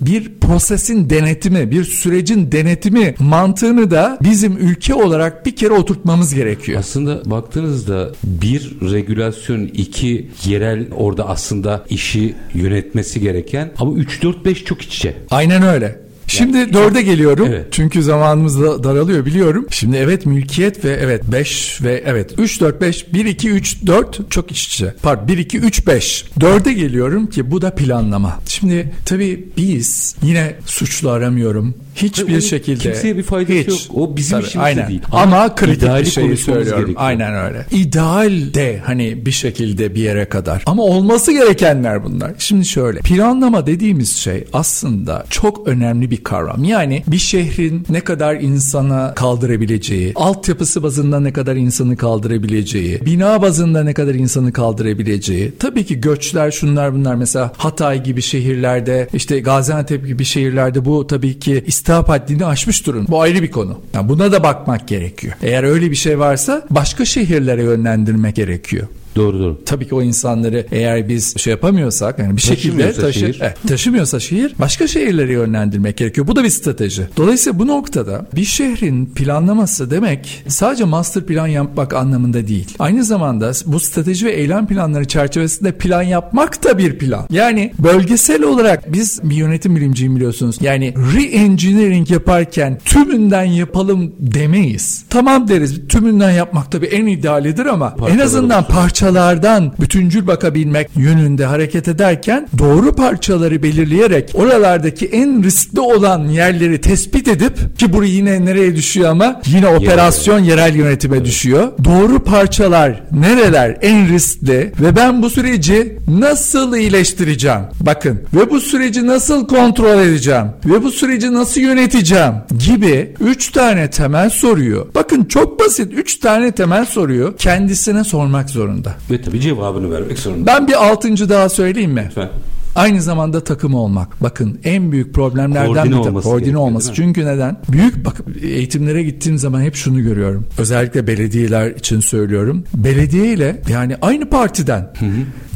bir 0.00 0.32
prosesin 0.40 1.10
denetimi, 1.10 1.70
bir 1.70 1.84
sürecin 1.84 2.52
denetimi 2.52 3.14
mantığını 3.18 3.90
da 3.90 4.18
bizim 4.22 4.56
ülke 4.56 4.94
olarak 4.94 5.46
bir 5.46 5.56
kere 5.56 5.72
oturtmamız 5.72 6.34
gerekiyor. 6.34 6.80
Aslında 6.80 7.30
baktığınızda 7.30 8.10
bir 8.24 8.76
regülasyon 8.92 9.49
organizasyonun 9.50 9.70
iki 9.74 10.30
yerel 10.44 10.86
orada 10.96 11.28
aslında 11.28 11.84
işi 11.90 12.34
yönetmesi 12.54 13.20
gereken 13.20 13.72
ama 13.78 13.92
3 13.92 14.22
4 14.22 14.44
5 14.44 14.64
çok 14.64 14.82
iç 14.82 14.96
içe. 14.96 15.14
Aynen 15.30 15.62
öyle. 15.62 16.00
Şimdi 16.26 16.58
Yani 16.58 16.72
dörde 16.72 17.02
geliyorum. 17.02 17.46
Evet. 17.48 17.66
Çünkü 17.70 18.02
zamanımız 18.02 18.60
da 18.60 18.84
daralıyor 18.84 19.26
biliyorum. 19.26 19.66
Şimdi 19.70 19.96
evet 19.96 20.26
mülkiyet 20.26 20.84
ve 20.84 20.98
evet 21.00 21.22
5 21.32 21.82
ve 21.82 22.02
evet 22.06 22.34
3 22.38 22.60
4 22.60 22.80
5 22.80 23.12
1 23.12 23.24
2 23.24 23.50
3 23.50 23.86
4 23.86 24.30
çok 24.30 24.50
iç 24.50 24.66
içe. 24.66 24.94
Pardon 25.02 25.28
1 25.28 25.38
2 25.38 25.58
3 25.58 25.86
5. 25.86 26.24
Dörde 26.40 26.72
geliyorum 26.72 27.26
ki 27.26 27.50
bu 27.50 27.62
da 27.62 27.74
planlama. 27.74 28.38
Şimdi 28.60 28.90
tabii 29.06 29.48
biz 29.56 30.16
yine 30.22 30.54
suçlu 30.66 31.10
aramıyorum. 31.10 31.74
Hiçbir 31.94 32.32
Onun 32.32 32.40
şekilde 32.40 32.78
kimseye 32.78 33.16
bir 33.16 33.22
faydası 33.22 33.70
yok. 33.70 33.78
O 33.94 34.16
bizim 34.16 34.38
işimiz 34.40 34.54
de 34.54 34.60
aynen. 34.60 34.88
değil. 34.88 35.00
Ama, 35.12 35.22
Ama 35.36 35.54
kritik 35.54 35.82
bir 35.82 35.88
konuşmamız 35.88 36.40
söylüyorum. 36.40 36.70
gerekiyor. 36.80 36.96
Aynen 37.00 37.34
öyle. 37.34 37.66
İdeal 37.70 38.54
de 38.54 38.80
hani 38.84 39.26
bir 39.26 39.30
şekilde 39.30 39.94
bir 39.94 40.02
yere 40.02 40.24
kadar. 40.24 40.62
Ama 40.66 40.82
olması 40.82 41.32
gerekenler 41.32 42.04
bunlar. 42.04 42.32
Şimdi 42.38 42.64
şöyle. 42.64 43.00
Planlama 43.00 43.66
dediğimiz 43.66 44.16
şey 44.16 44.44
aslında 44.52 45.24
çok 45.30 45.68
önemli 45.68 46.10
bir 46.10 46.24
kavram. 46.24 46.64
Yani 46.64 47.02
bir 47.06 47.18
şehrin 47.18 47.86
ne 47.88 48.00
kadar 48.00 48.34
insana 48.34 49.14
kaldırabileceği, 49.14 50.12
altyapısı 50.16 50.82
bazında 50.82 51.20
ne 51.20 51.32
kadar 51.32 51.56
insanı 51.56 51.96
kaldırabileceği, 51.96 53.00
bina 53.06 53.42
bazında 53.42 53.84
ne 53.84 53.94
kadar 53.94 54.14
insanı 54.14 54.52
kaldırabileceği. 54.52 55.52
Tabii 55.58 55.84
ki 55.86 56.00
göçler 56.00 56.50
şunlar 56.50 56.94
bunlar 56.94 57.14
mesela 57.14 57.52
Hatay 57.56 58.02
gibi 58.04 58.22
şehirlerde 58.50 59.08
işte 59.12 59.40
Gaziantep 59.40 60.06
gibi 60.06 60.24
şehirlerde 60.24 60.84
bu 60.84 61.06
tabii 61.06 61.38
ki 61.38 61.64
istihap 61.66 62.08
haddini 62.08 62.46
aşmış 62.46 62.86
durun. 62.86 63.06
Bu 63.08 63.20
ayrı 63.20 63.42
bir 63.42 63.50
konu. 63.50 63.80
Yani 63.94 64.08
buna 64.08 64.32
da 64.32 64.42
bakmak 64.42 64.88
gerekiyor. 64.88 65.34
Eğer 65.42 65.62
öyle 65.62 65.90
bir 65.90 65.96
şey 65.96 66.18
varsa 66.18 66.66
başka 66.70 67.04
şehirlere 67.04 67.62
yönlendirmek 67.62 68.36
gerekiyor. 68.36 68.86
Doğru 69.16 69.38
doğru. 69.38 69.60
Tabii 69.66 69.88
ki 69.88 69.94
o 69.94 70.02
insanları 70.02 70.66
eğer 70.72 71.08
biz 71.08 71.38
şey 71.38 71.50
yapamıyorsak 71.50 72.18
yani 72.18 72.36
bir 72.36 72.42
şekilde 72.42 72.92
taşı, 72.92 73.18
şehir. 73.18 73.38
Evet, 73.40 73.56
taşımıyorsa 73.68 74.20
şehir 74.20 74.54
başka 74.58 74.86
şehirlere 74.86 75.32
yönlendirmek 75.32 75.96
gerekiyor. 75.96 76.26
Bu 76.26 76.36
da 76.36 76.44
bir 76.44 76.50
strateji. 76.50 77.02
Dolayısıyla 77.16 77.58
bu 77.58 77.66
noktada 77.66 78.26
bir 78.36 78.44
şehrin 78.44 79.06
planlaması 79.06 79.90
demek 79.90 80.44
sadece 80.48 80.84
master 80.84 81.26
plan 81.26 81.46
yapmak 81.46 81.94
anlamında 81.94 82.48
değil. 82.48 82.74
Aynı 82.78 83.04
zamanda 83.04 83.52
bu 83.66 83.80
strateji 83.80 84.26
ve 84.26 84.32
eylem 84.32 84.66
planları 84.66 85.04
çerçevesinde 85.04 85.72
plan 85.72 86.02
yapmak 86.02 86.64
da 86.64 86.78
bir 86.78 86.98
plan. 86.98 87.26
Yani 87.30 87.72
bölgesel 87.78 88.42
olarak 88.42 88.92
biz 88.92 89.20
bir 89.24 89.36
yönetim 89.36 89.76
bilimciyim 89.76 90.16
biliyorsunuz. 90.16 90.56
Yani 90.60 90.94
re-engineering 91.14 92.12
yaparken 92.12 92.78
tümünden 92.84 93.44
yapalım 93.44 94.12
demeyiz. 94.18 95.04
Tamam 95.10 95.48
deriz 95.48 95.88
tümünden 95.88 96.30
yapmak 96.30 96.72
tabii 96.72 96.86
en 96.86 97.06
idealidir 97.06 97.66
ama 97.66 97.86
en 97.88 97.96
Parçalar 97.96 98.24
azından 98.24 98.62
olsun. 98.62 98.74
Parçalardan 99.00 99.72
bütüncül 99.80 100.26
bakabilmek 100.26 100.90
yönünde 100.96 101.44
hareket 101.44 101.88
ederken 101.88 102.48
doğru 102.58 102.92
parçaları 102.92 103.62
belirleyerek 103.62 104.30
oralardaki 104.34 105.06
en 105.06 105.42
riskli 105.44 105.80
olan 105.80 106.28
yerleri 106.28 106.80
tespit 106.80 107.28
edip 107.28 107.78
ki 107.78 107.92
bu 107.92 108.04
yine 108.04 108.44
nereye 108.44 108.76
düşüyor 108.76 109.10
ama 109.10 109.40
yine 109.46 109.66
operasyon 109.66 110.38
yerel 110.38 110.74
yönetime 110.74 111.24
düşüyor. 111.24 111.72
Doğru 111.84 112.24
parçalar 112.24 113.02
nereler 113.12 113.78
en 113.82 114.08
riskli 114.08 114.72
ve 114.80 114.96
ben 114.96 115.22
bu 115.22 115.30
süreci 115.30 115.98
nasıl 116.08 116.76
iyileştireceğim? 116.76 117.60
Bakın 117.80 118.20
ve 118.34 118.50
bu 118.50 118.60
süreci 118.60 119.06
nasıl 119.06 119.46
kontrol 119.46 119.98
edeceğim? 119.98 120.46
Ve 120.64 120.82
bu 120.82 120.90
süreci 120.90 121.34
nasıl 121.34 121.60
yöneteceğim? 121.60 122.32
Gibi 122.66 123.14
3 123.20 123.50
tane 123.52 123.90
temel 123.90 124.30
soruyu 124.30 124.88
bakın 124.94 125.24
çok 125.24 125.60
basit 125.60 125.92
3 125.92 126.16
tane 126.16 126.52
temel 126.52 126.86
soruyu 126.86 127.34
kendisine 127.38 128.04
sormak 128.04 128.50
zorunda. 128.50 128.89
Ve 129.10 129.22
tabii 129.22 129.40
cevabını 129.40 129.90
vermek 129.90 130.18
zorunda. 130.18 130.46
Ben 130.46 130.68
bir 130.68 130.86
altıncı 130.86 131.28
daha 131.28 131.48
söyleyeyim 131.48 131.92
mi? 131.92 132.04
Lütfen. 132.08 132.28
Aynı 132.74 133.02
zamanda 133.02 133.44
takım 133.44 133.74
olmak. 133.74 134.22
Bakın 134.22 134.58
en 134.64 134.92
büyük 134.92 135.14
problemlerden 135.14 135.66
Koordine 135.66 135.92
bir 135.92 135.98
olması 135.98 136.28
Koordine 136.28 136.58
olması. 136.58 136.94
Çünkü 136.94 137.26
neden? 137.26 137.56
Büyük 137.68 138.04
bak 138.04 138.16
eğitimlere 138.42 139.02
gittiğim 139.02 139.38
zaman 139.38 139.60
hep 139.60 139.74
şunu 139.74 140.02
görüyorum. 140.02 140.46
Özellikle 140.58 141.06
belediyeler 141.06 141.70
için 141.70 142.00
söylüyorum. 142.00 142.64
Belediye 142.74 143.32
ile 143.32 143.62
yani 143.68 143.96
aynı 144.02 144.30
partiden 144.30 144.92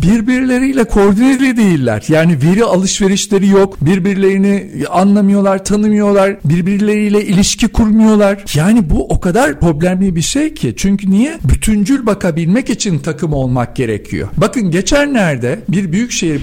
birbirleriyle 0.02 0.84
koordineli 0.84 1.56
değiller. 1.56 2.04
Yani 2.08 2.38
veri 2.42 2.64
alışverişleri 2.64 3.48
yok. 3.48 3.76
Birbirlerini 3.80 4.70
anlamıyorlar, 4.90 5.64
tanımıyorlar. 5.64 6.36
Birbirleriyle 6.44 7.24
ilişki 7.24 7.68
kurmuyorlar. 7.68 8.44
Yani 8.54 8.90
bu 8.90 9.08
o 9.08 9.20
kadar 9.20 9.60
problemli 9.60 10.16
bir 10.16 10.22
şey 10.22 10.54
ki. 10.54 10.74
Çünkü 10.76 11.10
niye? 11.10 11.38
Bütüncül 11.44 12.06
bakabilmek 12.06 12.70
için 12.70 12.98
takım 12.98 13.32
olmak 13.32 13.76
gerekiyor. 13.76 14.28
Bakın 14.36 14.70
geçenlerde 14.70 15.58
bir 15.68 15.92
büyükşehir 15.92 16.42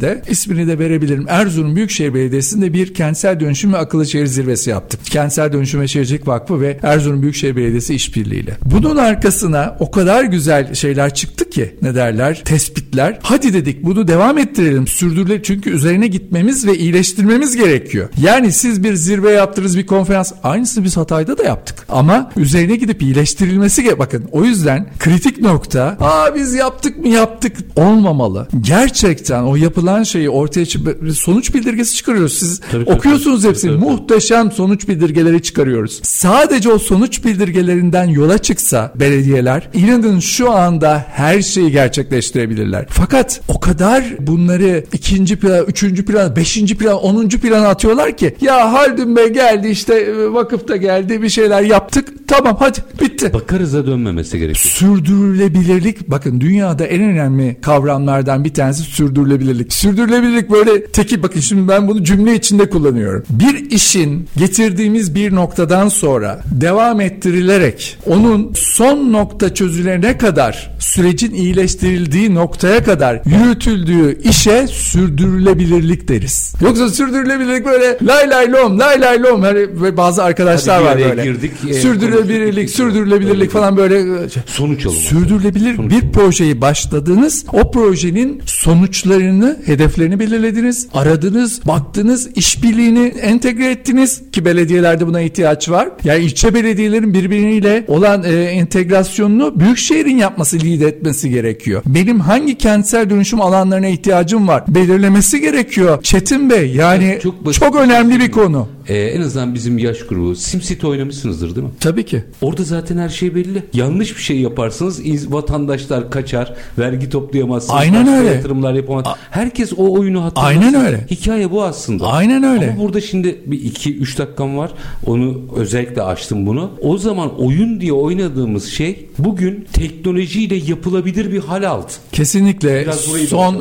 belediyesinde 0.00 0.30
ismini 0.30 0.68
de 0.68 0.78
verebilirim. 0.78 1.26
Erzurum 1.28 1.76
Büyükşehir 1.76 2.14
Belediyesi'nde 2.14 2.72
bir 2.72 2.94
kentsel 2.94 3.40
dönüşüm 3.40 3.72
ve 3.72 3.76
akıllı 3.76 4.06
şehir 4.06 4.26
zirvesi 4.26 4.70
yaptık. 4.70 5.00
Kentsel 5.04 5.52
Dönüşüm 5.52 5.80
ve 5.80 5.88
Şehircilik 5.88 6.28
Vakfı 6.28 6.60
ve 6.60 6.78
Erzurum 6.82 7.22
Büyükşehir 7.22 7.56
Belediyesi 7.56 7.94
işbirliğiyle. 7.94 8.56
Bunun 8.64 8.96
arkasına 8.96 9.76
o 9.80 9.90
kadar 9.90 10.24
güzel 10.24 10.74
şeyler 10.74 11.14
çıktı 11.14 11.50
ki 11.50 11.76
ne 11.82 11.94
derler? 11.94 12.42
Tespitler. 12.44 13.18
Hadi 13.22 13.52
dedik 13.52 13.84
bunu 13.84 14.08
devam 14.08 14.38
ettirelim, 14.38 14.86
sürdürülelim. 14.86 15.42
Çünkü 15.42 15.70
üzerine 15.70 16.06
gitmemiz 16.06 16.66
ve 16.66 16.78
iyileştirmemiz 16.78 17.56
gerekiyor. 17.56 18.08
Yani 18.22 18.52
siz 18.52 18.84
bir 18.84 18.94
zirve 18.94 19.30
yaptınız, 19.30 19.78
bir 19.78 19.86
konferans. 19.86 20.32
Aynısını 20.42 20.84
biz 20.84 20.96
Hatay'da 20.96 21.38
da 21.38 21.44
yaptık. 21.44 21.86
Ama 21.88 22.30
üzerine 22.36 22.76
gidip 22.76 23.02
iyileştirilmesi 23.02 23.82
ge- 23.82 23.98
bakın 23.98 24.24
o 24.32 24.44
yüzden 24.44 24.86
kritik 24.98 25.40
nokta 25.40 25.96
aa 26.00 26.34
biz 26.34 26.54
yaptık 26.54 26.98
mı 26.98 27.08
yaptık 27.08 27.56
olmamalı. 27.76 28.48
Gerçekten 28.60 29.42
o 29.42 29.56
yapılan 29.56 29.85
şeyi 30.02 30.30
ortaya 30.30 30.66
sonuç 31.14 31.54
bildirgesi 31.54 31.94
çıkarıyoruz. 31.96 32.38
Siz 32.38 32.60
Tabii, 32.60 32.84
tabii, 32.84 32.96
okuyorsunuz 32.96 33.42
tabii, 33.42 33.50
hepsini. 33.50 33.70
tabii, 33.70 33.80
tabii. 33.80 33.90
Muhteşem 33.92 34.52
sonuç 34.52 34.88
bildirgeleri 34.88 35.42
çıkarıyoruz. 35.42 36.00
Sadece 36.02 36.70
o 36.72 36.78
sonuç 36.78 37.24
bildirgelerinden 37.24 38.04
yola 38.04 38.38
çıksa 38.38 38.92
belediyeler 38.94 39.68
inanın 39.74 40.20
şu 40.20 40.50
anda 40.52 41.06
her 41.08 41.42
şeyi 41.42 41.70
gerçekleştirebilirler. 41.70 42.86
Fakat 42.88 43.40
o 43.48 43.60
kadar 43.60 44.04
bunları 44.20 44.84
ikinci 44.92 45.36
plan, 45.36 45.64
üçüncü 45.66 46.04
plan, 46.04 46.36
beşinci 46.36 46.76
plan, 46.78 46.94
onuncu 46.94 47.40
plana 47.40 47.68
atıyorlar 47.68 48.16
ki 48.16 48.34
ya 48.40 48.72
Haldun 48.72 49.16
Bey 49.16 49.28
geldi 49.32 49.68
işte 49.68 49.94
e, 49.94 50.32
vakıfta 50.32 50.76
geldi 50.76 51.22
bir 51.22 51.28
şeyler 51.28 51.62
yaptık 51.62 52.08
tamam 52.28 52.56
hadi 52.58 52.78
bitti. 53.00 53.32
Bakarıza 53.32 53.86
dönmemesi 53.86 54.38
gerekiyor. 54.38 54.74
Sürdürülebilirlik 54.74 56.10
bakın 56.10 56.40
dünyada 56.40 56.86
en 56.86 57.02
önemli 57.02 57.56
kavramlardan 57.62 58.44
bir 58.44 58.54
tanesi 58.54 58.82
sürdürülebilirlik. 58.82 59.72
Sürdürülebilirlik 59.76 60.50
böyle 60.50 60.86
teki 60.86 61.22
bakın 61.22 61.40
şimdi 61.40 61.68
ben 61.68 61.88
bunu 61.88 62.04
cümle 62.04 62.34
içinde 62.34 62.70
kullanıyorum. 62.70 63.24
Bir 63.30 63.70
işin 63.70 64.28
getirdiğimiz 64.36 65.14
bir 65.14 65.34
noktadan 65.34 65.88
sonra 65.88 66.40
devam 66.50 67.00
ettirilerek 67.00 67.98
onun 68.06 68.52
son 68.56 69.12
nokta 69.12 69.54
çözülene 69.54 70.18
kadar 70.18 70.76
sürecin 70.80 71.34
iyileştirildiği 71.34 72.34
noktaya 72.34 72.84
kadar 72.84 73.20
yürütüldüğü 73.26 74.22
işe 74.22 74.66
sürdürülebilirlik 74.66 76.08
deriz. 76.08 76.54
Yoksa 76.60 76.88
sürdürülebilirlik 76.88 77.66
böyle 77.66 77.98
lay 78.02 78.30
lay 78.30 78.52
lom 78.52 78.78
lay 78.78 79.00
lay 79.00 79.22
lom 79.22 79.42
hani 79.42 79.58
ve 79.82 79.96
bazı 79.96 80.22
arkadaşlar 80.22 80.82
Hadi 80.82 81.02
var 81.04 81.10
böyle. 81.10 81.24
girdik, 81.24 81.52
e, 81.68 81.74
sürdürülebilirlik, 81.74 82.70
sürdürülebilirlik 82.70 83.50
falan 83.50 83.76
böyle 83.76 84.28
Sonuç 84.46 84.86
alalım. 84.86 85.00
Sürdürülebilir 85.00 85.76
Sonuç 85.76 85.92
bir 85.92 86.12
projeyi 86.12 86.60
başladınız. 86.60 87.44
O 87.52 87.70
projenin 87.70 88.42
sonuçlarını, 88.46 89.58
hedeflerini 89.66 90.20
belirlediniz. 90.20 90.88
Aradınız, 90.94 91.60
baktınız, 91.66 92.28
işbirliğini 92.34 93.06
entegre 93.06 93.70
ettiniz 93.70 94.22
ki 94.32 94.44
belediyelerde 94.44 95.06
buna 95.06 95.20
ihtiyaç 95.20 95.70
var. 95.70 95.88
Yani 96.04 96.24
ilçe 96.24 96.54
belediyelerin 96.54 97.14
birbiriyle 97.14 97.84
olan 97.88 98.24
e, 98.24 98.28
entegrasyonunu 98.44 99.60
büyükşehirin 99.60 100.16
yapması, 100.16 100.56
lider 100.56 100.86
etmesi 100.86 101.30
gerekiyor. 101.30 101.82
Benim 101.86 102.20
hangi 102.20 102.58
kentsel 102.58 103.10
dönüşüm 103.10 103.40
alanlarına 103.40 103.86
ihtiyacım 103.86 104.48
var? 104.48 104.64
Belirlemesi 104.68 105.40
gerekiyor. 105.40 106.02
Çetin 106.02 106.50
Bey 106.50 106.70
yani 106.74 107.18
Çok 107.22 107.22
çok, 107.22 107.46
basit 107.46 107.62
şey 107.62 107.68
önemli 107.82 108.08
bir 108.08 108.12
söyleyeyim. 108.12 108.32
konu. 108.32 108.68
Ee, 108.88 108.94
en 108.96 109.20
azından 109.20 109.54
bizim 109.54 109.78
yaş 109.78 109.98
grubu 110.06 110.36
SimCity 110.36 110.86
oynamışsınızdır 110.86 111.56
değil 111.56 111.66
mi? 111.66 111.72
Tabii 111.80 112.04
ki. 112.04 112.24
Orada 112.40 112.62
zaten 112.64 112.98
her 112.98 113.08
şey 113.08 113.34
belli. 113.34 113.62
Yanlış 113.72 114.16
bir 114.16 114.22
şey 114.22 114.40
yaparsınız 114.40 115.06
iz- 115.06 115.32
vatandaşlar 115.32 116.10
kaçar, 116.10 116.54
vergi 116.78 117.10
toplayamazsınız, 117.10 117.74
Aynen 117.80 118.08
öyle. 118.08 118.28
yatırımlar 118.28 118.74
yapamaz. 118.74 119.04
Herkes 119.30 119.72
o 119.76 119.92
oyunu 119.98 120.24
hatırlasın. 120.24 120.48
Aynen 120.48 120.74
öyle. 120.74 121.06
Hikaye 121.10 121.50
bu 121.50 121.62
aslında. 121.64 122.06
Aynen 122.06 122.42
öyle. 122.42 122.70
Ama 122.72 122.82
burada 122.82 123.00
şimdi 123.00 123.40
bir 123.46 123.60
iki 123.64 123.96
üç 123.96 124.18
dakikam 124.18 124.56
var. 124.56 124.70
Onu 125.06 125.40
özellikle 125.56 126.02
açtım 126.02 126.46
bunu. 126.46 126.70
O 126.82 126.98
zaman 126.98 127.38
oyun 127.40 127.80
diye 127.80 127.92
oynadığımız 127.92 128.64
şey 128.66 129.06
bugün 129.18 129.66
teknolojiyle 129.72 130.54
yapılabilir 130.54 131.32
bir 131.32 131.38
hal 131.40 131.68
aldı. 131.68 131.92
Kesinlikle 132.12 132.82
Biraz 132.82 133.00
son 133.28 133.54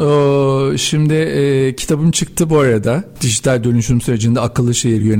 e, 0.74 0.78
şimdi 0.78 1.14
e, 1.14 1.76
kitabım 1.76 2.12
çıktı 2.12 2.50
bu 2.50 2.60
arada 2.60 3.04
dijital 3.22 3.64
dönüşüm 3.64 4.02
sürecinde 4.02 4.40
akıllı 4.40 4.76
şehir 4.76 5.02
yönetimi. 5.02 5.15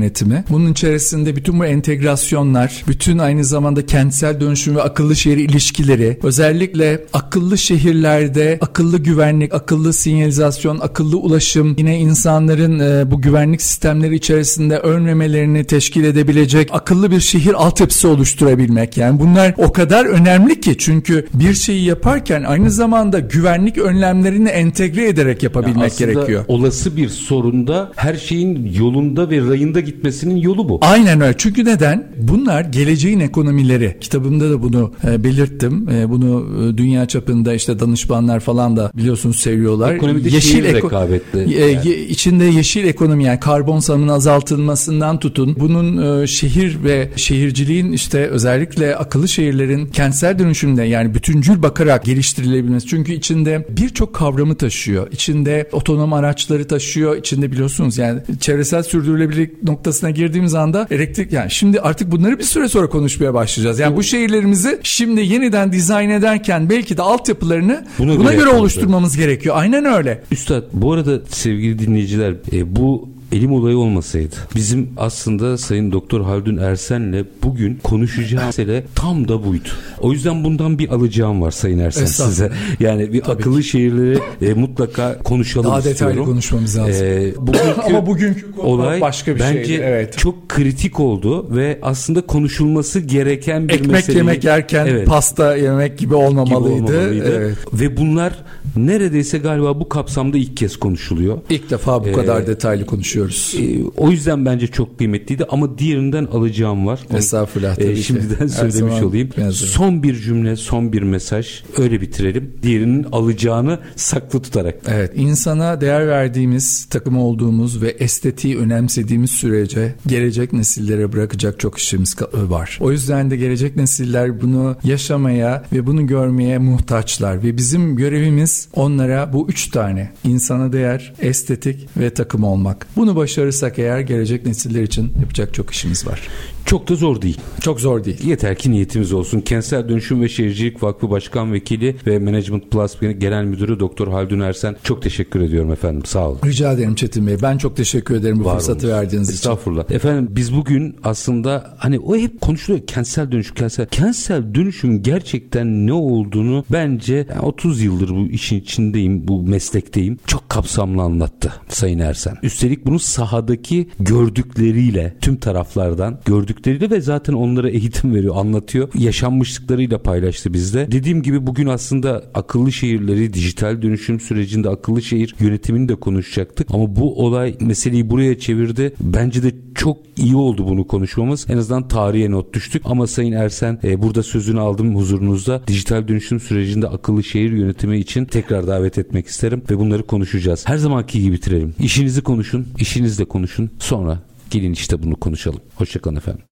Bunun 0.50 0.72
içerisinde 0.72 1.36
bütün 1.36 1.58
bu 1.58 1.64
entegrasyonlar, 1.66 2.84
bütün 2.88 3.18
aynı 3.18 3.44
zamanda 3.44 3.86
kentsel 3.86 4.40
dönüşüm 4.40 4.76
ve 4.76 4.82
akıllı 4.82 5.16
şehir 5.16 5.36
ilişkileri, 5.36 6.18
özellikle 6.22 7.04
akıllı 7.12 7.58
şehirlerde 7.58 8.58
akıllı 8.60 8.98
güvenlik, 8.98 9.54
akıllı 9.54 9.92
sinyalizasyon, 9.92 10.78
akıllı 10.78 11.16
ulaşım, 11.16 11.74
yine 11.78 11.98
insanların 11.98 12.78
e, 12.78 13.10
bu 13.10 13.20
güvenlik 13.20 13.62
sistemleri 13.62 14.14
içerisinde 14.14 14.78
ölmemelerini 14.78 15.64
teşkil 15.64 16.04
edebilecek 16.04 16.68
akıllı 16.72 17.10
bir 17.10 17.20
şehir 17.20 17.54
altyapısı 17.54 18.08
oluşturabilmek. 18.08 18.96
Yani 18.96 19.20
bunlar 19.20 19.54
o 19.58 19.72
kadar 19.72 20.04
önemli 20.04 20.60
ki 20.60 20.78
çünkü 20.78 21.26
bir 21.34 21.54
şeyi 21.54 21.84
yaparken 21.84 22.42
aynı 22.42 22.70
zamanda 22.70 23.18
güvenlik 23.18 23.78
önlemlerini 23.78 24.48
entegre 24.48 25.08
ederek 25.08 25.42
yapabilmek 25.42 26.00
yani 26.00 26.12
gerekiyor. 26.12 26.44
Olası 26.48 26.96
bir 26.96 27.08
sorunda 27.08 27.92
her 27.96 28.14
şeyin 28.14 28.72
yolunda 28.78 29.30
ve 29.30 29.40
rayında 29.40 29.80
gitmesinin 29.86 30.36
yolu 30.36 30.68
bu. 30.68 30.78
Aynen 30.82 31.20
öyle. 31.20 31.34
Çünkü 31.38 31.64
neden? 31.64 32.12
Bunlar 32.18 32.60
geleceğin 32.60 33.20
ekonomileri. 33.20 33.96
Kitabımda 34.00 34.50
da 34.50 34.62
bunu 34.62 34.92
e, 35.04 35.24
belirttim. 35.24 35.88
E, 35.88 36.10
bunu 36.10 36.46
e, 36.62 36.78
dünya 36.78 37.08
çapında 37.08 37.54
işte 37.54 37.80
danışmanlar 37.80 38.40
falan 38.40 38.76
da 38.76 38.90
biliyorsunuz 38.96 39.38
seviyorlar. 39.38 39.94
Ekonomide 39.94 40.28
yeşil 40.28 40.64
eko- 40.64 40.74
rekabetli. 40.74 41.54
E, 41.54 41.66
yani. 41.66 41.94
içinde 41.94 42.44
yeşil 42.44 42.84
ekonomi 42.84 43.24
yani 43.24 43.40
karbon 43.40 43.80
salımının 43.80 44.12
azaltılmasından 44.12 45.18
tutun. 45.18 45.56
Bunun 45.60 46.22
e, 46.22 46.26
şehir 46.26 46.84
ve 46.84 47.10
şehirciliğin 47.16 47.92
işte 47.92 48.26
özellikle 48.26 48.96
akıllı 48.96 49.28
şehirlerin 49.28 49.86
kentsel 49.86 50.38
dönüşümde 50.38 50.82
yani 50.82 51.14
bütüncül 51.14 51.62
bakarak 51.62 52.04
geliştirilebilmesi. 52.04 52.86
Çünkü 52.86 53.12
içinde 53.12 53.66
birçok 53.70 54.14
kavramı 54.14 54.54
taşıyor. 54.54 55.12
İçinde 55.12 55.68
otonom 55.72 56.12
araçları 56.12 56.68
taşıyor. 56.68 57.16
İçinde 57.16 57.52
biliyorsunuz 57.52 57.98
yani 57.98 58.20
çevresel 58.40 58.82
sürdürülebilirlik 58.82 59.66
noktasına 59.76 60.10
girdiğimiz 60.10 60.54
anda 60.54 60.86
elektrik 60.90 61.32
yani 61.32 61.50
şimdi 61.50 61.80
artık 61.80 62.12
bunları 62.12 62.38
bir 62.38 62.44
süre 62.44 62.68
sonra 62.68 62.88
konuşmaya 62.88 63.34
başlayacağız. 63.34 63.78
Yani 63.78 63.96
bu 63.96 64.02
şehirlerimizi 64.02 64.80
şimdi 64.82 65.20
yeniden 65.20 65.72
dizayn 65.72 66.10
ederken 66.10 66.70
belki 66.70 66.96
de 66.96 67.02
altyapılarını 67.02 67.86
buna, 67.98 68.18
buna 68.18 68.32
göre, 68.32 68.36
göre 68.36 68.48
oluşturmamız 68.48 69.16
gerekiyor. 69.16 69.54
Aynen 69.58 69.84
öyle. 69.84 70.22
Üstad 70.30 70.62
bu 70.72 70.92
arada 70.92 71.20
sevgili 71.28 71.78
dinleyiciler 71.78 72.34
e, 72.52 72.76
bu 72.76 73.15
elim 73.32 73.52
olayı 73.52 73.78
olmasaydı 73.78 74.34
bizim 74.54 74.90
aslında 74.96 75.58
Sayın 75.58 75.92
Doktor 75.92 76.20
Haldun 76.20 76.56
Ersen'le 76.56 77.24
bugün 77.42 77.78
konuşacağı 77.82 78.46
mesele 78.46 78.84
tam 78.94 79.28
da 79.28 79.44
buydu. 79.44 79.68
O 80.00 80.12
yüzden 80.12 80.44
bundan 80.44 80.78
bir 80.78 80.88
alacağım 80.88 81.42
var 81.42 81.50
Sayın 81.50 81.78
Ersen 81.78 82.06
size. 82.06 82.52
Yani 82.80 83.12
bir 83.12 83.20
Tabii 83.20 83.32
akıllı 83.40 83.60
ki. 83.60 83.68
şehirleri 83.68 84.18
e, 84.42 84.54
mutlaka 84.54 85.18
konuşalım 85.18 85.70
Daha 85.70 85.78
istiyorum. 85.78 86.06
detaylı 86.06 86.24
konuşmamız 86.24 86.78
lazım. 86.78 87.06
E, 87.06 87.32
bugünkü 87.36 87.80
Ama 87.86 88.06
bugünkü 88.06 88.46
olay 88.58 89.00
başka 89.00 89.34
bir 89.34 89.40
bence 89.40 89.64
şeydi. 89.64 89.82
Evet. 89.84 90.18
çok 90.18 90.48
kritik 90.48 91.00
oldu 91.00 91.56
ve 91.56 91.78
aslında 91.82 92.20
konuşulması 92.26 93.00
gereken 93.00 93.68
bir 93.68 93.74
Ekmek 93.74 93.90
meseleyi... 93.90 94.18
yemek 94.18 94.44
yerken 94.44 94.86
evet. 94.86 95.08
pasta 95.08 95.56
yemek 95.56 95.98
gibi 95.98 96.14
olmamalıydı. 96.14 96.76
Gibi 96.76 96.96
olmamalıydı. 96.96 97.36
Evet. 97.36 97.56
Ve 97.72 97.96
bunlar 97.96 98.32
neredeyse 98.76 99.38
galiba 99.38 99.80
bu 99.80 99.88
kapsamda 99.88 100.38
ilk 100.38 100.56
kez 100.56 100.76
konuşuluyor. 100.76 101.38
İlk 101.50 101.70
defa 101.70 102.04
bu 102.04 102.08
ee, 102.08 102.12
kadar 102.12 102.46
detaylı 102.46 102.86
konuşuyoruz. 102.86 103.54
E, 103.60 103.84
o 103.96 104.10
yüzden 104.10 104.46
bence 104.46 104.66
çok 104.66 104.98
kıymetliydi 104.98 105.44
ama 105.48 105.78
diğerinden 105.78 106.24
alacağım 106.24 106.86
var. 106.86 107.00
Estağfurullah 107.14 107.74
tabii 107.76 107.86
e, 107.86 107.96
Şimdiden 107.96 108.46
ki. 108.46 108.52
söylemiş 108.52 109.02
olayım. 109.02 109.30
Son 109.52 110.02
bir 110.02 110.14
cümle, 110.14 110.56
son 110.56 110.92
bir 110.92 111.02
mesaj 111.02 111.62
öyle 111.78 112.00
bitirelim. 112.00 112.52
Diğerinin 112.62 113.06
alacağını 113.12 113.78
saklı 113.96 114.42
tutarak. 114.42 114.74
Evet, 114.88 115.12
insana 115.16 115.80
değer 115.80 116.08
verdiğimiz, 116.08 116.84
takım 116.84 117.18
olduğumuz 117.18 117.82
ve 117.82 117.88
estetiği 117.88 118.58
önemsediğimiz 118.58 119.30
sürece 119.30 119.94
gelecek 120.06 120.52
nesillere 120.52 121.12
bırakacak 121.12 121.60
çok 121.60 121.78
işimiz 121.78 122.16
var. 122.32 122.78
O 122.80 122.92
yüzden 122.92 123.30
de 123.30 123.36
gelecek 123.36 123.76
nesiller 123.76 124.40
bunu 124.40 124.76
yaşamaya 124.84 125.64
ve 125.72 125.86
bunu 125.86 126.06
görmeye 126.06 126.58
muhtaçlar 126.58 127.42
ve 127.42 127.56
bizim 127.56 127.96
görevimiz 127.96 128.65
onlara 128.74 129.32
bu 129.32 129.48
üç 129.48 129.70
tane 129.70 130.12
insana 130.24 130.72
değer, 130.72 131.12
estetik 131.18 131.88
ve 131.96 132.14
takım 132.14 132.44
olmak. 132.44 132.86
Bunu 132.96 133.16
başarırsak 133.16 133.78
eğer 133.78 134.00
gelecek 134.00 134.46
nesiller 134.46 134.82
için 134.82 135.12
yapacak 135.20 135.54
çok 135.54 135.70
işimiz 135.70 136.06
var. 136.06 136.28
Çok 136.66 136.88
da 136.88 136.94
zor 136.94 137.22
değil. 137.22 137.40
Çok 137.60 137.80
zor 137.80 138.04
değil. 138.04 138.24
Yeter 138.24 138.58
ki 138.58 138.70
niyetimiz 138.70 139.12
olsun. 139.12 139.40
Kentsel 139.40 139.88
Dönüşüm 139.88 140.22
ve 140.22 140.28
Şehircilik 140.28 140.82
Vakfı 140.82 141.10
Başkan 141.10 141.52
Vekili 141.52 141.96
ve 142.06 142.18
Management 142.18 142.70
Plus 142.70 143.00
Genel 143.00 143.44
Müdürü 143.44 143.80
Doktor 143.80 144.08
Haldun 144.08 144.40
Ersen 144.40 144.76
çok 144.82 145.02
teşekkür 145.02 145.40
ediyorum 145.40 145.72
efendim. 145.72 146.04
Sağ 146.04 146.28
olun. 146.28 146.38
Rica 146.44 146.72
ederim 146.72 146.94
Çetin 146.94 147.26
Bey. 147.26 147.36
Ben 147.42 147.58
çok 147.58 147.76
teşekkür 147.76 148.14
ederim 148.14 148.40
bu 148.40 148.44
Var 148.44 148.54
fırsatı 148.54 148.86
olmuş. 148.86 148.98
verdiğiniz 148.98 149.28
için. 149.28 149.36
Estağfurullah. 149.36 149.90
Efendim 149.90 150.28
biz 150.30 150.54
bugün 150.56 150.96
aslında 151.04 151.74
hani 151.78 151.98
o 151.98 152.16
hep 152.16 152.40
konuşuluyor 152.40 152.86
kentsel 152.86 153.32
dönüşüm 153.32 153.54
kentsel. 153.54 153.86
Kentsel 153.86 154.54
dönüşüm 154.54 155.02
gerçekten 155.02 155.86
ne 155.86 155.92
olduğunu 155.92 156.64
bence 156.72 157.26
yani 157.30 157.40
30 157.40 157.82
yıldır 157.82 158.08
bu 158.08 158.26
işin 158.26 158.60
içindeyim, 158.60 159.28
bu 159.28 159.42
meslekteyim. 159.42 160.18
Çok 160.26 160.48
kapsamlı 160.48 161.02
anlattı 161.02 161.52
Sayın 161.68 161.98
Ersen. 161.98 162.36
Üstelik 162.42 162.86
bunu 162.86 162.98
sahadaki 162.98 163.88
gördükleriyle 164.00 165.16
tüm 165.20 165.36
taraflardan 165.36 166.20
gördük 166.24 166.55
gördükleriyle 166.56 166.90
ve 166.96 167.00
zaten 167.00 167.32
onlara 167.32 167.70
eğitim 167.70 168.14
veriyor, 168.14 168.36
anlatıyor. 168.36 168.88
Yaşanmışlıklarıyla 168.98 170.02
paylaştı 170.02 170.52
bizde. 170.52 170.92
Dediğim 170.92 171.22
gibi 171.22 171.46
bugün 171.46 171.66
aslında 171.66 172.24
akıllı 172.34 172.72
şehirleri, 172.72 173.32
dijital 173.32 173.82
dönüşüm 173.82 174.20
sürecinde 174.20 174.68
akıllı 174.68 175.02
şehir 175.02 175.34
yönetimini 175.40 175.88
de 175.88 175.94
konuşacaktık. 175.94 176.68
Ama 176.74 176.96
bu 176.96 177.24
olay 177.24 177.56
meseleyi 177.60 178.10
buraya 178.10 178.38
çevirdi. 178.38 178.94
Bence 179.00 179.42
de 179.42 179.52
çok 179.74 179.98
iyi 180.16 180.36
oldu 180.36 180.66
bunu 180.68 180.86
konuşmamız. 180.86 181.46
En 181.50 181.58
azından 181.58 181.88
tarihe 181.88 182.30
not 182.30 182.54
düştük. 182.54 182.82
Ama 182.84 183.06
Sayın 183.06 183.32
Ersen 183.32 183.78
e, 183.84 184.02
burada 184.02 184.22
sözünü 184.22 184.60
aldım 184.60 184.96
huzurunuzda. 184.96 185.62
Dijital 185.66 186.08
dönüşüm 186.08 186.40
sürecinde 186.40 186.88
akıllı 186.88 187.24
şehir 187.24 187.52
yönetimi 187.52 187.98
için 187.98 188.24
tekrar 188.24 188.66
davet 188.66 188.98
etmek 188.98 189.26
isterim 189.26 189.62
ve 189.70 189.78
bunları 189.78 190.02
konuşacağız. 190.02 190.68
Her 190.68 190.76
zamanki 190.76 191.20
gibi 191.22 191.32
bitirelim. 191.32 191.74
İşinizi 191.78 192.20
konuşun, 192.20 192.66
işinizle 192.78 193.24
konuşun. 193.24 193.70
Sonra 193.78 194.18
gelin 194.50 194.72
işte 194.72 195.02
bunu 195.02 195.16
konuşalım. 195.16 195.60
Hoşçakalın 195.74 196.16
efendim. 196.16 196.46